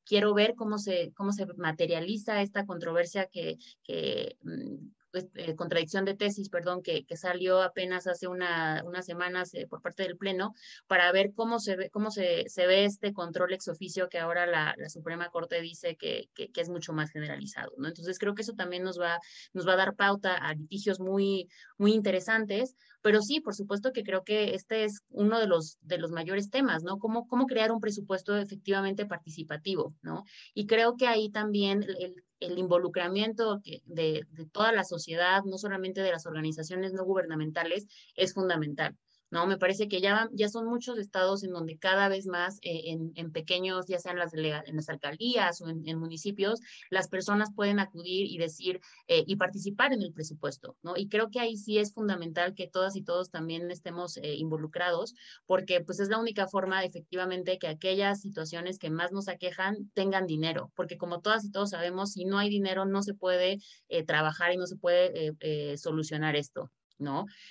quiero 0.06 0.34
ver 0.34 0.56
cómo 0.56 0.78
se, 0.78 1.12
cómo 1.16 1.32
se 1.32 1.46
materializa 1.58 2.42
esta 2.42 2.66
controversia 2.66 3.28
que, 3.28 3.58
que 3.84 4.38
mm, 4.42 4.88
pues, 5.13 5.28
eh, 5.36 5.56
contradicción 5.56 6.06
de 6.06 6.15
tesis, 6.15 6.49
perdón, 6.49 6.82
que, 6.82 7.05
salió 7.16 7.61
apenas 7.61 8.07
hace 8.07 8.28
una, 8.28 8.82
unas 8.84 9.05
semanas 9.05 9.53
eh, 9.53 9.68
por 9.70 9.80
parte 9.80 10.01
del 10.01 10.18
Pleno, 10.18 10.55
para 10.88 11.11
ver 11.11 11.34
cómo 11.36 11.59
se 11.59 11.76
ve, 11.76 11.89
cómo 11.91 12.09
se, 12.09 12.49
se 12.49 12.66
ve 12.66 12.86
este 12.86 13.14
control 13.14 13.53
ex 13.53 13.68
oficio 13.68 14.09
que 14.09 14.18
ahora 14.18 14.47
la, 14.47 14.74
la 14.76 14.89
Suprema 14.89 15.30
Corte 15.30 15.61
dice 15.61 15.95
que, 15.95 16.30
que, 16.34 16.51
que, 16.51 16.61
es 16.61 16.70
mucho 16.70 16.93
más 16.93 17.11
generalizado, 17.11 17.72
¿no? 17.78 17.88
Entonces 17.88 18.18
creo 18.18 18.34
que 18.34 18.41
eso 18.41 18.53
también 18.53 18.82
nos 18.84 18.99
va, 18.99 19.20
nos 19.53 19.68
va 19.68 19.74
a 19.74 19.78
dar 19.78 19.95
pauta 19.95 20.36
a 20.36 20.55
litigios 20.55 20.99
muy, 20.99 21.47
muy 21.78 21.93
interesantes, 21.93 22.76
pero 23.03 23.22
sí, 23.22 23.39
por 23.39 23.53
supuesto 23.53 23.93
que 23.93 24.03
creo 24.03 24.24
que 24.24 24.55
este 24.55 24.84
es 24.86 25.03
uno 25.09 25.39
de 25.39 25.45
los, 25.45 25.78
de 25.82 25.99
los 25.99 26.09
mayores 26.09 26.49
temas, 26.49 26.82
¿no? 26.84 26.97
Cómo, 26.97 27.28
cómo 27.28 27.45
crear 27.45 27.72
un 27.72 27.82
presupuesto 27.82 28.36
efectivamente 28.36 29.05
participativo, 29.05 29.93
¿no? 30.01 30.24
Y 30.55 30.66
creo 30.66 30.97
que 30.97 31.05
ahí 31.05 31.30
también 31.30 31.84
el, 31.84 32.24
el 32.46 32.58
involucramiento 32.58 33.62
de, 33.86 34.26
de, 34.30 34.46
toda 34.52 34.72
la 34.72 34.84
sociedad, 34.84 35.44
no 35.44 35.58
solamente 35.58 36.02
de 36.02 36.12
las 36.12 36.26
organizaciones 36.26 36.94
no 36.94 37.04
gubernamentales, 37.06 37.88
es 38.16 38.34
fundamental. 38.34 38.96
¿No? 39.34 39.47
Me 39.47 39.57
parece 39.57 39.88
que 39.88 39.99
ya, 39.99 40.29
ya 40.31 40.47
son 40.47 40.67
muchos 40.67 40.99
estados 40.99 41.43
en 41.43 41.51
donde 41.51 41.79
cada 41.79 42.07
vez 42.07 42.27
más 42.27 42.59
eh, 42.61 42.91
en, 42.91 43.11
en, 43.15 43.31
pequeños, 43.31 43.88
ya 43.88 43.97
sean 43.97 44.19
las, 44.19 44.31
en 44.36 44.75
las 44.75 44.89
alcaldías 44.89 45.59
o 45.61 45.69
en, 45.69 45.97
municipios, 45.97 46.59
las 46.91 47.07
personas 47.07 47.49
pueden 47.55 47.79
acudir 47.79 48.27
y 48.27 48.38
decir 48.38 48.79
eh, 49.07 49.23
y 49.25 49.36
participar 49.36 49.91
en 49.91 50.03
el 50.03 50.13
presupuesto, 50.13 50.77
¿no? 50.84 50.95
Y 50.95 51.09
creo 51.09 51.31
que 51.31 51.39
ahí 51.39 51.57
sí 51.57 51.79
es 51.79 51.93
fundamental 51.93 52.53
que 52.53 52.67
todas 52.67 52.95
y 52.95 53.01
todos 53.01 53.31
también 53.31 53.71
estemos 53.71 54.17
eh, 54.17 54.36
involucrados, 54.36 55.15
porque 55.47 55.81
pues 55.81 55.99
es 55.99 56.09
la 56.09 56.19
única 56.19 56.47
forma 56.47 56.84
efectivamente 56.84 57.57
que 57.57 57.67
aquellas 57.67 58.21
situaciones 58.21 58.77
que 58.77 58.91
más 58.91 59.11
nos 59.11 59.27
aquejan 59.29 59.89
tengan 59.95 60.27
dinero, 60.27 60.71
porque 60.75 60.97
como 60.97 61.21
todas 61.21 61.43
y 61.43 61.49
todos 61.49 61.71
sabemos, 61.71 62.11
si 62.11 62.25
no 62.25 62.38
hay 62.38 62.49
dinero 62.49 62.86
no 62.86 63.01
se 63.01 63.15
puede 63.15 63.57
trabajar 64.05 64.53
y 64.53 64.57
no 64.57 64.67
se 64.67 64.75
puede 64.75 65.34
solucionar 65.77 66.36
esto. 66.36 66.69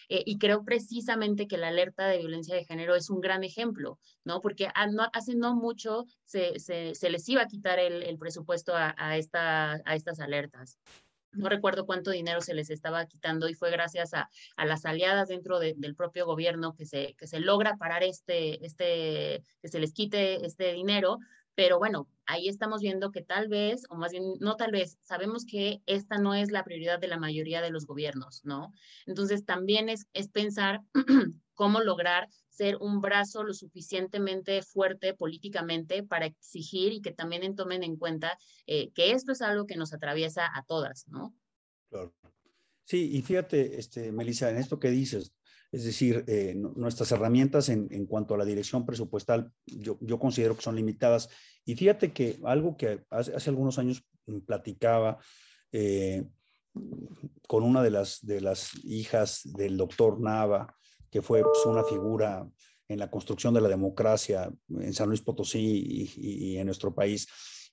Eh, 0.09 0.22
y 0.26 0.38
creo 0.38 0.64
precisamente 0.64 1.46
que 1.46 1.59
la 1.59 1.68
alerta 1.68 2.07
de 2.07 2.18
violencia 2.18 2.55
de 2.55 2.64
género 2.64 2.94
es 2.94 3.11
un 3.11 3.20
gran 3.20 3.44
ejemplo, 3.44 3.98
¿no? 4.24 4.40
Porque 4.40 4.68
no, 4.90 5.09
hace 5.12 5.34
no 5.34 5.55
mucho 5.55 6.07
se, 6.24 6.55
les 7.11 7.28
iba 7.28 7.42
a 7.42 7.46
quitar 7.46 7.78
el, 7.78 8.18
presupuesto 8.18 8.74
a, 8.74 8.94
a, 8.96 9.16
esta, 9.16 9.80
a 9.84 9.94
estas 9.94 10.20
alertas. 10.20 10.78
No 11.32 11.48
recuerdo 11.48 11.86
cuánto 11.86 12.11
dinero 12.11 12.42
se 12.42 12.53
les 12.53 12.68
estaba 12.68 13.07
quitando 13.07 13.48
y 13.48 13.55
fue 13.55 13.70
gracias 13.70 14.12
a, 14.12 14.28
las 14.59 14.84
aliadas 14.84 15.28
dentro 15.28 15.59
de, 15.59 15.74
del 15.76 15.96
propio 15.96 16.26
gobierno 16.26 16.74
que 16.74 16.84
se, 16.84 17.14
que 17.14 17.26
se 17.26 17.40
logra 17.40 17.76
parar 17.78 18.03
este, 18.03 18.64
este, 18.64 19.42
que 19.62 19.68
se 19.68 19.80
les 19.80 19.94
quite 19.94 20.44
este 20.44 20.72
dinero, 20.72 21.18
pero 21.55 21.78
bueno, 21.78 22.09
ahí 22.26 22.48
estamos 22.48 22.80
viendo 22.80 23.11
que 23.11 23.22
tal 23.22 23.48
vez, 23.48 23.84
o 23.90 23.96
más 23.96 24.12
bien 24.12 24.24
no 24.40 24.57
tal 24.57 24.72
vez, 24.72 24.98
sabemos 25.03 25.44
que 25.44 25.82
esta 25.86 26.18
no 26.18 26.34
es 26.34 26.50
la 26.50 26.64
prioridad 26.64 26.98
de 26.98 27.09
la 27.09 27.18
mayoría 27.18 27.61
de 27.61 27.70
los 27.70 27.86
gobiernos, 27.86 28.44
¿no? 28.44 28.72
Entonces 29.07 29.44
también 29.44 29.88
es, 29.88 30.07
es 30.12 30.28
pensar 30.28 30.80
cómo 31.55 31.80
lograr 31.80 32.28
ser 32.48 32.76
un 32.76 33.00
brazo 33.00 33.44
lo 33.44 33.55
suficientemente 33.55 34.62
fuerte 34.62 35.14
políticamente 35.14 36.03
para 36.03 36.26
exigir 36.26 36.92
y 36.92 37.00
que 37.00 37.12
también 37.12 37.57
tomen 37.57 37.82
en 37.82 37.96
cuenta 37.96 38.38
eh, 38.66 38.90
que 38.92 39.12
esto 39.12 39.32
es 39.32 39.40
algo 39.42 39.66
que 39.66 39.76
nos 39.76 39.92
atraviesa 39.92 40.46
a 40.55 40.62
todas, 40.64 41.09
¿no? 41.09 41.34
Claro. 41.88 42.14
Sí, 42.84 43.16
y 43.16 43.22
fíjate, 43.22 43.78
este, 43.78 44.12
Melissa, 44.12 44.50
en 44.50 44.59
esto 44.59 44.78
que 44.78 44.90
dices, 44.90 45.32
es 45.72 45.84
decir, 45.84 46.22
eh, 46.28 46.54
nuestras 46.54 47.10
herramientas 47.12 47.70
en, 47.70 48.06
cuanto 48.06 48.34
a 48.34 48.38
la 48.38 48.44
dirección 48.44 48.84
presupuestal, 48.84 49.50
yo, 49.66 50.18
considero 50.18 50.54
que 50.54 50.62
son 50.62 50.76
limitadas. 50.76 51.30
Y 51.64 51.74
fíjate 51.74 52.12
que 52.12 52.38
algo 52.44 52.76
que 52.76 53.04
hace, 53.08 53.48
algunos 53.48 53.78
años 53.78 54.04
platicaba 54.46 55.18
eh, 55.72 56.24
con 57.48 57.62
una 57.62 57.82
de 57.82 57.90
las, 57.90 58.20
hijas 58.84 59.40
del 59.44 59.78
doctor 59.78 60.20
Nava, 60.20 60.76
que 61.10 61.22
fue 61.22 61.42
pues, 61.42 61.64
una 61.64 61.84
figura 61.84 62.46
en 62.86 62.98
la 62.98 63.10
construcción 63.10 63.54
de 63.54 63.62
la 63.62 63.68
democracia 63.70 64.52
en 64.68 64.92
San 64.92 65.08
Luis 65.08 65.22
Potosí 65.22 66.12
y 66.14 66.58
en 66.58 66.66
nuestro 66.66 66.94
país. 66.94 67.26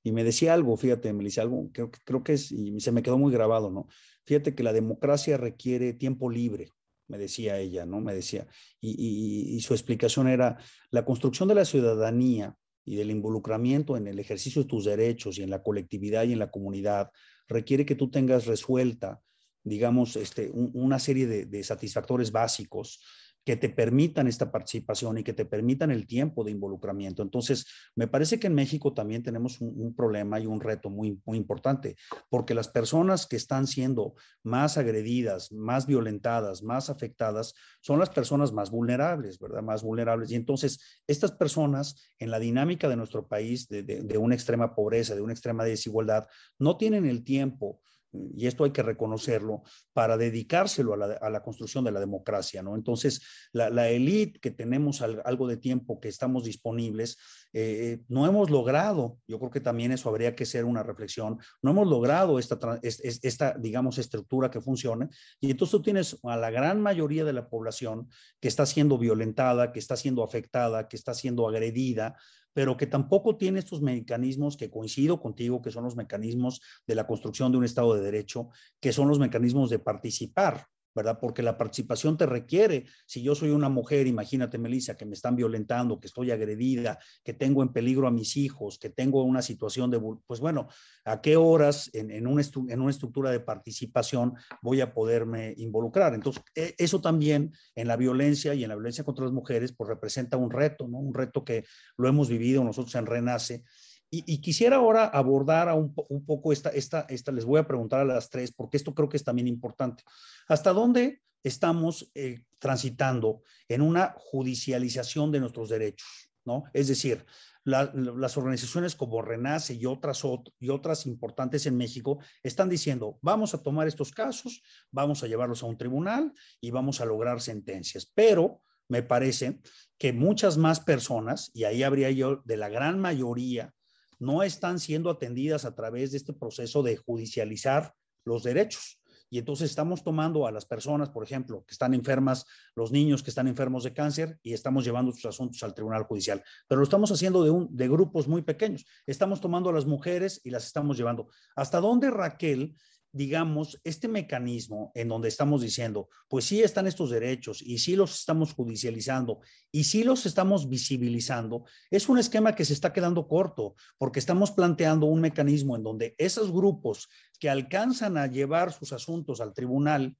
Y 0.03 0.13
me 0.13 0.23
decía 0.23 0.53
algo, 0.53 0.77
fíjate, 0.77 1.11
me 1.11 1.25
decía 1.25 1.43
algo, 1.43 1.69
creo, 1.73 1.91
creo 2.05 2.23
que 2.23 2.33
es, 2.33 2.49
y 2.53 2.79
se 2.79 2.93
me 2.93 3.03
quedó 3.03 3.17
muy 3.17 3.33
grabado, 3.33 3.69
¿no? 3.69 3.89
Fíjate 4.25 4.55
que 4.55 4.63
la 4.63 4.71
democracia 4.71 5.35
requiere 5.35 5.91
tiempo 5.91 6.29
libre 6.29 6.71
me 7.09 7.17
decía 7.17 7.57
ella, 7.57 7.85
¿no? 7.85 7.99
Me 7.99 8.13
decía, 8.13 8.47
y, 8.79 9.55
y, 9.55 9.59
su 9.61 9.73
explicación 9.73 10.27
era, 10.27 10.57
la 10.91 11.03
construcción 11.03 11.49
de 11.49 11.55
la 11.55 11.65
ciudadanía 11.65 12.55
y 12.85 12.95
del 12.95 13.11
involucramiento 13.11 13.97
en 13.97 14.07
el 14.07 14.19
ejercicio 14.19 14.61
de 14.61 14.69
tus 14.69 14.85
derechos 14.85 15.37
y 15.37 15.43
en 15.43 15.49
la 15.49 15.61
colectividad 15.61 16.23
y 16.23 16.33
en 16.33 16.39
la 16.39 16.51
comunidad 16.51 17.11
requiere 17.47 17.85
que 17.85 17.95
tú 17.95 18.09
tengas 18.09 18.45
resuelta, 18.45 19.21
digamos, 19.63 20.15
este, 20.15 20.49
un, 20.51 20.71
una 20.73 20.99
serie 20.99 21.27
de, 21.27 21.45
de 21.45 21.63
satisfactores 21.63 22.31
básicos 22.31 23.01
que 23.49 23.57
te 23.57 23.69
permitan 23.69 24.27
esta 24.27 24.51
participación 24.51 25.17
y 25.17 25.23
que 25.23 25.33
te 25.33 25.43
permitan 25.43 25.89
el 25.89 26.05
tiempo 26.05 26.43
de 26.43 26.51
involucramiento. 26.51 27.23
Entonces, 27.23 27.65
me 27.95 28.07
parece 28.07 28.39
que 28.39 28.45
en 28.45 28.53
México 28.53 28.93
también 28.93 29.23
tenemos 29.23 29.59
un, 29.59 29.95
problema 29.95 30.39
y 30.39 30.45
un 30.45 30.61
reto 30.61 30.91
muy, 30.91 31.19
importante, 31.25 31.95
porque 32.29 32.53
las 32.53 32.67
personas 32.67 33.25
que 33.25 33.37
están 33.37 33.65
siendo 33.65 34.13
más 34.43 34.77
agredidas, 34.77 35.51
más 35.51 35.87
violentadas, 35.87 36.61
más 36.61 36.91
afectadas, 36.91 37.55
son 37.81 37.97
las 37.97 38.11
personas 38.11 38.53
más 38.53 38.69
vulnerables, 38.69 39.39
¿verdad? 39.39 39.63
Más 39.63 39.81
vulnerables. 39.81 40.29
Y 40.29 40.35
entonces, 40.35 41.01
estas 41.07 41.31
personas 41.31 41.95
en 42.19 42.29
la 42.29 42.37
dinámica 42.37 42.87
de 42.87 42.97
nuestro 42.97 43.27
país, 43.27 43.67
de 43.67 44.17
una 44.19 44.35
extrema 44.35 44.75
pobreza, 44.75 45.15
de 45.15 45.21
una 45.21 45.33
extrema 45.33 45.63
desigualdad, 45.63 46.27
no 46.59 46.77
tienen 46.77 47.07
el 47.07 47.23
tiempo 47.23 47.81
y 48.11 48.47
esto 48.47 48.63
hay 48.63 48.71
que 48.71 48.83
reconocerlo, 48.83 49.63
para 49.93 50.17
dedicárselo 50.17 50.93
a 50.93 51.29
la, 51.29 51.43
construcción 51.43 51.83
de 51.83 51.91
la 51.91 51.99
democracia, 51.99 52.63
¿no? 52.63 52.75
Entonces, 52.75 53.21
la, 53.51 53.69
la 53.69 53.89
élite 53.89 54.39
que 54.39 54.51
tenemos 54.51 55.01
al, 55.01 55.21
algo 55.25 55.47
de 55.47 55.57
tiempo 55.57 55.99
que 55.99 56.07
estamos 56.07 56.43
disponibles, 56.43 57.17
eh, 57.53 58.01
no 58.07 58.25
hemos 58.25 58.49
logrado, 58.49 59.19
yo 59.27 59.39
creo 59.39 59.51
que 59.51 59.59
también 59.59 59.91
eso 59.91 60.09
habría 60.09 60.35
que 60.35 60.45
ser 60.45 60.65
una 60.65 60.83
reflexión, 60.83 61.39
no 61.61 61.71
hemos 61.71 61.87
logrado 61.87 62.39
esta, 62.39 62.79
esta 62.81 63.55
digamos, 63.57 63.97
estructura 63.97 64.49
que 64.49 64.61
funcione, 64.61 65.09
y 65.39 65.51
entonces 65.51 65.71
tú 65.71 65.81
tienes 65.81 66.17
a 66.23 66.37
la 66.37 66.49
gran 66.49 66.81
mayoría 66.81 67.23
de 67.23 67.33
la 67.33 67.49
población 67.49 68.09
que 68.39 68.47
está 68.47 68.65
siendo 68.65 68.97
violentada, 68.97 69.71
que 69.71 69.79
está 69.79 69.95
siendo 69.95 70.23
afectada, 70.23 70.87
que 70.87 70.95
está 70.95 71.13
siendo 71.13 71.47
agredida, 71.47 72.15
pero 72.59 72.75
que 72.75 72.87
tampoco 72.87 73.37
tiene 73.37 73.59
estos 73.59 73.81
mecanismos 73.81 74.57
que 74.57 74.69
coincido 74.69 75.21
contigo, 75.21 75.61
que 75.61 75.71
son 75.71 75.85
los 75.85 75.95
mecanismos 75.95 76.59
de 76.85 76.93
la 76.93 77.07
construcción 77.07 77.53
de 77.53 77.57
un 77.57 77.63
Estado 77.63 77.95
de 77.95 78.01
Derecho, 78.01 78.49
que 78.81 78.91
son 78.91 79.07
los 79.07 79.17
mecanismos 79.17 79.69
de 79.69 79.79
participar, 79.79 80.67
¿verdad? 80.95 81.19
Porque 81.19 81.43
la 81.43 81.57
participación 81.57 82.17
te 82.17 82.25
requiere, 82.25 82.85
si 83.05 83.21
yo 83.21 83.35
soy 83.35 83.51
una 83.51 83.69
mujer, 83.69 84.07
imagínate, 84.07 84.57
Melissa, 84.57 84.97
que 84.97 85.05
me 85.05 85.13
están 85.13 85.35
violentando, 85.35 85.99
que 85.99 86.07
estoy 86.07 86.31
agredida, 86.31 86.99
que 87.23 87.33
tengo 87.33 87.63
en 87.63 87.69
peligro 87.69 88.07
a 88.07 88.11
mis 88.11 88.37
hijos, 88.37 88.79
que 88.79 88.89
tengo 88.89 89.23
una 89.23 89.41
situación 89.41 89.89
de, 89.91 90.01
pues 90.25 90.39
bueno, 90.39 90.67
¿a 91.05 91.21
qué 91.21 91.37
horas 91.37 91.89
en, 91.93 92.11
en, 92.11 92.27
una, 92.27 92.41
en 92.67 92.81
una 92.81 92.91
estructura 92.91 93.31
de 93.31 93.39
participación 93.39 94.33
voy 94.61 94.81
a 94.81 94.93
poderme 94.93 95.53
involucrar? 95.57 96.13
Entonces, 96.13 96.43
e, 96.55 96.75
eso 96.77 97.01
también 97.01 97.53
en 97.75 97.87
la 97.87 97.95
violencia 97.95 98.53
y 98.53 98.63
en 98.63 98.69
la 98.69 98.75
violencia 98.75 99.03
contra 99.03 99.25
las 99.25 99.33
mujeres, 99.33 99.73
pues 99.73 99.89
representa 99.89 100.37
un 100.37 100.51
reto, 100.51 100.87
¿no? 100.87 100.97
Un 100.97 101.13
reto 101.13 101.43
que 101.43 101.65
lo 101.97 102.07
hemos 102.07 102.29
vivido 102.29 102.63
nosotros 102.63 102.95
en 102.95 103.05
Renace 103.05 103.63
y, 104.11 104.41
quisiera 104.41 104.77
ahora 104.77 105.05
abordar 105.05 105.69
a 105.69 105.75
un, 105.75 105.93
poco 105.93 106.51
esta, 106.51 106.69
esta, 106.69 107.01
esta, 107.09 107.31
les 107.31 107.45
voy 107.45 107.59
a 107.59 107.67
preguntar 107.67 108.01
a 108.01 108.05
las 108.05 108.29
tres, 108.29 108.51
porque 108.51 108.77
esto 108.77 108.95
creo 108.95 109.07
que 109.07 109.17
es 109.17 109.23
también 109.23 109.47
importante. 109.47 110.03
¿Hasta 110.47 110.73
dónde 110.73 111.21
estamos 111.43 112.11
eh, 112.15 112.43
transitando 112.57 113.43
en 113.67 113.81
una 113.81 114.15
judicialización 114.17 115.31
de 115.31 115.39
nuestros 115.39 115.69
derechos? 115.69 116.31
¿no? 116.43 116.63
Es 116.73 116.87
decir, 116.87 117.23
la, 117.63 117.91
las 117.93 118.35
organizaciones 118.35 118.95
como 118.95 119.21
Renace 119.21 119.75
y 119.75 119.85
otras, 119.85 120.23
y 120.59 120.69
otras 120.69 121.05
importantes 121.05 121.67
en 121.67 121.77
México 121.77 122.19
están 122.41 122.67
diciendo, 122.67 123.19
vamos 123.21 123.53
a 123.53 123.61
tomar 123.61 123.87
estos 123.87 124.11
casos, 124.11 124.63
vamos 124.89 125.23
a 125.23 125.27
llevarlos 125.27 125.61
a 125.61 125.67
un 125.67 125.77
tribunal 125.77 126.33
y 126.59 126.71
vamos 126.71 126.99
a 126.99 127.05
lograr 127.05 127.41
sentencias. 127.41 128.11
Pero 128.15 128.63
me 128.87 129.03
parece 129.03 129.59
que 129.99 130.13
muchas 130.13 130.57
más 130.57 130.79
personas, 130.79 131.51
y 131.53 131.65
ahí 131.65 131.83
habría 131.83 132.09
yo 132.09 132.41
de 132.43 132.57
la 132.57 132.69
gran 132.69 132.99
mayoría 132.99 133.75
no 134.19 134.43
están 134.43 134.79
siendo 134.79 135.09
atendidas 135.09 135.65
a 135.65 135.75
través 135.75 136.11
de 136.11 136.17
este 136.17 136.33
proceso 136.33 136.83
de 136.83 136.97
judicializar 136.97 137.93
los 138.25 138.43
derechos. 138.43 138.99
Y 139.31 139.37
entonces 139.37 139.69
estamos 139.69 140.03
tomando 140.03 140.47
a 140.47 140.51
las 140.51 140.65
personas, 140.65 141.09
por 141.09 141.23
ejemplo, 141.23 141.63
que 141.65 141.73
están 141.73 141.93
enfermas, 141.93 142.45
los 142.75 142.91
niños 142.91 143.21
que 143.21 143.29
están 143.29 143.47
enfermos 143.47 143.83
de 143.83 143.93
cáncer, 143.93 144.39
y 144.41 144.53
estamos 144.53 144.83
llevando 144.83 145.11
sus 145.11 145.25
asuntos 145.25 145.61
al 145.61 145.73
Tribunal 145.73 146.03
Judicial. 146.03 146.43
Pero 146.67 146.79
lo 146.79 146.83
estamos 146.83 147.11
haciendo 147.11 147.67
de, 147.69 147.87
grupos 147.87 148.27
muy 148.27 148.41
pequeños. 148.41 148.85
Estamos 149.05 149.39
tomando 149.39 149.69
a 149.69 149.73
las 149.73 149.85
mujeres 149.85 150.41
y 150.43 150.49
las 150.49 150.65
estamos 150.65 150.97
llevando. 150.97 151.27
¿Hasta 151.55 151.79
dónde, 151.79 152.09
Raquel, 152.09 152.75
digamos, 153.11 153.79
este 153.83 154.07
mecanismo 154.07 154.91
en 154.93 155.07
donde 155.07 155.27
estamos 155.27 155.61
diciendo, 155.61 156.09
pues 156.27 156.45
sí 156.45 156.61
están 156.61 156.87
estos 156.87 157.09
derechos 157.09 157.61
y 157.61 157.79
sí 157.79 157.95
los 157.95 158.19
estamos 158.19 158.53
judicializando 158.53 159.39
y 159.71 159.85
sí 159.85 160.03
los 160.03 160.25
estamos 160.25 160.69
visibilizando, 160.69 161.65
es 161.89 162.07
un 162.07 162.19
esquema 162.19 162.55
que 162.55 162.65
se 162.65 162.73
está 162.73 162.93
quedando 162.93 163.27
corto 163.27 163.75
porque 163.97 164.19
estamos 164.19 164.51
planteando 164.51 165.07
un 165.07 165.21
mecanismo 165.21 165.75
en 165.75 165.83
donde 165.83 166.15
esos 166.17 166.51
grupos 166.51 167.09
que 167.39 167.49
alcanzan 167.49 168.17
a 168.17 168.27
llevar 168.27 168.71
sus 168.71 168.93
asuntos 168.93 169.41
al 169.41 169.53
tribunal, 169.53 170.15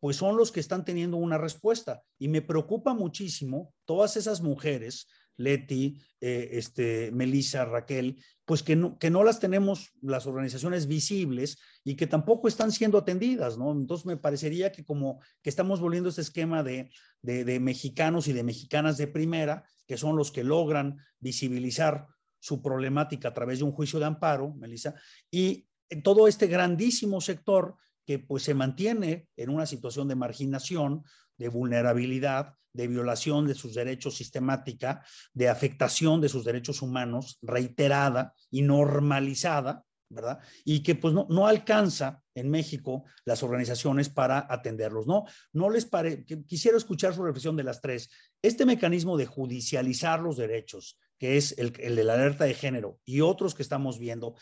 pues 0.00 0.16
son 0.16 0.36
los 0.36 0.52
que 0.52 0.60
están 0.60 0.84
teniendo 0.84 1.16
una 1.16 1.38
respuesta. 1.38 2.02
Y 2.18 2.28
me 2.28 2.42
preocupa 2.42 2.92
muchísimo 2.92 3.72
todas 3.86 4.18
esas 4.18 4.42
mujeres 4.42 5.06
Leti, 5.36 6.00
eh, 6.20 6.50
este, 6.52 7.10
Melissa, 7.12 7.64
Raquel, 7.64 8.22
pues 8.44 8.62
que 8.62 8.76
no, 8.76 8.98
que 8.98 9.10
no 9.10 9.24
las 9.24 9.40
tenemos 9.40 9.92
las 10.00 10.26
organizaciones 10.26 10.86
visibles 10.86 11.58
y 11.82 11.96
que 11.96 12.06
tampoco 12.06 12.48
están 12.48 12.72
siendo 12.72 12.98
atendidas, 12.98 13.58
¿no? 13.58 13.72
Entonces 13.72 14.06
me 14.06 14.16
parecería 14.16 14.70
que 14.72 14.84
como 14.84 15.20
que 15.42 15.50
estamos 15.50 15.80
volviendo 15.80 16.08
este 16.08 16.20
esquema 16.20 16.62
de, 16.62 16.90
de, 17.22 17.44
de 17.44 17.60
mexicanos 17.60 18.28
y 18.28 18.32
de 18.32 18.44
mexicanas 18.44 18.96
de 18.96 19.06
primera, 19.06 19.64
que 19.86 19.96
son 19.96 20.16
los 20.16 20.30
que 20.30 20.44
logran 20.44 20.98
visibilizar 21.18 22.06
su 22.38 22.62
problemática 22.62 23.28
a 23.28 23.34
través 23.34 23.58
de 23.58 23.64
un 23.64 23.72
juicio 23.72 23.98
de 23.98 24.04
amparo, 24.04 24.54
Melissa, 24.54 24.94
y 25.30 25.66
todo 26.02 26.28
este 26.28 26.46
grandísimo 26.46 27.20
sector 27.20 27.76
que 28.04 28.18
pues 28.18 28.42
se 28.42 28.54
mantiene 28.54 29.28
en 29.36 29.50
una 29.50 29.66
situación 29.66 30.08
de 30.08 30.14
marginación, 30.14 31.04
de 31.38 31.48
vulnerabilidad, 31.48 32.54
de 32.74 32.88
violación 32.88 33.46
de 33.46 33.54
sus 33.54 33.72
derechos 33.72 34.16
sistemática, 34.16 35.02
de 35.32 35.48
afectación 35.48 36.20
de 36.20 36.28
sus 36.28 36.44
derechos 36.44 36.82
humanos 36.82 37.38
reiterada 37.40 38.34
y 38.50 38.62
normalizada, 38.62 39.84
¿verdad? 40.10 40.40
Y 40.64 40.82
que 40.82 40.96
pues 40.96 41.14
no, 41.14 41.26
no 41.30 41.46
alcanza 41.46 42.22
en 42.34 42.50
México 42.50 43.04
las 43.24 43.42
organizaciones 43.42 44.08
para 44.08 44.46
atenderlos, 44.50 45.06
¿no? 45.06 45.24
No 45.52 45.70
les 45.70 45.86
pare, 45.86 46.26
quisiera 46.46 46.76
escuchar 46.76 47.14
su 47.14 47.22
reflexión 47.22 47.56
de 47.56 47.64
las 47.64 47.80
tres. 47.80 48.10
Este 48.42 48.66
mecanismo 48.66 49.16
de 49.16 49.26
judicializar 49.26 50.20
los 50.20 50.36
derechos, 50.36 50.98
que 51.18 51.36
es 51.36 51.56
el, 51.58 51.72
el 51.78 51.96
de 51.96 52.04
la 52.04 52.14
alerta 52.14 52.44
de 52.44 52.54
género 52.54 52.98
y 53.04 53.20
otros 53.20 53.54
que 53.54 53.62
estamos 53.62 53.98
viendo, 53.98 54.34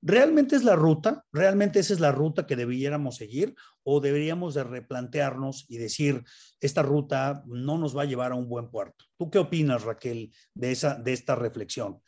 ¿Realmente 0.00 0.54
es 0.54 0.62
la 0.62 0.76
ruta? 0.76 1.24
¿Realmente 1.32 1.80
esa 1.80 1.92
es 1.92 2.00
la 2.00 2.12
ruta 2.12 2.46
que 2.46 2.54
debiéramos 2.54 3.16
seguir? 3.16 3.54
¿O 3.82 4.00
deberíamos 4.00 4.54
de 4.54 4.62
replantearnos 4.62 5.66
y 5.68 5.78
decir, 5.78 6.22
esta 6.60 6.82
ruta 6.82 7.42
no 7.46 7.78
nos 7.78 7.96
va 7.96 8.02
a 8.02 8.06
llevar 8.06 8.32
a 8.32 8.36
un 8.36 8.48
buen 8.48 8.70
puerto? 8.70 9.04
¿Tú 9.16 9.30
qué 9.30 9.38
opinas, 9.38 9.82
Raquel, 9.82 10.30
de, 10.54 10.70
esa, 10.70 10.94
de 10.94 11.12
esta 11.12 11.34
reflexión? 11.34 12.00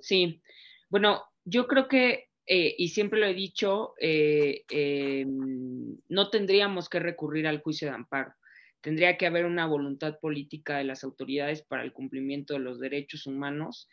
Sí, 0.00 0.42
bueno, 0.88 1.22
yo 1.44 1.66
creo 1.66 1.86
que, 1.86 2.28
eh, 2.46 2.74
y 2.78 2.88
siempre 2.88 3.20
lo 3.20 3.26
he 3.26 3.34
dicho, 3.34 3.92
eh, 4.00 4.64
eh, 4.70 5.26
no 5.26 6.30
tendríamos 6.30 6.88
que 6.88 6.98
recurrir 6.98 7.46
al 7.46 7.60
juicio 7.60 7.88
de 7.88 7.94
amparo. 7.94 8.32
Tendría 8.80 9.18
que 9.18 9.26
haber 9.26 9.44
una 9.44 9.66
voluntad 9.66 10.18
política 10.18 10.78
de 10.78 10.84
las 10.84 11.04
autoridades 11.04 11.62
para 11.62 11.82
el 11.82 11.92
cumplimiento 11.92 12.54
de 12.54 12.60
los 12.60 12.78
derechos 12.78 13.26
humanos 13.26 13.88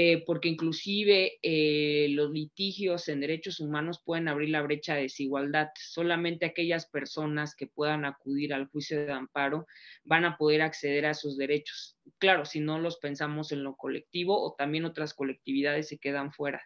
eh, 0.00 0.22
porque 0.24 0.48
inclusive 0.48 1.40
eh, 1.42 2.06
los 2.10 2.30
litigios 2.30 3.08
en 3.08 3.18
derechos 3.18 3.58
humanos 3.58 4.00
pueden 4.04 4.28
abrir 4.28 4.50
la 4.50 4.62
brecha 4.62 4.94
de 4.94 5.02
desigualdad. 5.02 5.70
Solamente 5.74 6.46
aquellas 6.46 6.86
personas 6.86 7.56
que 7.56 7.66
puedan 7.66 8.04
acudir 8.04 8.54
al 8.54 8.68
juicio 8.68 9.04
de 9.04 9.10
amparo 9.10 9.66
van 10.04 10.24
a 10.24 10.36
poder 10.36 10.62
acceder 10.62 11.04
a 11.04 11.14
sus 11.14 11.36
derechos. 11.36 11.98
Claro, 12.18 12.44
si 12.44 12.60
no 12.60 12.78
los 12.78 12.98
pensamos 12.98 13.50
en 13.50 13.64
lo 13.64 13.74
colectivo 13.74 14.40
o 14.40 14.54
también 14.54 14.84
otras 14.84 15.14
colectividades 15.14 15.88
se 15.88 15.98
quedan 15.98 16.32
fuera. 16.32 16.62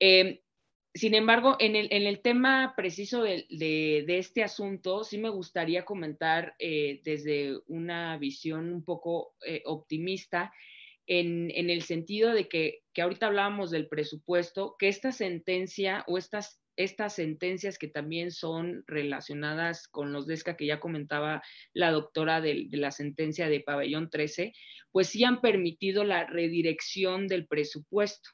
Eh, 0.00 0.40
sin 0.94 1.12
embargo, 1.12 1.58
en 1.60 1.76
el, 1.76 2.22
tema 2.22 2.72
preciso 2.74 3.22
de, 3.22 4.06
este 4.08 4.42
asunto, 4.42 5.04
sí 5.04 5.18
me 5.18 5.28
gustaría 5.28 5.84
comentar 5.84 6.54
desde 6.58 7.58
una 7.66 8.16
visión 8.16 8.72
un 8.72 8.82
poco 8.82 9.34
optimista 9.66 10.54
en, 11.06 11.70
el 11.70 11.82
sentido 11.82 12.32
de 12.32 12.48
que, 12.48 12.80
que, 12.92 13.02
ahorita 13.02 13.26
hablábamos 13.26 13.70
del 13.70 13.88
presupuesto, 13.88 14.76
que 14.78 14.88
esta 14.88 15.12
sentencia 15.12 16.04
o 16.08 16.18
estas, 16.18 16.60
estas 16.76 17.14
sentencias 17.14 17.78
que 17.78 17.88
también 17.88 18.30
son 18.30 18.84
relacionadas 18.86 19.88
con 19.88 20.12
los 20.12 20.26
DESCA 20.26 20.56
que 20.56 20.66
ya 20.66 20.80
comentaba 20.80 21.42
la 21.72 21.90
doctora 21.90 22.40
de, 22.40 22.68
la 22.72 22.90
sentencia 22.90 23.48
de 23.48 23.60
pabellón 23.60 24.10
13, 24.10 24.52
pues 24.92 25.08
sí 25.08 25.24
han 25.24 25.40
permitido 25.40 26.04
la 26.04 26.26
redirección 26.26 27.28
del 27.28 27.46
presupuesto. 27.46 28.30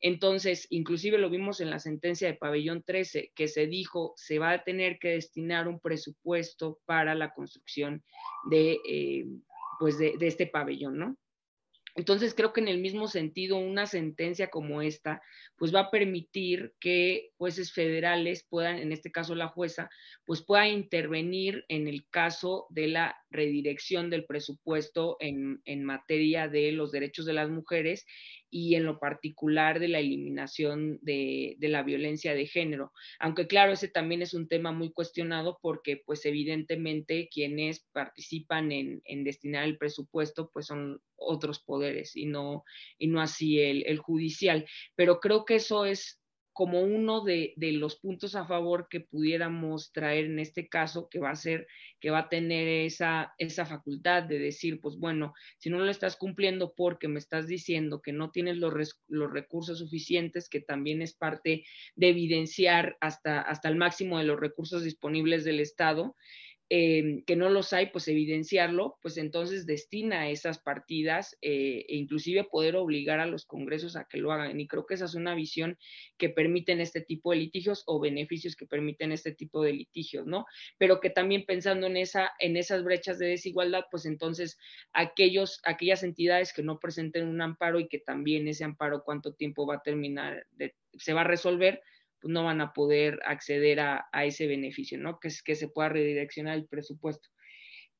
Entonces, 0.00 0.66
inclusive 0.70 1.18
lo 1.18 1.30
vimos 1.30 1.60
en 1.60 1.70
la 1.70 1.78
sentencia 1.78 2.28
de 2.28 2.34
pabellón 2.36 2.82
13, 2.84 3.32
que 3.34 3.48
se 3.48 3.66
dijo 3.66 4.12
se 4.16 4.38
va 4.38 4.50
a 4.50 4.62
tener 4.62 4.98
que 4.98 5.10
destinar 5.10 5.66
un 5.66 5.80
presupuesto 5.80 6.78
para 6.84 7.14
la 7.14 7.32
construcción 7.32 8.04
de, 8.50 8.78
eh, 8.86 9.24
pues 9.78 9.98
de, 9.98 10.14
este 10.20 10.46
pabellón, 10.46 10.98
¿no? 10.98 11.16
Entonces 11.96 12.34
creo 12.34 12.52
que 12.52 12.60
en 12.60 12.68
el 12.68 12.78
mismo 12.78 13.06
sentido 13.06 13.56
una 13.56 13.86
sentencia 13.86 14.50
como 14.50 14.82
esta 14.82 15.22
pues 15.56 15.74
va 15.74 15.80
a 15.80 15.90
permitir 15.90 16.74
que 16.80 17.30
jueces 17.36 17.72
federales 17.72 18.44
puedan, 18.48 18.78
en 18.78 18.90
este 18.90 19.12
caso 19.12 19.34
la 19.34 19.48
jueza, 19.48 19.88
pues 20.24 20.44
pueda 20.44 20.68
intervenir 20.68 21.64
en 21.68 21.86
el 21.86 22.08
caso 22.10 22.66
de 22.70 22.88
la 22.88 23.16
redirección 23.30 24.10
del 24.10 24.24
presupuesto 24.24 25.16
en, 25.20 25.60
en 25.64 25.84
materia 25.84 26.48
de 26.48 26.72
los 26.72 26.90
derechos 26.90 27.26
de 27.26 27.34
las 27.34 27.50
mujeres 27.50 28.04
y 28.50 28.76
en 28.76 28.84
lo 28.84 29.00
particular 29.00 29.80
de 29.80 29.88
la 29.88 29.98
eliminación 29.98 30.98
de, 31.02 31.56
de, 31.58 31.68
la 31.68 31.82
violencia 31.82 32.34
de 32.34 32.46
género. 32.46 32.92
Aunque 33.18 33.48
claro, 33.48 33.72
ese 33.72 33.88
también 33.88 34.22
es 34.22 34.32
un 34.32 34.46
tema 34.46 34.70
muy 34.70 34.92
cuestionado 34.92 35.58
porque 35.60 36.00
pues 36.06 36.24
evidentemente 36.24 37.28
quienes 37.32 37.84
participan 37.92 38.70
en, 38.70 39.02
en 39.06 39.24
destinar 39.24 39.64
el 39.64 39.76
presupuesto 39.76 40.50
pues 40.52 40.66
son 40.66 41.00
otros 41.24 41.60
poderes 41.60 42.16
y 42.16 42.26
no, 42.26 42.64
y 42.98 43.08
no 43.08 43.20
así 43.20 43.60
el, 43.60 43.84
el 43.86 43.98
judicial. 43.98 44.66
Pero 44.94 45.20
creo 45.20 45.44
que 45.44 45.56
eso 45.56 45.84
es 45.84 46.20
como 46.54 46.82
uno 46.82 47.24
de, 47.24 47.52
de, 47.56 47.72
los 47.72 47.96
puntos 47.96 48.36
a 48.36 48.46
favor 48.46 48.86
que 48.88 49.00
pudiéramos 49.00 49.92
traer 49.92 50.26
en 50.26 50.38
este 50.38 50.68
caso, 50.68 51.08
que 51.10 51.18
va 51.18 51.30
a 51.30 51.34
ser, 51.34 51.66
que 51.98 52.10
va 52.10 52.20
a 52.20 52.28
tener 52.28 52.68
esa, 52.68 53.34
esa 53.38 53.66
facultad 53.66 54.22
de 54.22 54.38
decir, 54.38 54.80
pues 54.80 54.96
bueno, 54.96 55.34
si 55.58 55.68
no 55.68 55.80
lo 55.80 55.90
estás 55.90 56.14
cumpliendo 56.14 56.72
porque 56.76 57.08
me 57.08 57.18
estás 57.18 57.48
diciendo 57.48 58.00
que 58.00 58.12
no 58.12 58.30
tienes 58.30 58.58
los, 58.58 58.72
los 59.08 59.32
recursos 59.32 59.80
suficientes, 59.80 60.48
que 60.48 60.60
también 60.60 61.02
es 61.02 61.14
parte 61.14 61.64
de 61.96 62.08
evidenciar 62.08 62.96
hasta, 63.00 63.40
hasta 63.40 63.68
el 63.68 63.74
máximo 63.74 64.18
de 64.18 64.24
los 64.24 64.38
recursos 64.38 64.84
disponibles 64.84 65.42
del 65.42 65.58
Estado, 65.58 66.14
eh, 66.70 67.22
que 67.26 67.36
no 67.36 67.50
los 67.50 67.72
hay, 67.74 67.86
pues 67.86 68.08
evidenciarlo, 68.08 68.98
pues 69.02 69.18
entonces 69.18 69.66
destina 69.66 70.30
esas 70.30 70.58
partidas 70.58 71.36
eh, 71.42 71.84
e 71.88 71.96
inclusive 71.96 72.44
poder 72.44 72.76
obligar 72.76 73.20
a 73.20 73.26
los 73.26 73.44
congresos 73.44 73.96
a 73.96 74.04
que 74.04 74.18
lo 74.18 74.32
hagan. 74.32 74.58
Y 74.58 74.66
creo 74.66 74.86
que 74.86 74.94
esa 74.94 75.04
es 75.04 75.14
una 75.14 75.34
visión 75.34 75.78
que 76.16 76.30
permiten 76.30 76.80
este 76.80 77.02
tipo 77.02 77.32
de 77.32 77.38
litigios 77.38 77.84
o 77.86 78.00
beneficios 78.00 78.56
que 78.56 78.66
permiten 78.66 79.12
este 79.12 79.32
tipo 79.32 79.62
de 79.62 79.74
litigios, 79.74 80.26
¿no? 80.26 80.46
Pero 80.78 81.00
que 81.00 81.10
también 81.10 81.44
pensando 81.46 81.86
en, 81.86 81.98
esa, 81.98 82.32
en 82.38 82.56
esas 82.56 82.82
brechas 82.82 83.18
de 83.18 83.26
desigualdad, 83.26 83.84
pues 83.90 84.06
entonces 84.06 84.58
aquellos, 84.92 85.60
aquellas 85.64 86.02
entidades 86.02 86.52
que 86.52 86.62
no 86.62 86.80
presenten 86.80 87.28
un 87.28 87.42
amparo 87.42 87.78
y 87.78 87.88
que 87.88 87.98
también 87.98 88.48
ese 88.48 88.64
amparo 88.64 89.04
cuánto 89.04 89.34
tiempo 89.34 89.66
va 89.66 89.76
a 89.76 89.82
terminar, 89.82 90.46
de, 90.52 90.74
se 90.94 91.12
va 91.12 91.22
a 91.22 91.24
resolver, 91.24 91.82
no 92.24 92.44
van 92.44 92.60
a 92.60 92.72
poder 92.72 93.20
acceder 93.24 93.80
a, 93.80 94.08
ese 94.24 94.46
beneficio, 94.46 94.98
¿no? 94.98 95.18
Que 95.20 95.28
que 95.44 95.54
se 95.54 95.68
pueda 95.68 95.90
redireccionar 95.90 96.56
el 96.56 96.66
presupuesto. 96.66 97.28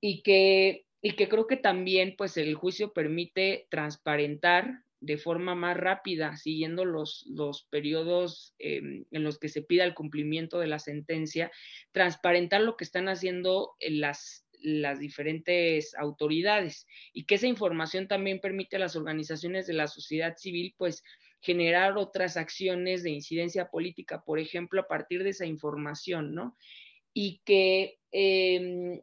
Y 0.01 0.23
que, 0.23 0.87
y 1.01 1.13
que 1.13 1.29
creo 1.29 1.47
que 1.47 1.57
también, 1.57 2.15
pues, 2.17 2.37
el 2.37 2.55
juicio 2.55 2.93
permite 2.93 3.67
transparentar 3.71 4.85
de 5.05 5.19
forma 5.19 5.55
más 5.55 5.77
rápida, 5.77 6.37
siguiendo 6.37 6.85
los, 6.85 7.27
los 7.29 7.65
periodos 7.71 8.55
em, 8.59 9.05
en 9.11 9.23
los 9.23 9.39
que 9.39 9.51
se 9.51 9.63
pida 9.63 9.85
el 9.85 9.95
cumplimiento 9.95 10.59
de 10.59 10.67
la 10.67 10.79
sentencia, 10.79 11.53
transparentar 11.93 12.63
lo 12.63 12.77
que 12.77 12.85
están 12.85 13.09
haciendo 13.09 13.75
las, 13.81 14.47
las 14.61 14.99
diferentes 14.99 15.95
autoridades 15.97 16.87
y 17.13 17.27
que 17.27 17.35
esa 17.35 17.47
información 17.47 18.09
también 18.09 18.41
permite 18.41 18.77
a 18.77 18.79
las 18.79 18.97
organizaciones 18.97 19.67
de 19.67 19.75
la 19.75 19.89
sociedad 19.89 20.37
civil, 20.37 20.75
pues, 20.79 21.03
generar 21.45 21.99
otras 21.99 22.39
acciones 22.39 23.03
de 23.03 23.11
incidencia 23.11 23.69
política, 23.69 24.25
por 24.25 24.39
ejemplo, 24.39 24.81
a 24.81 24.89
partir 24.89 25.23
de 25.23 25.31
esa 25.31 25.45
información, 25.45 26.35
¿no? 26.35 26.57
Y 27.13 27.43
que, 27.45 27.99
eh, 28.13 29.03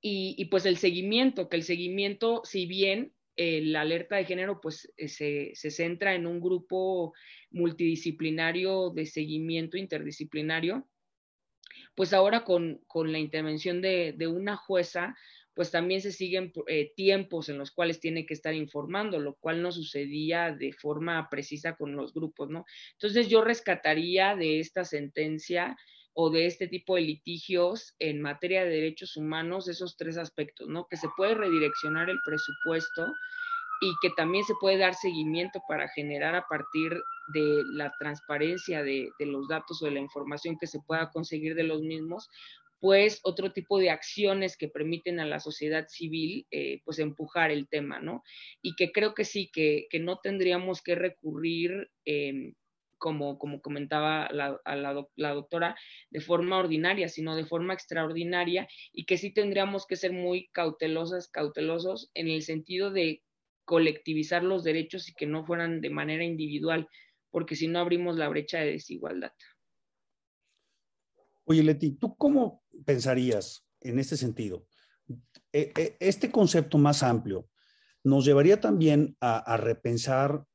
y, 0.00 0.44
pues 0.46 0.64
el 0.64 0.78
seguimiento, 0.78 1.50
que 1.50 1.56
el 1.56 1.64
seguimiento, 1.64 2.40
si 2.44 2.64
bien 2.64 3.12
eh, 3.36 3.60
la 3.62 3.82
alerta 3.82 4.16
de 4.16 4.24
género, 4.24 4.58
pues 4.60 4.90
eh, 4.96 5.08
se, 5.08 5.52
se, 5.54 5.70
centra 5.70 6.14
en 6.14 6.26
un 6.26 6.40
grupo 6.40 7.12
multidisciplinario 7.50 8.90
de 8.90 9.04
seguimiento 9.04 9.76
interdisciplinario, 9.76 10.88
pues 11.94 12.14
ahora 12.14 12.42
con, 12.42 12.80
con 12.86 13.12
la 13.12 13.18
intervención 13.18 13.82
de, 13.82 14.14
de 14.16 14.28
una 14.28 14.56
jueza, 14.56 15.14
pues 15.54 15.70
también 15.70 16.00
se 16.00 16.12
siguen 16.12 16.52
eh, 16.66 16.92
tiempos 16.96 17.48
en 17.48 17.58
los 17.58 17.70
cuales 17.70 18.00
tiene 18.00 18.26
que 18.26 18.34
estar 18.34 18.54
informando, 18.54 19.18
lo 19.18 19.34
cual 19.34 19.62
no 19.62 19.70
sucedía 19.72 20.52
de 20.52 20.72
forma 20.72 21.28
precisa 21.28 21.76
con 21.76 21.94
los 21.94 22.14
grupos, 22.14 22.48
¿no? 22.50 22.64
Entonces 22.92 23.28
yo 23.28 23.42
rescataría 23.42 24.34
de 24.36 24.60
esta 24.60 24.84
sentencia 24.84 25.76
o 26.14 26.30
de 26.30 26.46
este 26.46 26.68
tipo 26.68 26.96
de 26.96 27.02
litigios 27.02 27.94
en 27.98 28.20
materia 28.20 28.64
de 28.64 28.70
derechos 28.70 29.16
humanos 29.16 29.68
esos 29.68 29.96
tres 29.96 30.16
aspectos, 30.18 30.68
¿no? 30.68 30.86
Que 30.88 30.96
se 30.96 31.08
puede 31.16 31.34
redireccionar 31.34 32.10
el 32.10 32.18
presupuesto 32.24 33.06
y 33.80 33.92
que 34.00 34.10
también 34.10 34.44
se 34.44 34.54
puede 34.60 34.78
dar 34.78 34.94
seguimiento 34.94 35.60
para 35.68 35.88
generar 35.88 36.36
a 36.36 36.46
partir 36.46 36.92
de 37.34 37.62
la 37.72 37.92
transparencia 37.98 38.82
de, 38.82 39.10
de, 39.18 39.26
los 39.26 39.48
datos 39.48 39.82
o 39.82 39.86
de 39.86 39.92
la 39.92 40.00
información 40.00 40.56
que 40.58 40.68
se 40.68 40.80
pueda 40.86 41.10
conseguir 41.10 41.54
de 41.56 41.64
los 41.64 41.82
mismos, 41.82 42.28
pues 42.82 43.20
otro 43.22 43.52
tipo 43.52 43.78
de 43.78 43.90
acciones 43.90 44.56
que 44.56 44.66
permiten 44.66 45.20
a 45.20 45.24
la 45.24 45.38
sociedad 45.38 45.86
civil 45.88 46.48
pues, 46.50 46.80
pues 46.84 46.98
empujar 46.98 47.52
el 47.52 47.68
tema, 47.68 48.00
¿no? 48.00 48.24
Y 48.60 48.74
que 48.74 48.90
creo 48.90 49.14
que 49.14 49.24
sí, 49.24 49.52
que, 49.52 49.86
que 49.88 50.00
no 50.00 50.18
tendríamos 50.18 50.82
que 50.82 50.96
recurrir, 50.96 51.92
eh, 52.04 52.54
como, 52.98 53.38
como 53.38 53.62
comentaba 53.62 54.28
la, 54.32 54.60
la, 54.64 55.06
la, 55.14 55.32
doctora, 55.32 55.76
de 56.10 56.20
forma 56.20 56.58
ordinaria, 56.58 57.08
sino 57.08 57.36
de 57.36 57.46
forma 57.46 57.72
extraordinaria 57.72 58.66
y 58.92 59.04
que 59.06 59.16
sí 59.16 59.32
tendríamos 59.32 59.86
que 59.86 59.94
ser 59.94 60.12
muy 60.12 60.48
cautelosas, 60.48 61.28
cautelosos 61.28 62.10
en 62.14 62.26
el 62.26 62.42
sentido 62.42 62.90
de 62.90 63.22
colectivizar 63.64 64.42
los 64.42 64.64
derechos 64.64 65.08
y 65.08 65.14
que 65.14 65.26
no 65.26 65.46
fueran 65.46 65.80
de 65.80 65.90
manera 65.90 66.24
individual, 66.24 66.88
porque 67.30 67.54
si 67.54 67.68
no 67.68 67.78
abrimos 67.78 68.16
la 68.16 68.28
brecha 68.28 68.58
de 68.58 68.72
desigualdad. 68.72 69.32
Oye, 71.52 71.62
Leti, 71.62 71.90
¿tú 71.90 72.16
cómo 72.16 72.62
pensarías 72.86 73.66
en 73.82 73.98
este 73.98 74.16
sentido? 74.16 74.66
E, 75.52 75.70
e, 75.76 75.96
este 76.00 76.30
concepto 76.30 76.78
más 76.78 77.02
amplio 77.02 77.46
nos 78.04 78.24
llevaría 78.24 78.58
también 78.58 79.18
a, 79.20 79.58
repensar 79.58 80.46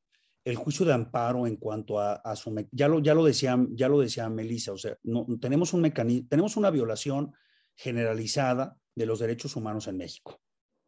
el 0.43 0.55
juicio 0.55 0.87
de 0.87 0.93
amparo 0.93 1.45
en 1.45 1.57
cuanto 1.57 1.99
a, 1.99 2.35
su 2.35 2.51
ya 2.71 2.87
lo 2.87 2.97
ya 2.97 3.13
lo 3.13 3.23
decía 3.23 3.63
ya 3.73 3.89
lo 3.89 3.99
decía 3.99 4.27
Melissa, 4.27 4.71
o 4.73 4.77
sea, 4.79 4.97
no, 5.03 5.27
tenemos 5.39 5.71
un 5.73 5.81
mecanismo, 5.81 6.27
tenemos 6.31 6.57
una 6.57 6.71
violación 6.71 7.31
generalizada 7.75 8.75
de 8.95 9.05
los 9.05 9.19
derechos 9.19 9.55
humanos 9.55 9.87
en 9.87 9.97
México 9.97 10.41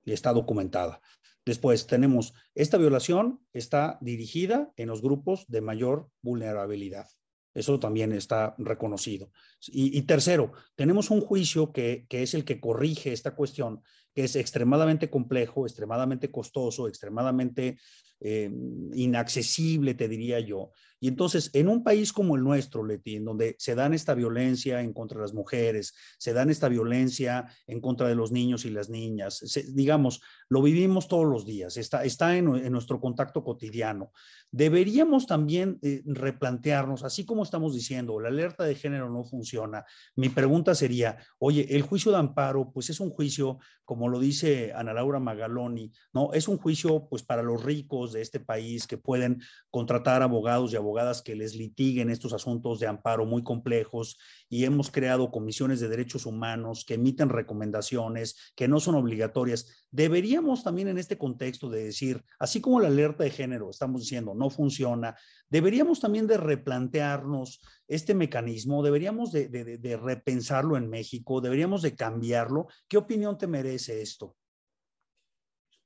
y 0.04 0.14
está 0.14 0.34
documentada. 0.34 1.02
Después 1.46 1.86
tenemos 1.86 2.34
esta 2.56 2.80
violación 2.80 3.46
está 3.54 4.00
dirigida 4.02 4.74
en 4.76 4.88
los 4.88 5.04
grupos 5.04 5.46
de 5.48 5.62
mayor 5.62 6.10
vulnerabilidad. 6.24 7.06
Eso 7.54 7.80
también 7.80 8.12
está 8.12 8.56
reconocido. 8.58 9.32
Y, 9.68 10.02
tercero, 10.04 10.52
tenemos 10.76 11.10
un 11.10 11.22
juicio 11.22 11.72
que, 11.72 12.06
que, 12.08 12.24
es 12.24 12.34
el 12.34 12.46
que 12.46 12.60
corrige 12.60 13.12
esta 13.12 13.36
cuestión, 13.36 13.82
que 14.14 14.26
es 14.26 14.36
extremadamente 14.36 15.10
complejo, 15.10 15.66
extremadamente 15.66 16.32
costoso, 16.32 16.88
extremadamente 16.88 17.78
eh, 18.20 18.52
inaccesible, 18.94 19.94
te 19.94 20.08
diría 20.08 20.40
yo. 20.40 20.72
Y 21.00 21.08
entonces, 21.08 21.50
en 21.54 21.70
un 21.70 21.84
país 21.84 22.12
como 22.12 22.36
el 22.36 22.44
nuestro, 22.44 22.84
Leti, 22.84 23.16
en 23.16 23.26
donde 23.26 23.56
se 23.58 23.74
dan 23.76 23.94
esta 23.94 24.14
violencia 24.14 24.82
en 24.82 24.94
contra 24.94 25.18
de 25.18 25.24
las 25.24 25.34
mujeres, 25.34 25.94
se 26.18 26.34
dan 26.34 26.50
esta 26.50 26.68
violencia 26.68 27.48
en 27.68 27.80
contra 27.80 28.08
de 28.08 28.16
los 28.16 28.32
niños 28.32 28.66
y 28.66 28.70
las 28.70 28.90
niñas, 28.90 29.42
digamos, 29.74 30.22
lo 30.50 30.62
vivimos 30.62 31.08
todos 31.08 31.26
los 31.26 31.46
días, 31.46 31.78
está, 31.78 32.04
está 32.04 32.36
en, 32.36 32.46
nuestro 32.72 33.00
contacto 33.00 33.44
cotidiano. 33.44 34.12
Deberíamos 34.52 35.26
también 35.28 35.80
eh, 35.82 36.02
replantearnos, 36.06 37.04
así 37.04 37.26
como 37.26 37.44
estamos 37.44 37.74
diciendo, 37.74 38.20
la 38.20 38.30
alerta 38.30 38.64
de 38.64 38.76
género 38.76 39.10
no 39.10 39.24
funciona. 39.24 39.86
Mi 40.16 40.30
pregunta 40.30 40.76
sería, 40.76 41.18
oye, 41.38 41.76
el 41.76 41.84
juicio 41.84 42.12
de 42.12 42.18
amparo, 42.18 42.72
pues 42.72 42.90
es 42.90 43.00
un 43.00 43.12
juicio, 43.12 43.60
como 43.86 44.10
lo 44.10 44.20
dice 44.20 44.74
Ana 44.76 44.94
Laura 44.94 45.20
Magaloni, 45.20 45.92
¿no? 46.14 46.34
Es 46.34 46.48
un 46.48 46.58
juicio, 46.58 47.08
pues, 47.10 47.24
para 47.24 47.44
los 47.44 47.64
ricos 47.64 48.12
de 48.12 48.22
este 48.22 48.40
país 48.40 48.88
que 48.88 48.98
pueden 48.98 49.42
contratar 49.70 50.22
abogados 50.24 50.74
y 50.74 50.76
abogados 50.76 50.89
abogadas 50.90 51.22
que 51.22 51.36
les 51.36 51.56
litiguen 51.56 52.10
estos 52.10 52.34
asuntos 52.34 52.80
de 52.80 52.88
amparo 52.88 53.26
muy 53.26 53.44
complejos 53.44 54.18
y 54.50 54.66
hemos 54.66 54.90
creado 54.90 55.30
comisiones 55.30 55.80
de 55.80 55.88
derechos 55.88 56.26
humanos 56.26 56.84
que 56.86 56.96
emiten 56.96 57.30
recomendaciones 57.30 58.54
que 58.56 58.68
no 58.68 58.80
son 58.80 58.96
obligatorias. 58.96 59.86
Deberíamos 59.92 60.64
también 60.64 60.88
en 60.88 60.98
este 60.98 61.18
contexto 61.18 61.70
de 61.70 61.84
decir, 61.84 62.24
así 62.40 62.60
como 62.60 62.80
la 62.80 62.88
alerta 62.88 63.24
de 63.24 63.30
género, 63.30 63.70
estamos 63.70 64.02
diciendo, 64.02 64.34
no 64.34 64.50
funciona, 64.50 65.16
deberíamos 65.50 66.00
también 66.00 66.26
de 66.26 66.38
replantearnos 66.38 67.62
este 67.88 68.16
mecanismo, 68.16 68.84
deberíamos 68.84 69.32
de, 69.32 69.48
de 69.48 69.98
repensarlo 69.98 70.76
en 70.76 70.90
México, 70.90 71.42
deberíamos 71.42 71.84
de 71.84 71.96
cambiarlo. 71.96 72.68
¿Qué 72.88 72.98
opinión 72.98 73.38
te 73.38 73.48
merece 73.48 74.02
esto? 74.02 74.36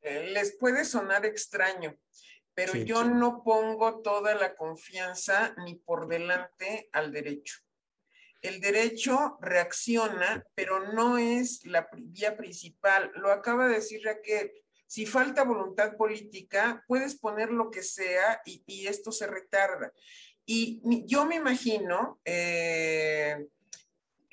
Eh, 0.04 0.32
les 0.34 0.58
puede 0.58 0.84
sonar 0.84 1.26
extraño, 1.26 1.95
pero 2.54 2.76
yo 2.76 3.04
no 3.04 3.43
pongo 3.43 4.01
toda 4.01 4.36
la 4.36 4.56
confianza 4.56 5.56
ni 5.66 5.76
por 5.76 6.08
delante 6.08 6.89
al 6.91 7.12
derecho. 7.12 7.60
El 8.41 8.60
derecho 8.60 9.38
reacciona, 9.41 10.45
pero 10.54 10.91
no 10.91 11.18
es 11.18 11.66
la 11.66 11.88
vía 11.93 12.36
principal. 12.36 13.12
Lo 13.16 13.32
acaba 13.32 13.68
de 13.68 13.76
decir 13.76 14.01
Raquel. 14.04 14.51
Si 14.86 15.06
falta 15.06 15.43
voluntad 15.43 15.95
política, 15.95 16.84
puedes 16.88 17.16
poner 17.16 17.49
lo 17.49 17.72
que 17.72 17.82
sea 17.82 18.41
y, 18.45 18.86
esto 18.86 19.12
se 19.12 19.28
retarda. 19.28 19.91
Y 20.45 20.82
yo 21.06 21.26
me 21.26 21.36
imagino 21.36 22.20
eh, 22.26 23.47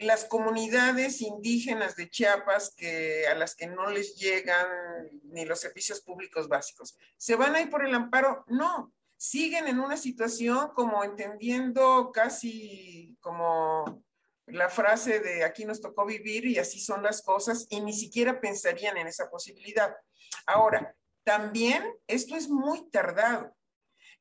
las 0.01 0.25
comunidades 0.25 1.21
indígenas 1.21 1.95
de 1.95 2.09
Chiapas 2.09 2.75
que 2.75 3.27
a 3.27 3.35
las 3.35 3.55
que 3.55 3.67
no 3.67 3.91
les 3.91 4.17
llegan 4.17 4.67
ni 5.25 5.45
los 5.45 5.61
servicios 5.61 6.01
públicos 6.01 6.49
básicos. 6.49 6.97
¿Se 7.19 7.37
van 7.37 7.55
a 7.55 7.61
ir 7.61 7.69
por 7.69 7.85
el 7.85 7.95
amparo? 7.95 8.45
No, 8.49 8.95
siguen 9.19 9.69
en 9.69 9.79
una 9.79 9.99
situación 9.99 10.71
como 10.75 11.05
entendiendo 11.05 12.11
casi 12.13 13.19
como 13.21 14.03
la 14.47 14.71
frase 14.71 15.21
de 15.21 15.45
aquí 15.45 15.67
nos 15.67 15.83
tocó 15.83 16.07
vivir 16.07 16.47
y 16.47 16.59
así 16.59 16.81
son 16.81 17.03
las 17.03 17.21
cosas 17.21 17.67
y 17.69 17.81
ni 17.81 17.93
siquiera 17.93 18.41
pensarían 18.41 18.97
en 18.97 19.07
esa 19.07 19.29
posibilidad. 19.31 19.95
Ahora, 20.47 20.97
también 21.25 21.85
esto 22.07 22.37
es 22.37 22.49
muy 22.49 22.89
tardado 22.91 23.55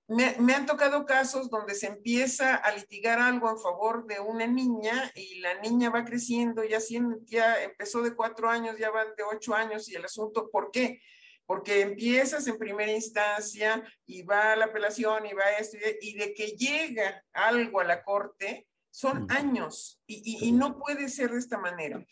me, 0.10 0.54
han 0.56 0.66
tocado 0.66 1.06
casos 1.06 1.50
donde 1.50 1.76
se 1.76 1.86
empieza 1.88 2.56
a 2.56 2.76
litigar 2.76 3.20
algo 3.20 3.50
en 3.50 3.60
favor 3.60 4.08
de 4.08 4.20
una 4.20 4.48
niña 4.48 5.12
y 5.14 5.40
la 5.40 5.60
niña 5.62 5.92
va 5.92 6.04
creciendo, 6.04 6.64
ya, 6.64 6.80
ya 7.26 7.64
empezó 7.64 8.02
de 8.02 8.16
cuatro 8.16 8.50
años, 8.50 8.78
ya 8.80 8.90
van 8.90 9.08
de 9.16 9.24
ocho 9.24 9.54
años 9.54 9.88
y 9.88 9.96
el 9.96 10.06
asunto, 10.06 10.50
¿por 10.52 10.72
qué? 10.72 11.00
Porque 11.46 11.82
empiezas 11.82 12.48
en 12.48 12.58
primera 12.58 12.92
instancia 12.92 13.84
y 14.08 14.24
va 14.24 14.54
a 14.54 14.56
la 14.56 14.66
apelación 14.66 15.28
y 15.28 15.34
va 15.34 15.44
a 15.44 15.58
esto 15.58 15.78
y 16.02 16.18
de 16.18 16.34
que 16.34 16.48
llega 16.48 17.24
algo 17.32 17.80
a 17.80 17.86
la 17.86 18.04
corte, 18.04 18.68
son 18.90 19.28
años 19.32 20.02
y, 20.08 20.48
y 20.48 20.52
no 20.52 20.80
puede 20.80 21.08
ser 21.10 21.32
de 21.32 21.40
esta 21.40 21.60
manera. 21.60 22.04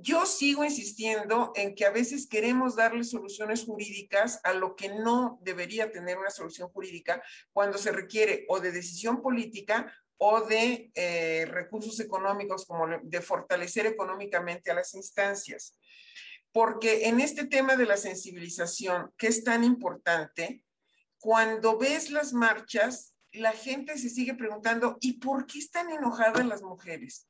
Yo 0.00 0.26
sigo 0.26 0.64
insistiendo 0.64 1.52
en 1.56 1.74
que 1.74 1.84
a 1.84 1.90
veces 1.90 2.28
queremos 2.28 2.76
darle 2.76 3.02
soluciones 3.02 3.64
jurídicas 3.64 4.38
a 4.44 4.52
lo 4.52 4.76
que 4.76 4.90
no 4.90 5.40
debería 5.42 5.90
tener 5.90 6.18
una 6.18 6.30
solución 6.30 6.68
jurídica 6.68 7.20
cuando 7.52 7.78
se 7.78 7.90
requiere 7.90 8.44
o 8.48 8.60
de 8.60 8.70
decisión 8.70 9.20
política 9.20 9.92
o 10.16 10.42
de 10.42 10.92
eh, 10.94 11.46
recursos 11.46 11.98
económicos, 11.98 12.64
como 12.64 12.86
de 13.02 13.20
fortalecer 13.20 13.86
económicamente 13.86 14.70
a 14.70 14.74
las 14.74 14.94
instancias. 14.94 15.76
Porque 16.52 17.08
en 17.08 17.18
este 17.20 17.46
tema 17.46 17.74
de 17.74 17.86
la 17.86 17.96
sensibilización, 17.96 19.12
que 19.16 19.26
es 19.26 19.42
tan 19.42 19.64
importante, 19.64 20.64
cuando 21.18 21.76
ves 21.76 22.10
las 22.10 22.32
marchas, 22.32 23.14
la 23.32 23.52
gente 23.52 23.98
se 23.98 24.10
sigue 24.10 24.34
preguntando, 24.34 24.96
¿y 25.00 25.14
por 25.14 25.46
qué 25.46 25.58
están 25.58 25.90
enojadas 25.90 26.46
las 26.46 26.62
mujeres? 26.62 27.26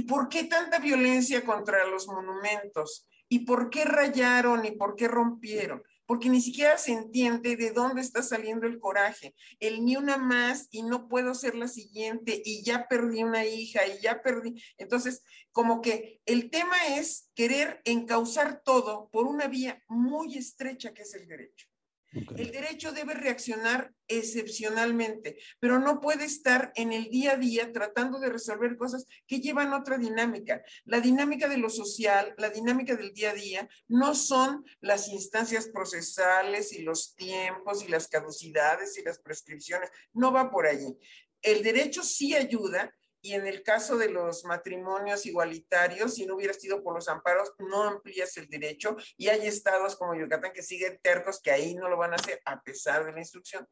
¿Y 0.00 0.04
por 0.04 0.30
qué 0.30 0.44
tanta 0.44 0.78
violencia 0.78 1.44
contra 1.44 1.86
los 1.86 2.08
monumentos? 2.08 3.06
¿Y 3.28 3.40
por 3.40 3.68
qué 3.68 3.84
rayaron 3.84 4.64
y 4.64 4.70
por 4.70 4.96
qué 4.96 5.08
rompieron? 5.08 5.82
Porque 6.06 6.30
ni 6.30 6.40
siquiera 6.40 6.78
se 6.78 6.92
entiende 6.92 7.54
de 7.54 7.72
dónde 7.72 8.00
está 8.00 8.22
saliendo 8.22 8.66
el 8.66 8.78
coraje. 8.78 9.34
El 9.58 9.84
ni 9.84 9.96
una 9.96 10.16
más 10.16 10.68
y 10.70 10.84
no 10.84 11.06
puedo 11.06 11.34
ser 11.34 11.54
la 11.54 11.68
siguiente 11.68 12.40
y 12.42 12.64
ya 12.64 12.88
perdí 12.88 13.24
una 13.24 13.44
hija 13.44 13.86
y 13.86 14.00
ya 14.00 14.22
perdí. 14.22 14.54
Entonces, 14.78 15.22
como 15.52 15.82
que 15.82 16.22
el 16.24 16.48
tema 16.48 16.96
es 16.96 17.30
querer 17.34 17.82
encauzar 17.84 18.62
todo 18.64 19.10
por 19.10 19.26
una 19.26 19.48
vía 19.48 19.82
muy 19.86 20.38
estrecha 20.38 20.94
que 20.94 21.02
es 21.02 21.12
el 21.12 21.28
derecho. 21.28 21.69
El 22.12 22.50
derecho 22.50 22.92
debe 22.92 23.14
reaccionar 23.14 23.92
excepcionalmente, 24.08 25.38
pero 25.60 25.78
no 25.78 26.00
puede 26.00 26.24
estar 26.24 26.72
en 26.74 26.92
el 26.92 27.04
día 27.08 27.32
a 27.32 27.36
día 27.36 27.72
tratando 27.72 28.18
de 28.18 28.30
resolver 28.30 28.76
cosas 28.76 29.06
que 29.28 29.40
llevan 29.40 29.72
otra 29.72 29.96
dinámica. 29.96 30.62
La 30.84 31.00
dinámica 31.00 31.48
de 31.48 31.58
lo 31.58 31.70
social, 31.70 32.34
la 32.36 32.50
dinámica 32.50 32.96
del 32.96 33.12
día 33.12 33.30
a 33.30 33.34
día, 33.34 33.68
no 33.86 34.16
son 34.16 34.64
las 34.80 35.08
instancias 35.08 35.68
procesales 35.68 36.72
y 36.72 36.82
los 36.82 37.14
tiempos 37.14 37.84
y 37.84 37.88
las 37.88 38.08
caducidades 38.08 38.98
y 38.98 39.04
las 39.04 39.20
prescripciones. 39.20 39.90
No 40.12 40.32
va 40.32 40.50
por 40.50 40.66
allí. 40.66 40.96
El 41.42 41.62
derecho 41.62 42.02
sí 42.02 42.34
ayuda 42.34 42.92
y 43.22 43.34
en 43.34 43.46
el 43.46 43.62
caso 43.62 43.98
de 43.98 44.10
los 44.10 44.44
matrimonios 44.44 45.26
igualitarios, 45.26 46.14
si 46.14 46.26
no 46.26 46.36
hubiera 46.36 46.54
sido 46.54 46.82
por 46.82 46.94
los 46.94 47.08
amparos, 47.08 47.52
no 47.58 47.84
amplías 47.84 48.36
el 48.36 48.48
derecho 48.48 48.96
y 49.16 49.28
hay 49.28 49.46
estados 49.46 49.96
como 49.96 50.14
Yucatán 50.14 50.52
que 50.52 50.62
siguen 50.62 50.98
tercos 51.02 51.40
que 51.40 51.50
ahí 51.50 51.74
no 51.74 51.88
lo 51.88 51.96
van 51.96 52.12
a 52.12 52.16
hacer 52.16 52.40
a 52.44 52.62
pesar 52.62 53.04
de 53.04 53.12
la 53.12 53.18
instrucción. 53.18 53.66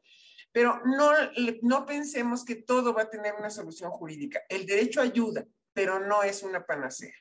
Pero 0.51 0.81
no, 0.85 1.11
no 1.61 1.85
pensemos 1.85 2.43
que 2.43 2.55
todo 2.55 2.93
va 2.93 3.03
a 3.03 3.09
tener 3.09 3.35
una 3.35 3.49
solución 3.49 3.91
jurídica. 3.91 4.41
El 4.49 4.65
derecho 4.65 5.01
ayuda, 5.01 5.45
pero 5.73 5.99
no 5.99 6.23
es 6.23 6.43
una 6.43 6.65
panacea 6.65 7.13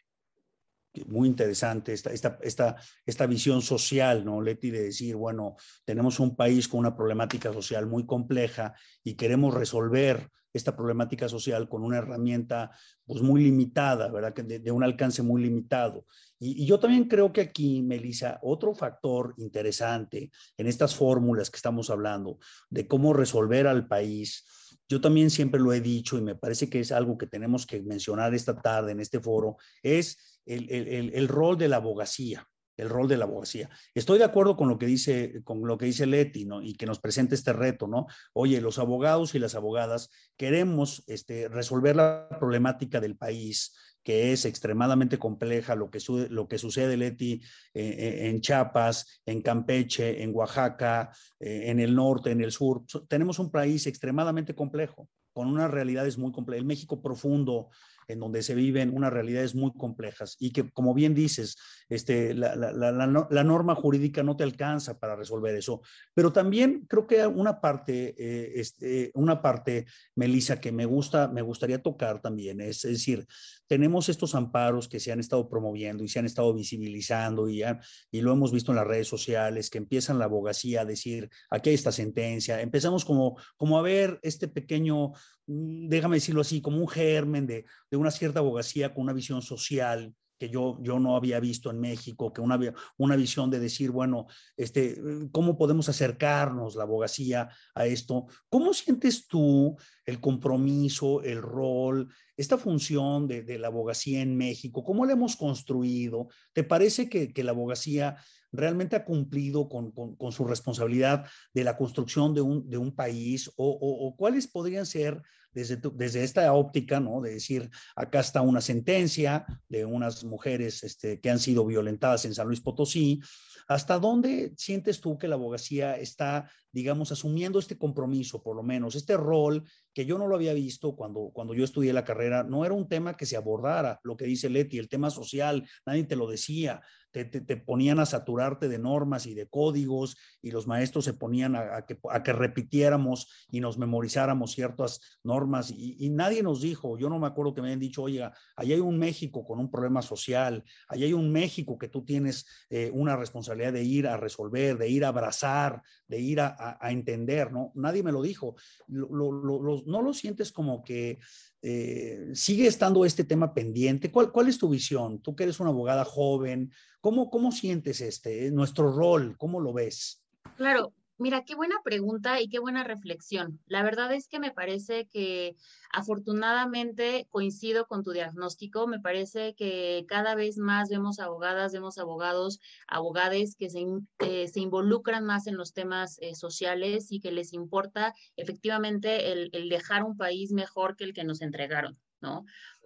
muy 1.07 1.29
interesante 1.29 1.93
esta, 1.93 2.11
esta, 2.11 2.39
esta, 2.43 2.76
esta 3.07 3.26
visión 3.26 3.62
social, 3.62 4.24
¿no, 4.24 4.41
Leti? 4.41 4.70
De 4.70 4.85
decir, 4.85 5.16
bueno, 5.16 5.57
tenemos 5.85 6.18
un 6.18 6.35
país 6.35 6.66
con 6.66 6.81
una 6.81 6.97
problemática 6.97 7.53
social 7.53 7.87
muy 7.87 8.07
compleja 8.07 8.74
y 9.05 9.14
queremos 9.14 9.55
resolver 9.55 10.29
esta 10.59 10.76
problemática 10.76 11.28
social 11.28 11.68
con 11.68 11.82
una 11.82 11.98
herramienta 11.98 12.70
pues 13.06 13.22
muy 13.22 13.42
limitada, 13.42 14.09
¿verdad? 14.11 14.34
De, 14.34 14.59
de 14.59 14.70
un 14.70 14.84
alcance 14.84 15.22
muy 15.22 15.42
limitado. 15.42 16.04
Y, 16.38 16.66
yo 16.66 16.78
también 16.78 17.04
creo 17.04 17.32
que 17.32 17.40
aquí, 17.40 17.82
Melissa, 17.82 18.38
otro 18.42 18.74
factor 18.74 19.34
interesante 19.38 20.30
en 20.56 20.66
estas 20.66 20.94
fórmulas 20.94 21.50
que 21.50 21.56
estamos 21.56 21.90
hablando 21.90 22.38
de 22.70 22.86
cómo 22.86 23.12
resolver 23.12 23.66
al 23.66 23.86
país, 23.86 24.44
yo 24.88 25.00
también 25.00 25.30
siempre 25.30 25.61
lo 25.61 25.72
he 25.72 25.80
dicho 25.80 26.16
y 26.18 26.22
me 26.22 26.34
parece 26.34 26.68
que 26.68 26.80
es 26.80 26.92
algo 26.92 27.18
que 27.18 27.26
tenemos 27.26 27.66
que 27.66 27.80
mencionar 27.82 28.34
esta 28.34 28.61
tarde 28.61 28.92
en 28.92 29.00
este 29.00 29.20
foro, 29.20 29.56
es 29.82 30.40
el, 30.46 30.70
el, 30.70 31.14
el 31.14 31.28
rol 31.28 31.59
de 31.59 31.68
la 31.68 31.76
abogacía 31.76 32.46
el 32.79 32.89
rol 32.89 33.09
de 33.09 33.18
la 33.18 33.24
abogacía. 33.24 33.68
Estoy 33.95 34.18
de 34.18 34.24
acuerdo 34.24 34.57
con 34.57 34.68
lo 34.68 34.79
que 34.79 34.87
dice, 34.87 35.43
con 35.45 35.66
lo 35.66 35.76
que 35.76 35.87
dice 35.87 36.07
Leti, 36.07 36.47
¿no? 36.47 36.62
Y 36.62 36.74
que 36.74 36.87
nos 36.87 37.01
presenta 37.01 37.35
este 37.35 37.53
reto, 37.53 37.87
¿no? 37.87 38.07
Oye, 38.33 38.61
los 38.61 38.79
abogados 38.79 39.35
y 39.35 39.39
las 39.39 39.55
abogadas 39.55 40.11
queremos 40.37 41.03
este, 41.07 41.49
resolver 41.49 41.97
la 41.97 42.29
problemática 42.39 43.01
del 43.01 43.16
país, 43.16 43.76
que 44.03 44.33
es 44.33 44.45
extremadamente 44.45 45.18
compleja, 45.18 45.74
lo 45.74 45.91
que, 45.91 46.01
su, 46.01 46.29
lo 46.31 46.49
que 46.49 46.57
sucede, 46.57 46.97
Leti, 46.97 47.43
eh, 47.74 48.29
en 48.29 48.41
Chiapas, 48.41 49.20
en 49.26 49.43
Campeche, 49.43 50.22
en 50.22 50.35
Oaxaca, 50.35 51.11
eh, 51.41 51.64
en 51.66 51.81
el 51.81 51.95
norte, 51.95 52.31
en 52.31 52.41
el 52.41 52.53
sur. 52.53 52.85
Tenemos 53.09 53.39
un 53.39 53.51
país 53.51 53.87
extremadamente 53.87 54.55
complejo, 54.55 55.09
con 55.33 55.49
unas 55.49 55.70
realidades 55.70 56.16
muy 56.16 56.33
complejas. 56.33 56.61
El 56.61 56.66
México 56.66 57.03
profundo, 57.03 57.68
en 58.09 58.20
donde 58.20 58.42
se 58.42 58.54
viven 58.54 58.94
unas 58.94 59.12
realidades 59.12 59.54
muy 59.54 59.72
complejas 59.72 60.36
y 60.40 60.50
que, 60.50 60.70
como 60.70 60.94
bien 60.94 61.14
dices, 61.14 61.56
este, 61.88 62.34
la, 62.34 62.56
la, 62.56 62.72
la, 62.72 63.28
la 63.30 63.44
norma 63.44 63.74
jurídica 63.74 64.22
no 64.22 64.36
te 64.36 64.44
alcanza 64.44 64.98
para 64.98 65.14
resolver 65.14 65.54
eso. 65.54 65.82
Pero 66.14 66.32
también 66.32 66.86
creo 66.88 67.06
que 67.06 67.26
una 67.26 67.61
parte, 67.61 68.14
eh, 68.18 68.52
este, 68.56 69.11
una 69.14 69.42
parte, 69.42 69.86
Melissa, 70.14 70.61
que 70.61 70.72
me, 70.72 70.86
gusta, 70.86 71.28
me 71.28 71.42
gustaría 71.42 71.82
tocar 71.82 72.20
también, 72.20 72.61
es, 72.61 72.82
decir, 72.82 73.26
tenemos 73.66 74.09
estos 74.09 74.34
amparos 74.34 74.88
que 74.88 75.00
se 75.00 75.12
han 75.12 75.20
estado 75.20 75.48
promoviendo 75.48 76.02
y 76.02 76.09
se 76.09 76.18
han 76.18 76.26
estado 76.26 76.54
visibilizando 76.54 77.48
y, 77.48 77.59
ya, 77.59 77.80
y 78.11 78.22
lo 78.22 78.32
hemos 78.32 78.52
visto 78.52 78.72
en 78.72 78.76
las 78.76 78.86
redes 78.86 79.09
sociales, 79.09 79.70
que 79.70 79.78
empiezan 79.78 80.18
la 80.18 80.24
abogacía 80.24 80.82
a 80.82 80.84
decir, 80.84 81.28
aquí 81.50 81.70
hay 81.70 81.74
esta 81.74 81.92
sentencia, 81.92 82.61
empezamos 82.61 83.04
como, 83.04 83.36
como 83.56 83.78
a 83.78 83.82
ver 83.82 84.18
este 84.22 84.48
pequeño 84.48 85.12
déjame 85.49 86.16
decirlo 86.16 86.42
así, 86.42 86.61
como 86.61 86.78
un 86.78 86.88
germen 86.88 87.46
de, 87.46 87.64
de, 87.90 87.96
una 87.96 88.11
cierta 88.11 88.40
abogacía 88.40 88.92
con 88.92 89.05
una 89.05 89.14
visión 89.14 89.40
social 89.42 90.14
que 90.38 90.49
yo, 90.49 90.78
yo 90.80 90.99
no 91.01 91.16
había 91.16 91.40
visto 91.40 91.70
en 91.70 91.80
México, 91.80 92.32
que 92.32 92.40
una, 92.40 92.59
una 92.96 93.16
visión 93.16 93.51
de 93.51 93.59
decir, 93.59 93.90
bueno, 93.90 94.26
este, 94.57 94.96
¿cómo 95.32 95.59
podemos 95.59 95.88
acercarnos 95.88 96.76
la 96.76 96.84
abogacía 96.84 97.49
a 97.74 97.86
esto? 97.86 98.26
¿Cómo 98.49 98.72
sientes 98.72 99.26
tú 99.26 99.76
el 100.07 100.20
compromiso, 100.20 101.22
el 101.22 101.42
rol, 101.42 102.09
esta 102.36 102.57
función 102.57 103.26
de, 103.26 103.59
la 103.59 103.66
abogacía 103.66 104.20
en 104.20 104.36
México? 104.36 104.84
¿Cómo 104.84 105.05
la 105.05 105.14
hemos 105.14 105.34
construido? 105.34 106.28
¿Te 106.53 106.62
parece 106.62 107.09
que, 107.09 107.32
que 107.32 107.42
la 107.42 107.51
abogacía 107.51 108.16
realmente 108.53 108.96
ha 108.96 109.05
cumplido 109.05 109.68
con, 109.68 109.90
con, 109.90 110.32
su 110.32 110.44
responsabilidad 110.44 111.26
de 111.53 111.64
la 111.64 111.76
construcción 111.76 112.32
de 112.32 112.40
un, 112.40 112.70
de 112.70 112.78
un 112.78 112.94
país 112.94 113.51
o 113.57 114.14
cuáles 114.16 114.46
podrían 114.46 114.86
ser 114.86 115.20
desde, 115.53 115.80
desde 115.94 116.24
esta 116.24 116.53
óptica, 116.53 117.01
¿no? 117.01 117.20
De 117.20 117.34
decir, 117.34 117.70
acá 117.96 118.20
está 118.20 118.40
una 118.40 118.61
sentencia 118.61 119.46
de 119.68 119.84
unas 119.84 120.24
mujeres 120.24 120.84
este, 120.84 121.20
que 121.20 121.30
han 121.30 121.38
sido 121.38 121.64
violentadas 121.66 122.24
en 122.24 122.34
San 122.34 122.46
Luis 122.46 122.61
Potosí. 122.61 123.20
¿Hasta 123.66 123.99
dónde 123.99 124.55
sientes 124.57 125.01
tú 125.01 125.18
que 125.18 125.28
la 125.28 125.34
abogacía 125.34 125.96
está, 125.96 126.51
digamos, 126.72 127.12
asumiendo 127.12 127.59
este 127.59 127.76
compromiso, 127.76 128.42
por 128.42 128.57
lo 128.57 128.62
menos, 128.62 128.94
este 128.94 129.16
rol 129.16 129.64
que 129.92 130.07
yo 130.07 130.16
no 130.16 130.26
lo 130.26 130.36
había 130.36 130.55
visto 130.55 130.96
cuando, 130.96 131.30
cuando 131.32 131.55
yo 131.55 131.64
estudié 131.64 131.92
la 131.92 132.05
carrera? 132.05 132.44
No 132.44 132.64
era 132.64 132.74
un 132.74 132.88
tema 132.88 133.16
que 133.16 133.26
se 133.26 133.36
abordara, 133.36 134.01
lo 134.05 134.16
que 134.16 134.24
dice 134.24 134.49
Leti, 134.49 134.78
el 134.78 134.88
tema 134.88 135.11
social, 135.11 135.68
nadie 135.84 136.05
te 136.05 136.16
lo 136.16 136.28
decía 136.28 136.80
te, 137.11 137.56
ponían 137.56 138.00
a 138.00 138.06
saturarte 138.06 138.68
de 138.68 138.78
normas 138.78 139.26
y 139.26 139.34
de 139.34 139.48
códigos 139.48 140.16
y 140.42 140.50
los 140.50 140.66
maestros 140.66 141.04
se 141.04 141.14
ponían 141.14 141.56
a, 141.56 141.84
que, 141.86 141.98
a 142.11 142.22
que, 142.22 142.32
repitiéramos 142.32 143.28
y 143.50 143.61
nos 143.61 143.78
memorizáramos 143.78 144.52
ciertas 144.52 145.00
normas 145.22 145.70
y, 145.70 146.09
nadie 146.11 146.42
nos 146.42 146.61
dijo, 146.61 146.98
yo 146.98 147.09
no 147.09 147.18
me 147.18 147.26
acuerdo 147.26 147.54
que 147.54 147.62
me 147.62 147.68
hayan 147.68 147.80
dicho, 147.80 148.02
oiga, 148.02 148.32
allá 148.56 148.74
hay 148.74 148.80
un 148.80 148.98
México 148.98 149.44
con 149.44 149.59
un 149.59 149.70
problema 149.70 150.02
social, 150.02 150.64
allá 150.88 151.06
hay 151.06 151.12
un 151.12 151.30
México 151.30 151.78
que 151.78 151.88
tú 151.88 152.04
tienes 152.04 152.46
eh, 152.70 152.90
una 152.92 153.16
responsabilidad 153.16 153.72
de 153.72 153.84
ir 153.84 154.06
a 154.06 154.16
resolver, 154.16 154.76
de 154.78 154.88
ir 154.88 155.04
a 155.04 155.09
abrazar, 155.09 155.82
de 156.06 156.20
ir 156.20 156.40
a, 156.40 156.78
entender, 156.90 157.52
¿no? 157.52 157.72
Nadie 157.74 158.02
me 158.02 158.12
lo 158.12 158.22
dijo. 158.22 158.56
No 158.88 160.02
lo 160.02 160.14
sientes 160.14 160.52
como 160.52 160.82
que 160.82 161.18
eh, 161.62 162.30
sigue 162.34 162.66
estando 162.66 163.04
este 163.04 163.24
tema 163.24 163.52
pendiente. 163.52 164.11
¿Cuál, 164.11 164.30
¿Cuál, 164.30 164.48
es 164.48 164.59
tu 164.59 164.68
visión? 164.68 165.20
Tú 165.20 165.34
que 165.34 165.44
eres 165.44 165.61
una 165.61 165.70
abogada 165.70 166.04
joven, 166.04 166.72
¿cómo, 167.00 167.30
cómo 167.30 167.52
sientes 167.52 168.00
este, 168.00 168.50
nuestro 168.50 168.92
rol? 168.92 169.36
¿Cómo 169.36 169.61
lo 169.61 169.72
ves? 169.72 170.24
Claro, 170.56 170.92
Mira, 171.20 171.42
qué 171.44 171.56
buena 171.56 171.74
pregunta 171.82 172.40
y 172.40 172.48
qué 172.48 172.60
buena 172.60 172.84
reflexión. 172.84 173.60
La 173.66 173.82
verdad 173.82 174.12
es 174.12 174.28
que 174.28 174.38
me 174.38 174.52
parece 174.52 175.08
que 175.08 175.56
afortunadamente 175.92 177.26
coincido 177.30 177.86
con 177.86 178.04
tu 178.04 178.12
diagnóstico. 178.12 178.86
Me 178.86 179.00
parece 179.00 179.54
que 179.56 180.04
cada 180.06 180.36
vez 180.36 180.58
más 180.58 180.88
vemos 180.88 181.18
abogadas, 181.18 181.72
vemos 181.72 181.98
abogados, 181.98 182.60
abogades 182.86 183.56
que 183.56 183.68
se, 183.68 183.84
eh, 184.20 184.46
se 184.46 184.60
involucran 184.60 185.24
más 185.24 185.48
en 185.48 185.56
los 185.56 185.72
temas 185.72 186.18
eh, 186.20 186.36
sociales 186.36 187.10
y 187.10 187.18
que 187.18 187.32
les 187.32 187.52
importa 187.52 188.14
efectivamente 188.36 189.32
el, 189.32 189.50
el 189.52 189.68
dejar 189.68 190.04
un 190.04 190.16
país 190.16 190.52
mejor 190.52 190.94
que 190.94 191.02
el 191.02 191.14
que 191.14 191.24
nos 191.24 191.42
entregaron. 191.42 191.98
¿no? 192.20 192.44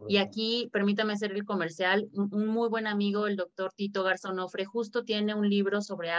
Y 0.09 0.17
aquí, 0.17 0.69
permítame 0.73 1.13
hacer 1.13 1.33
el 1.33 1.45
comercial, 1.45 2.09
un, 2.13 2.29
un, 2.33 2.47
muy 2.47 2.69
buen 2.69 2.87
amigo, 2.87 3.27
el 3.27 3.37
doctor 3.37 3.73
Tito 3.75 4.03
Garzonofre, 4.03 4.65
justo 4.65 5.05
tiene 5.05 5.35
un 5.35 5.49
libro 5.49 5.81
sobre 5.81 6.11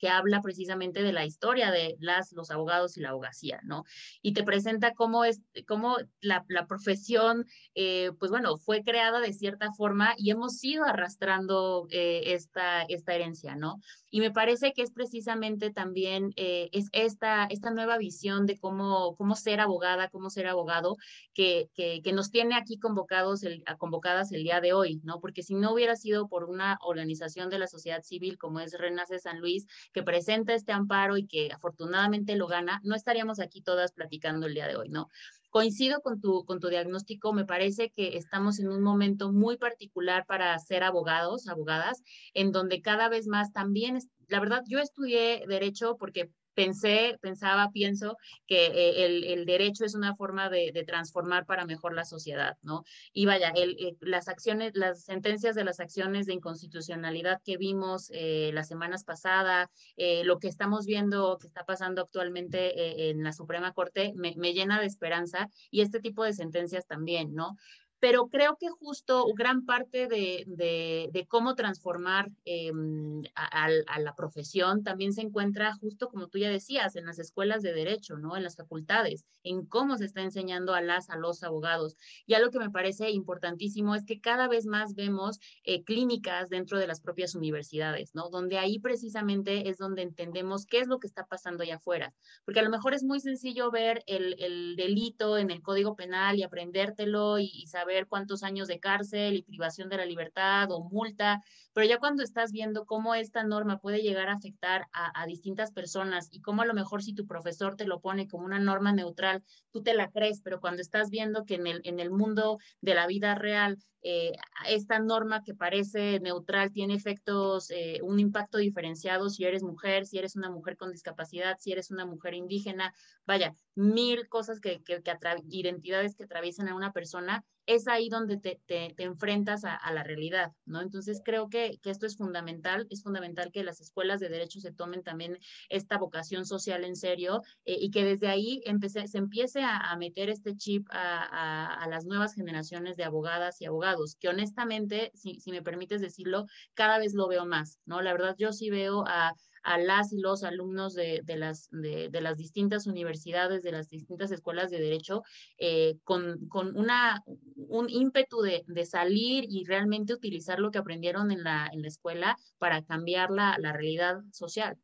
que 0.00 0.08
habla 0.08 0.40
precisamente 0.40 1.02
de 1.02 1.12
la 1.12 1.26
historia 1.26 1.70
de 1.70 1.96
las, 2.00 2.32
los 2.32 2.50
abogados 2.50 2.96
y 2.96 3.00
la 3.00 3.10
abogacía, 3.10 3.60
¿no? 3.64 3.84
Y 4.22 4.32
te 4.32 4.42
presenta 4.42 4.94
cómo, 4.94 5.24
es, 5.24 5.42
cómo 5.68 5.98
la, 6.20 6.44
la 6.48 6.66
profesión, 6.66 7.46
eh, 7.74 8.10
pues 8.18 8.30
bueno, 8.30 8.56
fue 8.56 8.82
creada 8.82 9.20
de 9.20 9.32
cierta 9.32 9.72
forma 9.72 10.14
y 10.16 10.30
hemos 10.30 10.62
ido 10.64 10.84
arrastrando 10.84 11.86
eh, 11.90 12.32
esta, 12.34 12.82
esta 12.82 13.14
herencia, 13.14 13.54
¿no? 13.56 13.76
Y 14.10 14.20
me 14.20 14.32
parece 14.32 14.72
que 14.72 14.82
es 14.82 14.90
precisamente 14.90 15.70
también 15.70 16.32
eh, 16.36 16.68
es 16.72 16.88
esta, 16.92 17.44
esta 17.44 17.70
nueva 17.70 17.98
visión 17.98 18.46
de 18.46 18.58
cómo, 18.58 19.14
cómo 19.16 19.36
ser 19.36 19.60
abogada, 19.60 20.08
cómo 20.08 20.30
ser 20.30 20.46
abogado, 20.46 20.96
que, 21.34 21.68
que, 21.74 22.00
que 22.02 22.12
nos 22.12 22.30
tiene 22.30 22.56
aquí 22.56 22.78
convocados 22.78 23.42
el, 23.42 23.62
convocadas 23.78 24.32
el 24.32 24.42
día 24.42 24.60
de 24.60 24.72
hoy, 24.72 25.00
¿no? 25.04 25.20
Porque 25.20 25.42
si 25.42 25.54
no 25.54 25.72
hubiera 25.72 25.94
sido 25.94 26.26
por 26.26 26.44
una 26.44 26.78
organización 26.82 27.50
de 27.50 27.58
la 27.58 27.66
sociedad 27.66 28.02
civil 28.02 28.38
como 28.38 28.60
es 28.60 28.72
Renace 28.72 29.18
San 29.18 29.40
Luis, 29.40 29.66
que 29.92 30.02
presenta 30.02 30.54
este 30.54 30.72
amparo 30.72 31.16
y 31.16 31.26
que 31.26 31.50
afortunadamente 31.52 32.36
lo 32.36 32.46
gana, 32.46 32.80
no 32.84 32.94
estaríamos 32.94 33.40
aquí 33.40 33.62
todas 33.62 33.92
platicando 33.92 34.46
el 34.46 34.54
día 34.54 34.68
de 34.68 34.76
hoy, 34.76 34.88
¿no? 34.88 35.08
Coincido 35.50 36.00
con 36.00 36.20
tu, 36.20 36.44
con 36.44 36.60
tu 36.60 36.68
diagnóstico, 36.68 37.32
me 37.32 37.44
parece 37.44 37.90
que 37.90 38.16
estamos 38.16 38.60
en 38.60 38.68
un 38.68 38.82
momento 38.82 39.32
muy 39.32 39.56
particular 39.56 40.24
para 40.26 40.56
ser 40.60 40.84
abogados, 40.84 41.48
abogadas, 41.48 42.02
en 42.34 42.52
donde 42.52 42.80
cada 42.82 43.08
vez 43.08 43.26
más 43.26 43.52
también, 43.52 43.98
la 44.28 44.38
verdad, 44.38 44.62
yo 44.68 44.78
estudié 44.78 45.44
derecho 45.48 45.96
porque 45.98 46.30
pensé, 46.54 47.18
pensaba, 47.20 47.70
pienso 47.72 48.16
que 48.46 48.66
eh, 48.66 49.06
el, 49.06 49.24
el, 49.24 49.46
derecho 49.46 49.84
es 49.84 49.94
una 49.94 50.14
forma 50.14 50.48
de, 50.48 50.72
de, 50.72 50.84
transformar 50.84 51.46
para 51.46 51.64
mejor 51.64 51.94
la 51.94 52.04
sociedad, 52.04 52.56
¿no? 52.62 52.84
Y 53.12 53.26
vaya, 53.26 53.50
el, 53.50 53.76
el, 53.78 53.96
las 54.00 54.28
acciones, 54.28 54.72
las 54.74 55.04
sentencias 55.04 55.54
de 55.54 55.64
las 55.64 55.80
acciones 55.80 56.26
de 56.26 56.34
inconstitucionalidad 56.34 57.40
que 57.44 57.56
vimos 57.56 58.10
eh, 58.12 58.50
las 58.52 58.68
semanas 58.68 59.04
pasadas, 59.04 59.68
eh, 59.96 60.24
lo 60.24 60.38
que 60.38 60.48
estamos 60.48 60.86
viendo 60.86 61.38
que 61.38 61.46
está 61.46 61.64
pasando 61.64 62.02
actualmente 62.02 62.80
eh, 62.80 63.10
en 63.10 63.22
la 63.22 63.32
Suprema 63.32 63.72
Corte, 63.72 64.12
me, 64.16 64.34
me 64.36 64.52
llena 64.52 64.80
de 64.80 64.86
esperanza 64.86 65.48
y 65.70 65.80
este 65.80 66.00
tipo 66.00 66.24
de 66.24 66.32
sentencias 66.32 66.86
también, 66.86 67.34
¿no? 67.34 67.56
Pero 68.00 68.28
creo 68.28 68.56
que 68.58 68.68
justo 68.70 69.26
gran 69.36 69.66
parte 69.66 70.08
de, 70.08 70.44
de, 70.46 71.26
cómo 71.28 71.54
transformar 71.54 72.30
em, 72.46 73.22
a, 73.34 73.68
la 74.00 74.14
profesión 74.16 74.82
también 74.82 75.12
se 75.12 75.20
encuentra 75.20 75.74
justo, 75.74 76.08
como 76.08 76.28
tú 76.28 76.38
ya 76.38 76.48
decías, 76.48 76.96
en 76.96 77.04
las 77.04 77.18
escuelas 77.18 77.62
de 77.62 77.74
derecho, 77.74 78.16
¿no? 78.16 78.36
En 78.36 78.42
las 78.42 78.56
facultades, 78.56 79.26
en 79.44 79.66
cómo 79.66 79.98
se 79.98 80.06
está 80.06 80.22
enseñando 80.22 80.74
a 80.74 80.80
las, 80.80 81.10
a 81.10 81.16
los 81.16 81.42
abogados. 81.42 81.96
Y 82.26 82.34
algo 82.34 82.50
que 82.50 82.58
me 82.58 82.70
parece 82.70 83.10
importantísimo 83.10 83.94
es 83.94 84.04
que 84.04 84.18
cada 84.18 84.48
vez 84.48 84.64
más 84.64 84.94
vemos 84.94 85.38
eh, 85.64 85.84
clínicas 85.84 86.48
dentro 86.48 86.78
de 86.78 86.86
las 86.86 87.00
propias 87.02 87.34
universidades, 87.34 88.14
¿no? 88.14 88.30
Donde 88.30 88.58
ahí 88.58 88.78
precisamente 88.78 89.68
es 89.68 89.76
donde 89.76 90.02
entendemos 90.02 90.64
qué 90.64 90.80
es 90.80 90.88
lo 90.88 91.00
que 91.00 91.06
está 91.06 91.26
pasando 91.26 91.64
allá 91.64 91.76
afuera. 91.76 92.14
Porque 92.46 92.60
a 92.60 92.64
lo 92.64 92.70
mejor 92.70 92.94
es 92.94 93.04
muy 93.04 93.20
sencillo 93.20 93.70
ver 93.70 94.02
el, 94.06 94.36
el 94.38 94.74
delito 94.76 95.36
en 95.36 95.50
el 95.50 95.60
Código 95.60 95.94
Penal 95.96 96.38
y 96.38 96.44
aprendértelo 96.44 97.38
y, 97.38 97.50
y 97.52 97.66
saber 97.66 97.89
ver 97.90 98.06
cuántos 98.06 98.42
años 98.42 98.68
de 98.68 98.80
cárcel 98.80 99.34
y 99.34 99.42
privación 99.42 99.88
de 99.88 99.98
la 99.98 100.06
libertad 100.06 100.70
o 100.70 100.88
multa, 100.88 101.42
pero 101.72 101.86
ya 101.86 101.98
cuando 101.98 102.22
estás 102.22 102.52
viendo 102.52 102.84
cómo 102.84 103.14
esta 103.14 103.44
norma 103.44 103.78
puede 103.78 104.02
llegar 104.02 104.28
a 104.28 104.34
afectar 104.34 104.86
a, 104.92 105.26
distintas 105.26 105.72
personas 105.72 106.28
y 106.32 106.40
cómo 106.40 106.62
a 106.62 106.66
lo 106.66 106.74
mejor 106.74 107.02
si 107.02 107.14
tu 107.14 107.26
profesor 107.26 107.76
te 107.76 107.84
lo 107.84 108.00
pone 108.00 108.26
como 108.26 108.44
una 108.44 108.58
norma 108.58 108.92
neutral, 108.92 109.42
tú 109.70 109.82
te 109.82 109.94
la 109.94 110.10
crees, 110.10 110.40
pero 110.40 110.60
cuando 110.60 110.82
estás 110.82 111.10
viendo 111.10 111.44
que 111.44 111.54
en 111.54 111.66
el, 111.66 111.80
en 111.84 112.00
el 112.00 112.10
mundo 112.10 112.58
de 112.80 112.94
la 112.94 113.06
vida 113.06 113.34
real 113.34 113.78
eh, 114.02 114.32
esta 114.66 114.98
norma 114.98 115.42
que 115.44 115.54
parece 115.54 116.20
neutral 116.20 116.72
tiene 116.72 116.94
efectos, 116.94 117.70
eh, 117.70 118.00
un 118.02 118.18
impacto 118.18 118.56
diferenciado 118.56 119.28
si 119.28 119.44
eres 119.44 119.62
mujer, 119.62 120.06
si 120.06 120.18
eres 120.18 120.36
una 120.36 120.48
mujer 120.50 120.78
con 120.78 120.90
discapacidad, 120.90 121.58
si 121.58 121.72
eres 121.72 121.90
una 121.90 122.06
mujer 122.06 122.34
indígena, 122.34 122.94
vaya, 123.26 123.54
mil 123.74 124.26
cosas 124.28 124.58
que, 124.60 124.82
que, 124.82 125.02
identidades 125.50 126.14
que 126.14 126.24
atraviesan 126.24 126.68
a 126.68 126.74
una 126.74 126.92
persona, 126.92 127.44
es 127.66 127.88
ahí 127.88 128.08
donde 128.08 128.38
te, 128.38 128.60
te, 128.66 128.94
enfrentas 129.02 129.64
a, 129.64 129.74
a, 129.74 129.92
la 129.92 130.02
realidad, 130.02 130.52
¿no? 130.64 130.80
Entonces 130.80 131.20
creo 131.22 131.48
que, 131.50 131.59
que, 131.82 131.90
esto 131.90 132.06
es 132.06 132.16
fundamental, 132.16 132.86
es 132.90 133.02
fundamental 133.02 133.50
que 133.52 133.64
las 133.64 133.80
escuelas 133.80 134.20
de 134.20 134.28
derecho 134.28 134.60
se 134.60 134.72
tomen 134.72 135.02
también 135.02 135.38
esta 135.68 135.98
vocación 135.98 136.46
social 136.46 136.84
en 136.84 136.96
serio 136.96 137.42
eh, 137.64 137.76
y 137.80 137.90
que 137.90 138.04
desde 138.04 138.28
ahí 138.28 138.62
se 138.88 139.18
empiece 139.18 139.62
a, 139.62 139.96
meter 139.96 140.30
este 140.30 140.56
chip 140.56 140.86
a, 140.90 141.82
a, 141.82 141.88
las 141.88 142.06
nuevas 142.06 142.34
generaciones 142.34 142.96
de 142.96 143.04
abogadas 143.04 143.60
y 143.60 143.66
abogados, 143.66 144.16
que 144.18 144.28
honestamente, 144.28 145.10
si, 145.14 145.40
si 145.40 145.50
me 145.50 145.62
permites 145.62 146.00
decirlo, 146.00 146.46
cada 146.74 146.98
vez 146.98 147.14
lo 147.14 147.28
veo 147.28 147.44
más, 147.44 147.78
¿no? 147.84 148.00
La 148.00 148.12
verdad, 148.12 148.36
yo 148.38 148.52
sí 148.52 148.70
veo 148.70 149.04
a 149.06 149.34
a 149.62 149.78
las 149.78 150.12
y 150.12 150.18
los 150.18 150.44
alumnos 150.44 150.94
de, 150.94 151.20
de 151.24 151.36
las, 151.36 151.68
de, 151.70 152.10
las 152.20 152.36
distintas 152.36 152.86
universidades, 152.86 153.62
de 153.62 153.72
las 153.72 153.88
distintas 153.88 154.30
escuelas 154.30 154.70
de 154.70 154.80
derecho, 154.80 155.22
eh, 155.58 155.98
con, 156.04 156.46
con, 156.48 156.76
una, 156.76 157.22
un 157.56 157.88
ímpetu 157.88 158.40
de, 158.42 158.64
de, 158.66 158.86
salir 158.86 159.44
y 159.48 159.64
realmente 159.64 160.14
utilizar 160.14 160.58
lo 160.58 160.70
que 160.70 160.78
aprendieron 160.78 161.30
en 161.30 161.44
la, 161.44 161.68
en 161.72 161.82
la 161.82 161.88
escuela 161.88 162.36
para 162.58 162.82
cambiar 162.84 163.30
la, 163.30 163.56
la 163.58 163.72
realidad 163.72 164.20
social. 164.32 164.76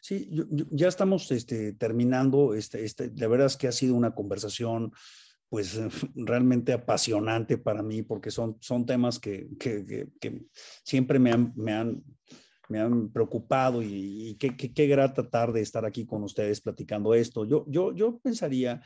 Sí, 0.00 0.28
ya 0.70 0.88
estamos 0.88 1.30
este, 1.30 1.72
terminando. 1.72 2.54
Este, 2.54 2.84
este, 2.84 3.10
la 3.16 3.26
verdad 3.26 3.46
es 3.46 3.56
que 3.56 3.68
ha 3.68 3.72
sido 3.72 3.94
una 3.94 4.14
conversación 4.14 4.92
pues 5.48 5.78
realmente 6.14 6.72
apasionante 6.72 7.58
para 7.58 7.82
mí 7.82 8.02
porque 8.02 8.30
son, 8.30 8.56
son 8.60 8.84
temas 8.86 9.18
que, 9.18 9.48
que, 9.58 9.86
que, 9.86 10.08
que 10.20 10.42
siempre 10.82 11.18
me 11.18 11.32
han, 11.32 11.52
me 11.56 11.72
han 11.72 12.02
me 12.68 12.80
han 12.80 13.10
preocupado 13.10 13.82
y, 13.82 14.36
qué, 14.38 14.56
qué, 14.56 14.86
grata 14.86 15.28
tarde 15.28 15.60
estar 15.60 15.84
aquí 15.84 16.06
con 16.06 16.22
ustedes 16.22 16.60
platicando 16.60 17.14
esto. 17.14 17.44
Yo, 17.44 17.64
yo, 17.68 17.94
yo 17.94 18.18
pensaría 18.18 18.80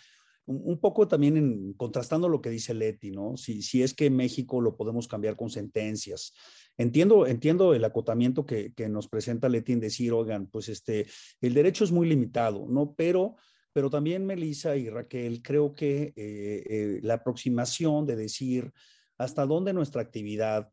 un, 0.47 0.79
poco 0.79 1.07
también 1.07 1.37
en 1.37 1.73
contrastando 1.75 2.29
lo 2.29 2.41
que 2.41 2.51
dice 2.51 2.75
Leti, 2.75 3.11
¿no? 3.11 3.37
Si, 3.37 3.63
si 3.63 3.83
es 3.83 3.95
que 3.95 4.11
México 4.11 4.61
lo 4.61 4.77
podemos 4.77 5.07
cambiar 5.07 5.37
con 5.37 5.51
sentencias. 5.51 6.33
Entiendo, 6.77 7.27
entiendo 7.27 7.75
el 7.75 7.85
acotamiento 7.85 8.47
que, 8.47 8.73
que 8.73 8.89
nos 8.89 9.09
presenta 9.09 9.49
Leti 9.49 9.73
en 9.73 9.81
decir, 9.81 10.13
oigan, 10.13 10.47
pues 10.47 10.69
este, 10.69 11.07
el 11.41 11.55
derecho 11.55 11.85
es 11.85 11.93
muy 11.93 12.09
limitado, 12.09 12.67
¿no? 12.69 12.95
Pero 12.97 13.37
pero 13.79 13.91
también 13.91 14.27
Melissa 14.27 14.77
y 14.77 14.89
Raquel, 14.89 15.41
creo 15.41 15.73
que 15.73 16.13
eh, 16.17 16.65
eh, 16.67 17.01
la 17.03 17.15
aproximación 17.15 18.07
de 18.07 18.17
decir 18.17 18.73
hasta 19.19 19.47
dónde 19.47 19.73
nuestra 19.73 20.03
actividad 20.03 20.69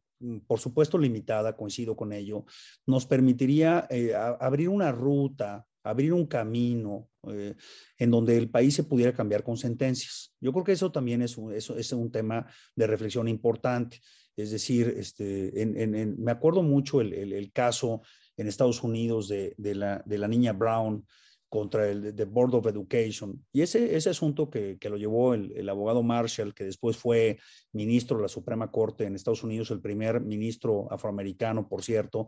por 0.47 0.59
supuesto 0.59 0.97
limitada, 0.97 1.55
coincido 1.55 1.95
con 1.95 2.13
ello, 2.13 2.45
nos 2.85 3.05
permitiría 3.05 3.87
eh, 3.89 4.13
abrir 4.15 4.69
una 4.69 4.91
ruta, 4.91 5.65
abrir 5.83 6.13
un 6.13 6.25
camino 6.25 7.09
eh, 7.29 7.55
en 7.97 8.11
donde 8.11 8.37
el 8.37 8.49
país 8.49 8.73
se 8.73 8.83
pudiera 8.83 9.13
cambiar 9.13 9.43
con 9.43 9.57
sentencias. 9.57 10.33
Yo 10.39 10.51
creo 10.51 10.63
que 10.63 10.71
eso 10.71 10.91
también 10.91 11.21
es 11.21 11.37
un, 11.37 11.53
es 11.53 11.91
un 11.91 12.11
tema 12.11 12.47
de 12.75 12.87
reflexión 12.87 13.27
importante. 13.27 13.99
Es 14.35 14.51
decir, 14.51 14.93
este, 14.97 15.53
me 16.17 16.31
acuerdo 16.31 16.61
mucho 16.61 16.99
el, 16.99 17.51
caso 17.53 18.01
en 18.35 18.47
Estados 18.47 18.83
Unidos 18.83 19.29
de 19.29 19.75
la 19.75 20.27
niña 20.27 20.51
Brown, 20.51 21.05
contra 21.49 21.89
el 21.89 22.15
the 22.15 22.25
Board 22.25 22.55
of 22.55 22.67
Education. 22.67 23.45
Y 23.51 23.61
ese, 23.61 23.95
ese 23.95 24.09
asunto 24.09 24.49
que, 24.49 24.77
que 24.79 24.89
lo 24.89 24.97
llevó 24.97 25.33
el, 25.33 25.51
el, 25.55 25.69
abogado 25.69 26.03
Marshall, 26.03 26.53
que 26.53 26.63
después 26.63 26.97
fue 26.97 27.39
ministro 27.71 28.17
de 28.17 28.23
la 28.23 28.29
Suprema 28.29 28.71
Corte 28.71 29.05
en 29.05 29.15
Estados 29.15 29.43
Unidos, 29.43 29.71
el 29.71 29.81
primer 29.81 30.21
ministro 30.21 30.91
afroamericano, 30.91 31.67
por 31.67 31.83
cierto, 31.83 32.27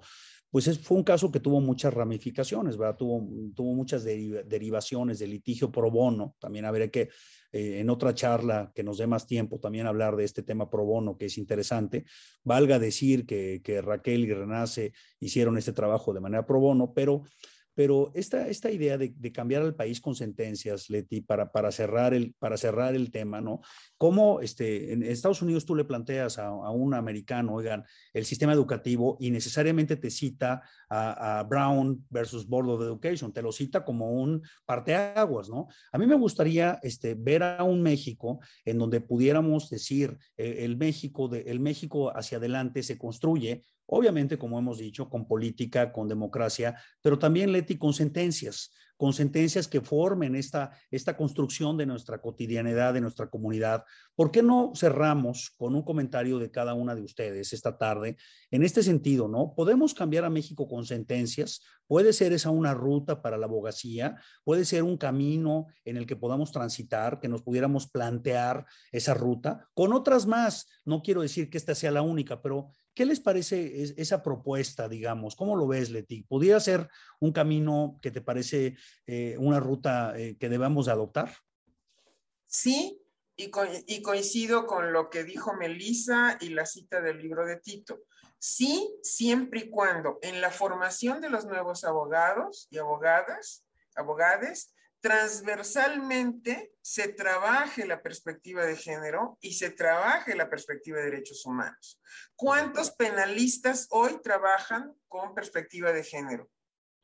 pues 0.49 0.67
es, 0.67 0.79
fue 0.79 0.97
un 0.97 1.03
caso 1.03 1.31
que 1.31 1.39
tuvo 1.39 1.59
muchas 1.59 1.93
ramificaciones, 1.93 2.77
¿verdad? 2.77 2.95
Tuvo, 2.95 3.27
tuvo 3.53 3.73
muchas 3.73 4.03
derivaciones 4.03 5.19
de 5.19 5.27
litigio 5.27 5.71
pro 5.71 5.91
bono. 5.91 6.35
También 6.39 6.65
habría 6.65 6.89
que 6.89 7.09
eh, 7.51 7.79
en 7.79 7.89
otra 7.89 8.13
charla 8.13 8.71
que 8.73 8.83
nos 8.83 8.97
dé 8.97 9.07
más 9.07 9.27
tiempo 9.27 9.59
también 9.59 9.87
hablar 9.87 10.15
de 10.15 10.23
este 10.23 10.43
tema 10.43 10.69
pro 10.69 10.85
bono, 10.85 11.17
que 11.17 11.25
es 11.25 11.37
interesante. 11.37 12.05
Valga 12.43 12.79
decir 12.79 13.25
que, 13.25 13.61
que 13.63 13.81
Raquel 13.81 14.25
y 14.25 14.33
Renace 14.33 14.93
hicieron 15.19 15.57
este 15.57 15.73
trabajo 15.73 16.13
de 16.13 16.21
manera 16.21 16.45
pro 16.45 16.59
bono, 16.59 16.93
pero 16.93 17.23
pero 17.77 18.09
esta, 18.15 18.47
esta 18.47 18.71
idea 18.71 18.97
de, 18.97 19.13
cambiar 19.31 19.61
al 19.61 19.75
país 19.75 20.01
con 20.01 20.15
sentencias, 20.15 20.89
Leti, 20.89 21.21
para, 21.21 21.51
para, 21.51 21.71
cerrar, 21.71 22.15
el, 22.15 22.33
para 22.39 22.57
cerrar 22.57 22.95
el 22.95 23.11
tema, 23.11 23.39
¿no? 23.39 23.61
¿Cómo 23.99 24.41
este, 24.41 24.93
en 24.93 25.03
Estados 25.03 25.43
Unidos 25.43 25.63
tú 25.63 25.75
le 25.75 25.85
planteas 25.85 26.39
a, 26.39 26.49
un 26.71 26.95
americano, 26.95 27.53
oigan, 27.53 27.83
el 28.13 28.25
sistema 28.25 28.53
educativo 28.53 29.15
y 29.19 29.29
necesariamente 29.29 29.95
te 29.95 30.09
cita 30.09 30.63
a, 30.89 31.45
Brown 31.47 32.03
versus 32.09 32.47
Board 32.47 32.67
of 32.67 32.81
Education, 32.81 33.31
te 33.31 33.43
lo 33.43 33.51
cita 33.51 33.85
como 33.85 34.09
un 34.09 34.41
parteaguas, 34.65 35.47
¿no? 35.47 35.67
A 35.91 35.99
mí 35.99 36.07
me 36.07 36.15
gustaría 36.15 36.79
este, 36.81 37.13
ver 37.13 37.43
a 37.43 37.63
un 37.63 37.83
México 37.83 38.39
en 38.65 38.79
donde 38.79 39.01
pudiéramos 39.01 39.69
decir, 39.69 40.17
eh, 40.35 40.65
el, 40.65 40.77
México 40.77 41.27
de, 41.27 41.41
el 41.41 41.59
México 41.59 42.11
hacia 42.17 42.39
adelante 42.39 42.81
se 42.81 42.97
construye 42.97 43.61
Obviamente, 43.87 44.37
como 44.37 44.59
hemos 44.59 44.77
dicho, 44.77 45.09
con 45.09 45.27
política, 45.27 45.91
con 45.91 46.07
democracia, 46.07 46.79
pero 47.01 47.17
también, 47.17 47.51
Leti, 47.51 47.77
con 47.77 47.93
sentencias, 47.93 48.71
con 48.97 49.13
sentencias 49.13 49.67
que 49.67 49.79
formen 49.79 50.35
esta, 50.35 50.71
esta 50.91 51.15
construcción 51.15 51.77
de 51.77 51.85
nuestra 51.85 52.19
cotidianidad, 52.19 52.93
de 52.93 53.01
nuestra 53.01 53.29
comunidad. 53.29 53.85
¿Por 54.15 54.31
qué 54.31 54.41
no 54.41 54.73
cerramos 54.75 55.51
con 55.55 55.75
un 55.75 55.83
comentario 55.83 56.39
de 56.39 56.51
cada 56.51 56.73
una 56.73 56.95
de 56.95 57.03
ustedes 57.03 57.53
esta 57.53 57.77
tarde? 57.77 58.17
En 58.49 58.63
este 58.63 58.81
sentido, 58.83 59.27
¿no? 59.27 59.53
Podemos 59.55 59.93
cambiar 59.93 60.25
a 60.25 60.31
México 60.31 60.67
con 60.67 60.85
sentencias, 60.85 61.61
puede 61.85 62.11
ser 62.11 62.33
esa 62.33 62.49
una 62.49 62.73
ruta 62.73 63.21
para 63.21 63.37
la 63.37 63.45
abogacía, 63.45 64.19
puede 64.43 64.65
ser 64.65 64.83
un 64.83 64.97
camino 64.97 65.67
en 65.85 65.97
el 65.97 66.07
que 66.07 66.15
podamos 66.15 66.51
transitar, 66.51 67.19
que 67.19 67.29
nos 67.29 67.43
pudiéramos 67.43 67.87
plantear 67.87 68.65
esa 68.91 69.13
ruta, 69.13 69.69
con 69.75 69.93
otras 69.93 70.25
más. 70.25 70.67
No 70.85 71.03
quiero 71.03 71.21
decir 71.21 71.49
que 71.49 71.57
esta 71.57 71.75
sea 71.75 71.91
la 71.91 72.01
única, 72.01 72.41
pero 72.41 72.71
¿Qué 72.97 73.05
les 73.05 73.19
parece 73.19 73.93
esa 73.95 74.23
propuesta, 74.23 74.89
digamos? 74.89 75.35
¿Cómo 75.35 75.55
lo 75.55 75.67
ves, 75.67 75.91
Leti? 75.91 76.23
¿Podría 76.23 76.59
ser 76.59 76.89
un 77.19 77.31
camino 77.31 77.99
que 78.01 78.09
te 78.09 78.21
parece 78.21 78.75
eh, 79.05 79.35
una 79.37 79.59
ruta 79.59 80.17
eh, 80.17 80.35
que 80.39 80.49
debamos 80.49 80.87
adoptar? 80.87 81.31
Sí, 82.47 82.99
y, 83.35 83.51
y, 83.85 84.01
coincido 84.01 84.65
con 84.65 84.93
lo 84.93 85.11
que 85.11 85.23
dijo 85.23 85.53
Melissa 85.53 86.39
y 86.41 86.49
la 86.49 86.65
cita 86.65 86.99
del 86.99 87.19
libro 87.21 87.45
de 87.45 87.57
Tito. 87.57 87.99
Sí, 88.39 88.91
siempre 89.03 89.59
y 89.59 89.69
cuando 89.69 90.17
en 90.23 90.41
la 90.41 90.49
formación 90.49 91.21
de 91.21 91.29
los 91.29 91.45
nuevos 91.45 91.83
abogados 91.83 92.67
y 92.71 92.79
abogadas, 92.79 93.63
abogades, 93.95 94.73
transversalmente 94.99 96.73
se 96.81 97.09
trabaje 97.09 97.85
la 97.85 98.01
perspectiva 98.01 98.65
de 98.65 98.75
género 98.75 99.37
y 99.41 99.53
se 99.53 99.69
trabaje 99.69 100.35
la 100.35 100.49
perspectiva 100.49 100.97
de 100.97 101.05
derechos 101.05 101.45
humanos. 101.45 102.01
¿Cuántos 102.35 102.91
penalistas 102.91 103.87
hoy 103.91 104.19
trabajan 104.21 104.93
con 105.07 105.35
perspectiva 105.35 105.91
de 105.91 106.03
género? 106.03 106.49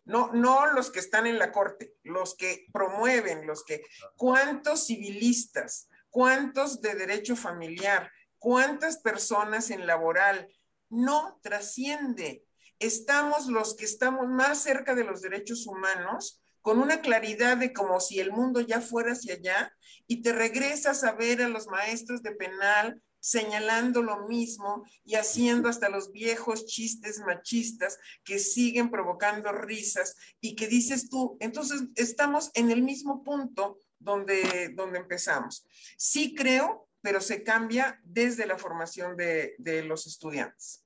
No, 0.06 0.32
no 0.34 0.74
los 0.74 0.92
que 0.92 1.00
están 1.00 1.28
en 1.28 1.40
la 1.40 1.52
corte, 1.52 1.94
los 2.04 2.36
que 2.36 2.66
promueven, 2.74 3.48
los 3.48 3.64
que, 3.64 3.84
¿cuántos 4.18 4.88
civilistas? 4.88 5.88
¿Cuántos 6.10 6.82
de 6.82 6.96
derecho 6.96 7.36
familiar? 7.36 8.12
¿Cuántas 8.38 8.98
personas 8.98 9.70
en 9.70 9.88
laboral? 9.88 10.54
No 10.90 11.40
trasciende. 11.42 12.44
Estamos 12.80 13.48
los 13.48 13.76
que 13.76 13.86
estamos 13.86 14.28
más 14.28 14.62
cerca 14.62 14.94
de 14.94 15.06
los 15.06 15.22
derechos 15.22 15.66
humanos 15.68 16.43
con 16.64 16.80
una 16.80 17.02
claridad 17.02 17.58
de 17.58 17.74
como 17.74 18.00
si 18.00 18.20
el 18.20 18.32
mundo 18.32 18.62
ya 18.62 18.80
fuera 18.82 19.12
hacia 19.12 19.36
allá 19.36 19.76
y 20.08 20.22
te 20.22 20.32
regresas 20.32 21.04
a 21.04 21.12
ver 21.12 21.42
a 21.42 21.50
los 21.50 21.68
maestros 21.68 22.24
de 22.24 22.32
penal 22.32 23.02
señalando 23.20 24.02
lo 24.02 24.28
mismo 24.28 24.86
y 25.04 25.16
haciendo 25.16 25.68
hasta 25.68 25.90
los 25.90 26.12
viejos 26.12 26.66
chistes 26.66 27.20
machistas 27.20 28.00
que 28.24 28.40
siguen 28.40 28.90
provocando 28.90 29.52
risas 29.52 30.16
y 30.40 30.56
que 30.56 30.68
dices 30.68 31.10
tú, 31.10 31.38
entonces 31.42 31.84
estamos 31.96 32.50
en 32.54 32.72
el 32.72 32.82
mismo 32.82 33.24
punto 33.24 33.78
donde, 34.00 34.74
donde 34.74 35.00
empezamos. 35.00 35.68
Sí 35.98 36.34
creo, 36.34 36.88
pero 37.02 37.20
se 37.20 37.44
cambia 37.44 38.00
desde 38.04 38.46
la 38.46 38.58
formación 38.58 39.18
de, 39.18 39.56
de 39.58 39.84
los 39.84 40.08
estudiantes. 40.08 40.86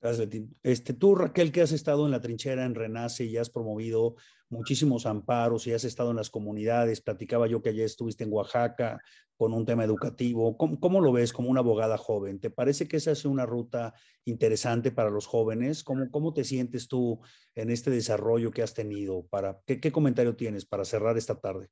Gracias, 0.00 0.28
Este, 0.62 0.92
tú, 0.92 1.14
Raquel, 1.14 1.52
que 1.52 1.62
has 1.62 1.72
estado 1.72 2.06
en 2.06 2.12
la 2.12 2.20
trinchera 2.20 2.64
en 2.64 2.74
Renace 2.74 3.24
y 3.24 3.36
has 3.38 3.50
promovido 3.50 4.16
muchísimos 4.48 5.06
amparos 5.06 5.66
y 5.66 5.72
has 5.72 5.84
estado 5.84 6.10
en 6.10 6.16
las 6.16 6.30
comunidades. 6.30 7.00
Platicaba 7.00 7.46
yo 7.46 7.62
que 7.62 7.70
ayer 7.70 7.84
estuviste 7.84 8.24
en 8.24 8.32
Oaxaca 8.32 9.00
con 9.36 9.52
un 9.52 9.66
tema 9.66 9.84
educativo. 9.84 10.56
¿Cómo, 10.56 11.00
lo 11.00 11.12
ves 11.12 11.32
como 11.32 11.50
una 11.50 11.60
abogada 11.60 11.98
joven? 11.98 12.40
¿Te 12.40 12.50
parece 12.50 12.88
que 12.88 12.96
esa 12.96 13.12
es 13.12 13.24
una 13.24 13.44
ruta 13.44 13.94
interesante 14.24 14.92
para 14.92 15.10
los 15.10 15.26
jóvenes? 15.26 15.84
¿Cómo, 15.84 16.10
cómo 16.10 16.32
te 16.32 16.44
sientes 16.44 16.88
tú 16.88 17.20
en 17.54 17.70
este 17.70 17.90
desarrollo 17.90 18.50
que 18.50 18.62
has 18.62 18.74
tenido? 18.74 19.26
Para, 19.26 19.60
¿qué, 19.66 19.92
comentario 19.92 20.36
tienes 20.36 20.64
para 20.64 20.84
cerrar 20.84 21.18
esta 21.18 21.38
tarde? 21.38 21.68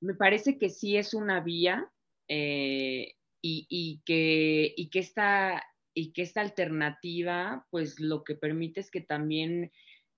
Me 0.00 0.14
parece 0.14 0.58
que 0.58 0.68
sí 0.68 0.96
es 0.96 1.14
una 1.14 1.40
vía 1.40 1.90
eh, 2.28 3.14
y, 3.42 3.66
y, 3.68 4.02
que, 4.04 4.74
y, 4.76 4.90
que 4.90 4.98
esta, 4.98 5.62
y 5.92 6.12
que 6.12 6.22
esta 6.22 6.42
alternativa, 6.42 7.66
pues 7.70 7.98
lo 7.98 8.22
que 8.22 8.34
permite 8.34 8.80
es 8.80 8.90
que 8.90 9.00
también 9.00 9.72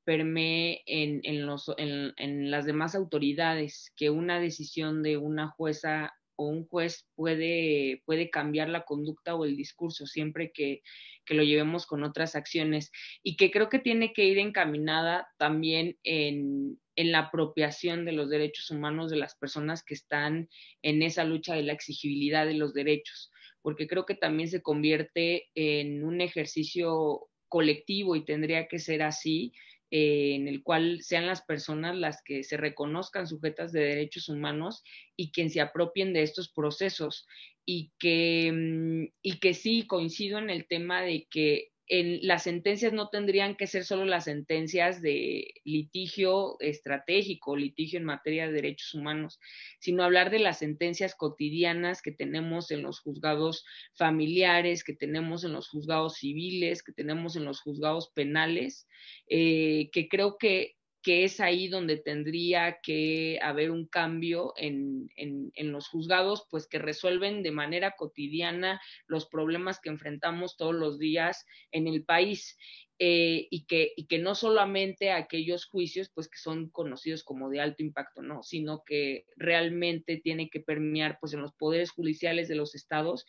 permee 0.08 0.82
en, 0.86 1.20
en, 1.24 1.44
los, 1.44 1.70
en, 1.76 2.14
en, 2.16 2.50
las 2.50 2.64
demás 2.64 2.94
autoridades, 2.94 3.92
que 3.94 4.08
una 4.08 4.40
decisión 4.40 5.02
de 5.02 5.18
una 5.18 5.48
jueza 5.48 6.14
o 6.34 6.46
un 6.46 6.66
juez 6.66 7.06
puede, 7.14 8.02
puede 8.06 8.30
cambiar 8.30 8.70
la 8.70 8.86
conducta 8.86 9.34
o 9.34 9.44
el 9.44 9.54
discurso 9.54 10.06
siempre 10.06 10.50
que, 10.50 10.80
que, 11.26 11.34
lo 11.34 11.42
llevemos 11.42 11.84
con 11.84 12.04
otras 12.04 12.36
acciones 12.36 12.90
y 13.22 13.36
que 13.36 13.50
creo 13.50 13.68
que 13.68 13.80
tiene 13.80 14.14
que 14.14 14.24
ir 14.24 14.38
encaminada 14.38 15.28
también 15.36 15.98
en, 16.04 16.80
la 16.96 17.18
apropiación 17.18 18.06
de 18.06 18.12
los 18.12 18.30
derechos 18.30 18.70
humanos 18.70 19.10
de 19.10 19.18
las 19.18 19.36
personas 19.36 19.84
que 19.84 19.92
están 19.92 20.48
en 20.80 21.02
esa 21.02 21.24
lucha 21.24 21.54
de 21.54 21.64
la 21.64 21.74
exigibilidad 21.74 22.46
de 22.46 22.54
los 22.54 22.72
derechos, 22.72 23.30
porque 23.60 23.86
creo 23.86 24.06
que 24.06 24.14
también 24.14 24.48
se 24.48 24.62
convierte 24.62 25.50
en 25.54 26.02
un 26.02 26.22
ejercicio 26.22 27.28
colectivo 27.48 28.16
y 28.16 28.24
tendría 28.24 28.68
que 28.68 28.78
ser 28.78 29.02
así 29.02 29.52
eh, 29.90 30.34
en 30.34 30.48
el 30.48 30.62
cual 30.62 31.02
sean 31.02 31.26
las 31.26 31.42
personas 31.42 31.96
las 31.96 32.22
que 32.22 32.44
se 32.44 32.56
reconozcan 32.56 33.26
sujetas 33.26 33.72
de 33.72 33.80
derechos 33.80 34.28
humanos 34.28 34.82
y 35.16 35.30
quien 35.30 35.50
se 35.50 35.60
apropien 35.60 36.12
de 36.12 36.22
estos 36.22 36.50
procesos. 36.50 37.26
Y 37.64 37.92
que, 37.98 38.50
mm, 38.52 39.12
y 39.22 39.38
que 39.40 39.54
sí 39.54 39.86
coincido 39.86 40.38
en 40.38 40.50
el 40.50 40.66
tema 40.66 41.02
de 41.02 41.26
que 41.30 41.72
las 41.90 42.42
sentencias 42.42 42.92
no 42.92 43.08
tendrían 43.08 43.56
que 43.56 43.66
ser 43.66 43.84
solo 43.84 44.04
las 44.04 44.24
sentencias 44.24 45.00
de 45.00 45.54
litigio 45.64 46.56
estratégico, 46.60 47.56
litigio 47.56 47.98
en 47.98 48.04
materia 48.04 48.46
de 48.46 48.52
derechos 48.52 48.94
humanos, 48.94 49.40
sino 49.80 50.04
hablar 50.04 50.30
de 50.30 50.38
las 50.38 50.58
sentencias 50.58 51.14
cotidianas 51.14 52.02
que 52.02 52.12
tenemos 52.12 52.70
en 52.70 52.82
los 52.82 53.00
juzgados 53.00 53.64
familiares, 53.94 54.84
que 54.84 54.94
tenemos 54.94 55.44
en 55.44 55.52
los 55.52 55.68
juzgados 55.68 56.16
civiles, 56.16 56.82
que 56.82 56.92
tenemos 56.92 57.36
en 57.36 57.44
los 57.44 57.60
juzgados 57.60 58.10
penales, 58.14 58.86
eh, 59.28 59.88
que 59.92 60.08
creo 60.08 60.36
que 60.38 60.77
que 61.08 61.24
es 61.24 61.40
ahí 61.40 61.68
donde 61.68 61.96
tendría 61.96 62.80
que 62.82 63.38
haber 63.40 63.70
un 63.70 63.86
cambio 63.86 64.52
en, 64.58 65.08
en, 65.16 65.72
los 65.72 65.88
juzgados, 65.88 66.46
pues 66.50 66.66
que 66.66 66.78
resuelven 66.78 67.42
de 67.42 67.50
manera 67.50 67.92
cotidiana 67.96 68.78
los 69.06 69.24
problemas 69.24 69.80
que 69.80 69.88
enfrentamos 69.88 70.58
todos 70.58 70.74
los 70.74 70.98
días 70.98 71.46
en 71.72 71.86
el 71.86 72.04
país. 72.04 72.58
Eh, 72.98 73.48
y, 73.50 73.64
que, 73.64 73.94
y 73.96 74.06
que 74.06 74.18
no 74.18 74.34
solamente 74.34 75.10
aquellos 75.10 75.64
juicios 75.64 76.10
pues 76.14 76.28
que 76.28 76.36
son 76.36 76.68
conocidos 76.68 77.24
como 77.24 77.48
de 77.48 77.62
alto 77.62 77.82
impacto, 77.82 78.20
no, 78.20 78.42
sino 78.42 78.82
que 78.84 79.24
realmente 79.36 80.18
tiene 80.18 80.50
que 80.50 80.60
permear 80.60 81.16
pues 81.22 81.32
en 81.32 81.40
los 81.40 81.54
poderes 81.54 81.90
judiciales 81.90 82.48
de 82.48 82.56
los 82.56 82.74
estados 82.74 83.24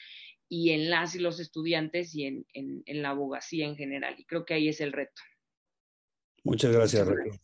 y 0.49 0.71
en 0.71 0.89
las 0.89 1.15
y 1.15 1.19
los 1.19 1.39
estudiantes 1.39 2.13
y 2.13 2.25
en, 2.25 2.45
en, 2.51 2.83
en 2.85 3.01
la 3.01 3.11
abogacía 3.11 3.67
en 3.67 3.77
general. 3.77 4.15
Y 4.17 4.25
creo 4.25 4.43
que 4.43 4.55
ahí 4.55 4.67
es 4.67 4.81
el 4.81 4.91
reto. 4.91 5.21
Muchas 6.43 6.73
gracias, 6.73 7.07
Raquel. 7.07 7.39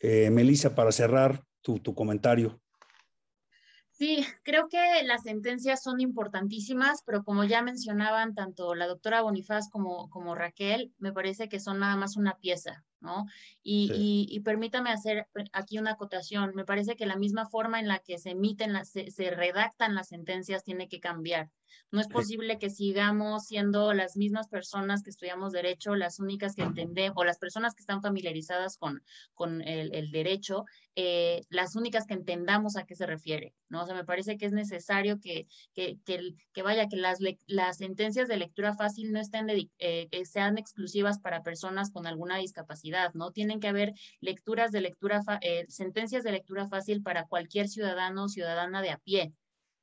Eh, 0.00 0.30
Melissa, 0.30 0.74
para 0.74 0.92
cerrar 0.92 1.44
tu, 1.60 1.78
tu 1.78 1.94
comentario. 1.94 2.60
Sí, 3.90 4.24
creo 4.44 4.68
que 4.68 5.02
las 5.02 5.24
sentencias 5.24 5.82
son 5.82 6.00
importantísimas, 6.00 7.02
pero 7.04 7.24
como 7.24 7.42
ya 7.42 7.62
mencionaban 7.62 8.32
tanto 8.32 8.76
la 8.76 8.86
doctora 8.86 9.22
Bonifaz 9.22 9.68
como, 9.70 10.08
como 10.10 10.36
Raquel, 10.36 10.94
me 10.98 11.12
parece 11.12 11.48
que 11.48 11.58
son 11.58 11.80
nada 11.80 11.96
más 11.96 12.16
una 12.16 12.38
pieza, 12.38 12.84
¿no? 13.00 13.26
Y, 13.62 14.26
y, 14.30 14.40
permítame 14.40 14.90
hacer 14.90 15.28
aquí 15.52 15.78
una 15.78 15.92
acotación. 15.92 16.52
Me 16.54 16.64
parece 16.64 16.96
que 16.96 17.06
la 17.06 17.16
misma 17.16 17.46
forma 17.46 17.80
en 17.80 17.88
la 17.88 17.98
que 18.00 18.18
se 18.18 18.30
emiten, 18.30 18.72
las, 18.72 18.90
se 18.90 19.30
redactan 19.30 19.94
las 19.94 20.08
sentencias 20.08 20.64
tiene 20.64 20.88
que 20.88 21.00
cambiar. 21.00 21.50
No 21.90 22.00
es 22.00 22.08
posible 22.08 22.58
que 22.58 22.70
sigamos 22.70 23.46
siendo 23.46 23.94
las 23.94 24.16
mismas 24.16 24.48
personas 24.48 25.02
que 25.02 25.10
estudiamos 25.10 25.52
derecho, 25.52 25.94
las 25.94 26.18
únicas 26.18 26.54
que 26.54 26.62
entendemos, 26.62 27.16
o 27.16 27.24
las 27.24 27.38
personas 27.38 27.74
que 27.74 27.80
están 27.80 28.02
familiarizadas 28.02 28.76
con, 28.76 29.02
con 29.34 29.62
el, 29.62 30.10
derecho, 30.10 30.64
eh, 30.96 31.42
las 31.48 31.76
únicas 31.76 32.04
que 32.06 32.14
entendamos 32.14 32.76
a 32.76 32.84
qué 32.84 32.94
se 32.94 33.06
refiere, 33.06 33.54
¿no? 33.68 33.82
O 33.82 33.86
sea, 33.86 33.94
me 33.94 34.04
parece 34.04 34.36
que 34.36 34.46
es 34.46 34.52
necesario 34.52 35.18
que, 35.20 35.46
que, 35.72 35.98
que, 36.04 36.62
vaya, 36.62 36.88
que 36.88 36.96
las, 36.96 37.20
las 37.46 37.78
sentencias 37.78 38.28
de 38.28 38.36
lectura 38.36 38.74
fácil 38.74 39.12
no 39.12 39.20
estén, 39.20 39.48
eh, 39.48 40.08
que 40.10 40.24
sean 40.26 40.58
exclusivas 40.58 41.18
para 41.18 41.42
personas 41.42 41.90
con 41.90 42.06
alguna 42.06 42.36
discapacidad, 42.36 42.87
¿no? 43.14 43.32
Tienen 43.32 43.60
que 43.60 43.68
haber 43.68 43.94
lecturas 44.20 44.72
de 44.72 44.80
lectura, 44.80 45.22
eh, 45.40 45.66
sentencias 45.68 46.24
de 46.24 46.32
lectura 46.32 46.68
fácil 46.68 47.02
para 47.02 47.26
cualquier 47.26 47.68
ciudadano 47.68 48.24
o 48.24 48.28
ciudadana 48.28 48.82
de 48.82 48.90
a 48.90 48.98
pie, 48.98 49.32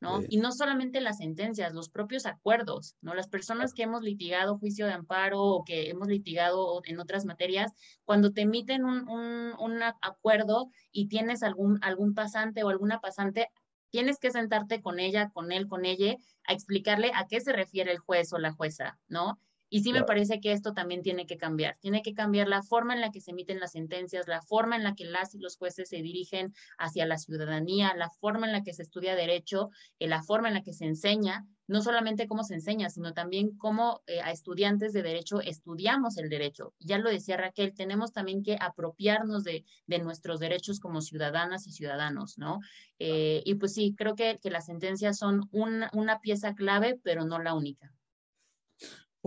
¿no? 0.01 0.21
Y 0.27 0.37
no 0.37 0.51
solamente 0.51 1.01
las 1.01 1.17
sentencias, 1.17 1.73
los 1.73 1.89
propios 1.89 2.25
acuerdos, 2.25 2.95
¿no? 3.01 3.13
Las 3.13 3.27
personas 3.27 3.73
que 3.73 3.83
hemos 3.83 4.03
litigado 4.03 4.57
juicio 4.57 4.85
de 4.85 4.93
amparo 4.93 5.41
o 5.41 5.63
que 5.63 5.89
hemos 5.89 6.07
litigado 6.07 6.81
en 6.85 6.99
otras 6.99 7.25
materias, 7.25 7.71
cuando 8.03 8.31
te 8.31 8.41
emiten 8.41 8.83
un, 8.83 9.07
un, 9.09 9.83
acuerdo 10.01 10.69
y 10.91 11.07
tienes 11.07 11.43
algún, 11.43 11.79
algún 11.81 12.13
pasante 12.13 12.63
o 12.63 12.69
alguna 12.69 12.99
pasante, 12.99 13.49
tienes 13.89 14.19
que 14.19 14.31
sentarte 14.31 14.81
con 14.81 14.99
ella, 14.99 15.29
con 15.29 15.51
él, 15.51 15.67
con 15.67 15.85
ella, 15.85 16.15
a 16.45 16.53
explicarle 16.53 17.11
a 17.15 17.27
qué 17.27 17.39
se 17.39 17.53
refiere 17.53 17.91
el 17.91 17.99
juez 17.99 18.33
o 18.33 18.37
la 18.37 18.51
jueza, 18.51 18.99
¿no? 19.07 19.39
Y 19.75 19.81
sí 19.81 19.91
me 19.91 20.05
parece 20.05 20.39
que 20.39 20.53
esto 20.53 20.71
también 20.71 21.01
tiene 21.01 21.25
que 21.25 21.35
cambiar. 21.35 21.77
Tiene 21.81 22.01
que 22.01 22.13
cambiar 22.13 22.47
la 22.47 22.63
forma 22.63 22.93
en 22.93 23.01
la 23.01 23.11
que 23.11 23.19
se 23.19 23.31
emiten 23.31 23.59
las 23.59 23.73
sentencias, 23.73 24.25
la 24.25 24.41
forma 24.41 24.77
en 24.77 24.83
la 24.83 24.95
que 24.95 25.03
las 25.03 25.35
y 25.35 25.37
los 25.37 25.57
jueces 25.57 25.89
se 25.89 25.97
dirigen 25.97 26.53
hacia 26.77 27.05
la 27.05 27.17
ciudadanía, 27.17 27.93
la 27.93 28.09
forma 28.09 28.45
en 28.45 28.53
la 28.53 28.63
que 28.63 28.73
se 28.73 28.83
estudia 28.83 29.17
derecho, 29.17 29.71
eh, 29.99 30.07
la 30.07 30.23
forma 30.23 30.47
en 30.47 30.53
la 30.53 30.63
que 30.63 30.71
se 30.71 30.85
enseña, 30.85 31.45
no 31.67 31.81
solamente 31.81 32.25
cómo 32.25 32.45
se 32.45 32.53
enseña, 32.53 32.89
sino 32.89 33.11
también 33.11 33.57
cómo 33.57 34.01
eh, 34.07 34.21
a 34.21 34.31
estudiantes 34.31 34.93
de 34.93 35.03
derecho 35.03 35.41
estudiamos 35.41 36.15
el 36.15 36.29
derecho. 36.29 36.73
Ya 36.79 36.97
lo 36.97 37.09
decía 37.09 37.35
Raquel, 37.35 37.73
tenemos 37.73 38.13
también 38.13 38.43
que 38.43 38.55
apropiarnos 38.57 39.43
de, 39.43 39.65
nuestros 40.01 40.39
derechos 40.39 40.79
como 40.79 41.01
ciudadanas 41.01 41.67
y 41.67 41.73
ciudadanos, 41.73 42.37
¿no? 42.37 42.61
Eh, 42.99 43.43
y 43.43 43.55
pues 43.55 43.73
sí, 43.73 43.93
creo 43.97 44.15
que, 44.15 44.39
que 44.41 44.51
las 44.51 44.67
sentencias 44.67 45.17
son 45.17 45.49
una 45.51 46.19
pieza 46.21 46.55
clave, 46.55 46.97
pero 47.03 47.25
no 47.25 47.39
la 47.39 47.53
única. 47.55 47.94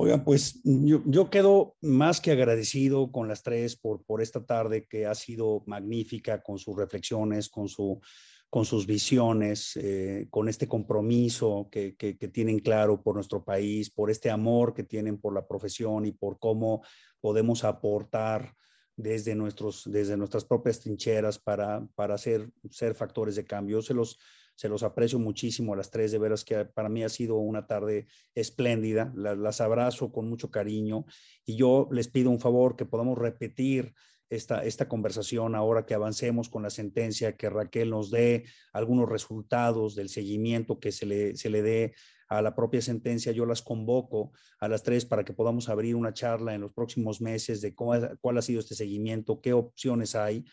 Oiga, 0.01 0.23
pues 0.23 0.61
yo, 0.63 1.29
quedo 1.29 1.77
más 1.81 2.21
que 2.21 2.31
agradecido 2.31 3.11
con 3.11 3.27
las 3.27 3.43
tres 3.43 3.75
por, 3.75 4.05
por 4.05 4.23
esta 4.23 4.47
tarde 4.47 4.87
que 4.87 5.07
ha 5.07 5.15
sido 5.17 5.65
magnífica 5.67 6.41
con 6.41 6.57
sus 6.57 6.77
reflexiones, 6.77 7.49
con, 7.49 7.69
su, 7.69 8.01
con 8.49 8.65
sus 8.65 8.87
visiones, 8.87 9.73
eh, 9.75 10.29
con 10.31 10.49
este 10.49 10.69
compromiso 10.69 11.69
que, 11.69 11.97
que, 11.97 12.15
tienen 12.29 12.61
claro 12.61 13.03
por 13.03 13.17
nuestro 13.17 13.43
país, 13.43 13.91
por 13.91 14.09
este 14.09 14.31
amor 14.31 14.73
que 14.73 14.85
tienen 14.85 15.19
por 15.19 15.35
la 15.35 15.49
profesión 15.49 16.07
y 16.07 16.13
por 16.13 16.39
cómo 16.39 16.85
podemos 17.21 17.65
aportar 17.65 18.55
desde, 18.95 19.35
nuestros, 19.35 19.83
desde 19.91 20.17
nuestras 20.17 20.45
propias 20.45 20.79
trincheras 20.79 21.41
para, 21.41 21.85
para 21.97 22.17
ser, 22.19 22.49
ser 22.71 22.95
factores 22.95 23.35
de 23.35 23.45
cambio. 23.45 23.83
se 23.83 23.95
los, 23.95 24.17
se 24.59 24.69
los 24.69 24.83
aprecio 24.83 25.21
muchísimo 25.21 25.73
a 25.73 25.77
las 25.77 25.89
tres, 25.89 26.11
de 26.11 26.19
veras 26.19 26.45
que 26.45 26.65
para 26.65 26.89
mí 26.89 27.05
ha 27.05 27.09
sido 27.09 27.37
una 27.37 27.69
tarde 27.69 28.09
espléndida, 28.35 29.13
las, 29.15 29.61
abrazo 29.61 30.11
con 30.11 30.29
mucho 30.29 30.51
cariño 30.51 31.05
y 31.47 31.55
yo 31.55 31.89
les 31.93 32.09
pido 32.09 32.29
un 32.31 32.41
favor 32.41 32.75
que 32.75 32.85
podamos 32.85 33.17
repetir 33.17 33.95
esta, 34.29 34.65
esta 34.65 34.89
conversación 34.89 35.55
ahora 35.55 35.87
que 35.87 35.95
avancemos 35.95 36.49
con 36.49 36.65
la 36.65 36.71
sentencia, 36.71 37.37
que 37.37 37.49
Raquel 37.49 37.91
nos 37.91 38.11
dé 38.11 38.47
algunos 38.73 39.09
resultados 39.09 39.95
del 39.95 40.09
seguimiento 40.09 40.81
que 40.81 40.91
se 40.91 41.07
le, 41.07 41.37
se 41.37 41.51
le 41.51 41.63
dé 41.63 41.95
a 42.29 42.43
la 42.43 42.57
propia 42.57 42.83
sentencia. 42.83 43.31
Yo 43.31 43.47
las 43.47 43.63
convoco 43.63 44.33
a 44.59 44.67
las 44.67 44.83
tres 44.83 45.05
para 45.05 45.25
que 45.25 45.35
podamos 45.35 45.69
abrir 45.69 45.95
una 45.95 46.13
charla 46.13 46.53
en 46.53 46.63
los 46.63 46.73
próximos 46.73 47.21
meses 47.21 47.61
de 47.61 47.77
cuál 47.77 48.39
ha 48.39 48.43
sido 48.43 48.59
este 48.59 48.75
seguimiento, 48.75 49.41
qué 49.41 49.53
opciones 49.53 50.17
hay 50.17 50.45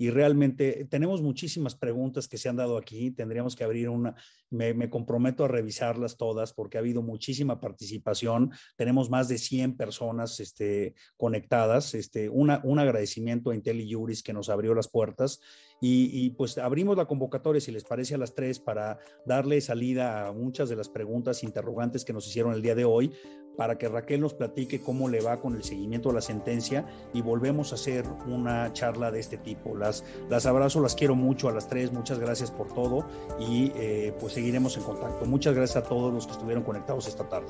y 0.00 0.10
realmente 0.10 0.86
tenemos 0.88 1.20
muchísimas 1.20 1.74
preguntas 1.74 2.28
que 2.28 2.38
se 2.38 2.48
han 2.48 2.54
dado 2.54 2.78
aquí. 2.78 3.10
Tendríamos 3.10 3.56
que 3.56 3.64
abrir 3.64 3.88
una, 3.88 4.14
me, 4.50 4.90
comprometo 4.90 5.44
a 5.44 5.48
revisarlas 5.48 6.16
todas 6.16 6.52
porque 6.52 6.78
ha 6.78 6.80
habido 6.80 7.02
muchísima 7.02 7.60
participación. 7.60 8.52
Tenemos 8.76 9.10
más 9.10 9.28
de 9.28 9.38
100 9.38 9.76
personas 9.76 10.40
este, 10.40 10.94
conectadas. 11.16 11.94
Este, 11.94 12.28
una, 12.28 12.60
un 12.64 12.78
agradecimiento 12.78 13.50
a 13.50 13.54
IntelliJuris 13.54 14.22
que 14.22 14.32
nos 14.32 14.48
abrió 14.48 14.74
las 14.74 14.88
puertas 14.88 15.40
y, 15.80 16.30
pues 16.30 16.58
abrimos 16.58 16.96
la 16.96 17.06
convocatoria, 17.06 17.60
si 17.60 17.70
les 17.70 17.84
parece, 17.84 18.16
a 18.16 18.18
las 18.18 18.34
tres 18.34 18.58
para 18.58 18.98
darle 19.24 19.60
salida 19.60 20.26
a 20.26 20.32
muchas 20.32 20.68
de 20.68 20.76
las 20.76 20.88
preguntas 20.88 21.44
interrogantes 21.44 22.04
que 22.04 22.12
nos 22.12 22.26
hicieron 22.26 22.52
el 22.52 22.62
día 22.62 22.74
de 22.74 22.84
hoy, 22.84 23.12
para 23.56 23.76
que 23.76 23.88
Raquel 23.88 24.20
nos 24.20 24.34
platique 24.34 24.80
cómo 24.80 25.08
le 25.08 25.20
va 25.20 25.40
con 25.40 25.56
el 25.56 25.64
seguimiento 25.64 26.10
de 26.10 26.16
la 26.16 26.20
sentencia 26.20 26.86
y 27.12 27.22
volvemos 27.22 27.72
a 27.72 27.74
hacer 27.74 28.04
una 28.28 28.72
charla 28.72 29.10
de 29.10 29.18
este 29.18 29.36
tipo. 29.36 29.76
Las, 29.76 30.04
las 30.30 30.46
abrazo, 30.46 30.80
las 30.80 30.94
quiero 30.94 31.16
mucho 31.16 31.48
a 31.48 31.52
las 31.52 31.68
tres, 31.68 31.92
muchas 31.92 32.20
gracias 32.20 32.52
por 32.52 32.72
todo 32.72 33.04
y 33.40 33.72
eh, 33.74 34.14
pues 34.20 34.37
seguiremos 34.38 34.76
en 34.76 34.84
contacto. 34.84 35.26
Muchas 35.26 35.52
gracias 35.52 35.84
a 35.84 35.88
todos 35.88 36.14
los 36.14 36.24
que 36.24 36.32
estuvieron 36.32 36.62
conectados 36.62 37.08
esta 37.08 37.28
tarde. 37.28 37.48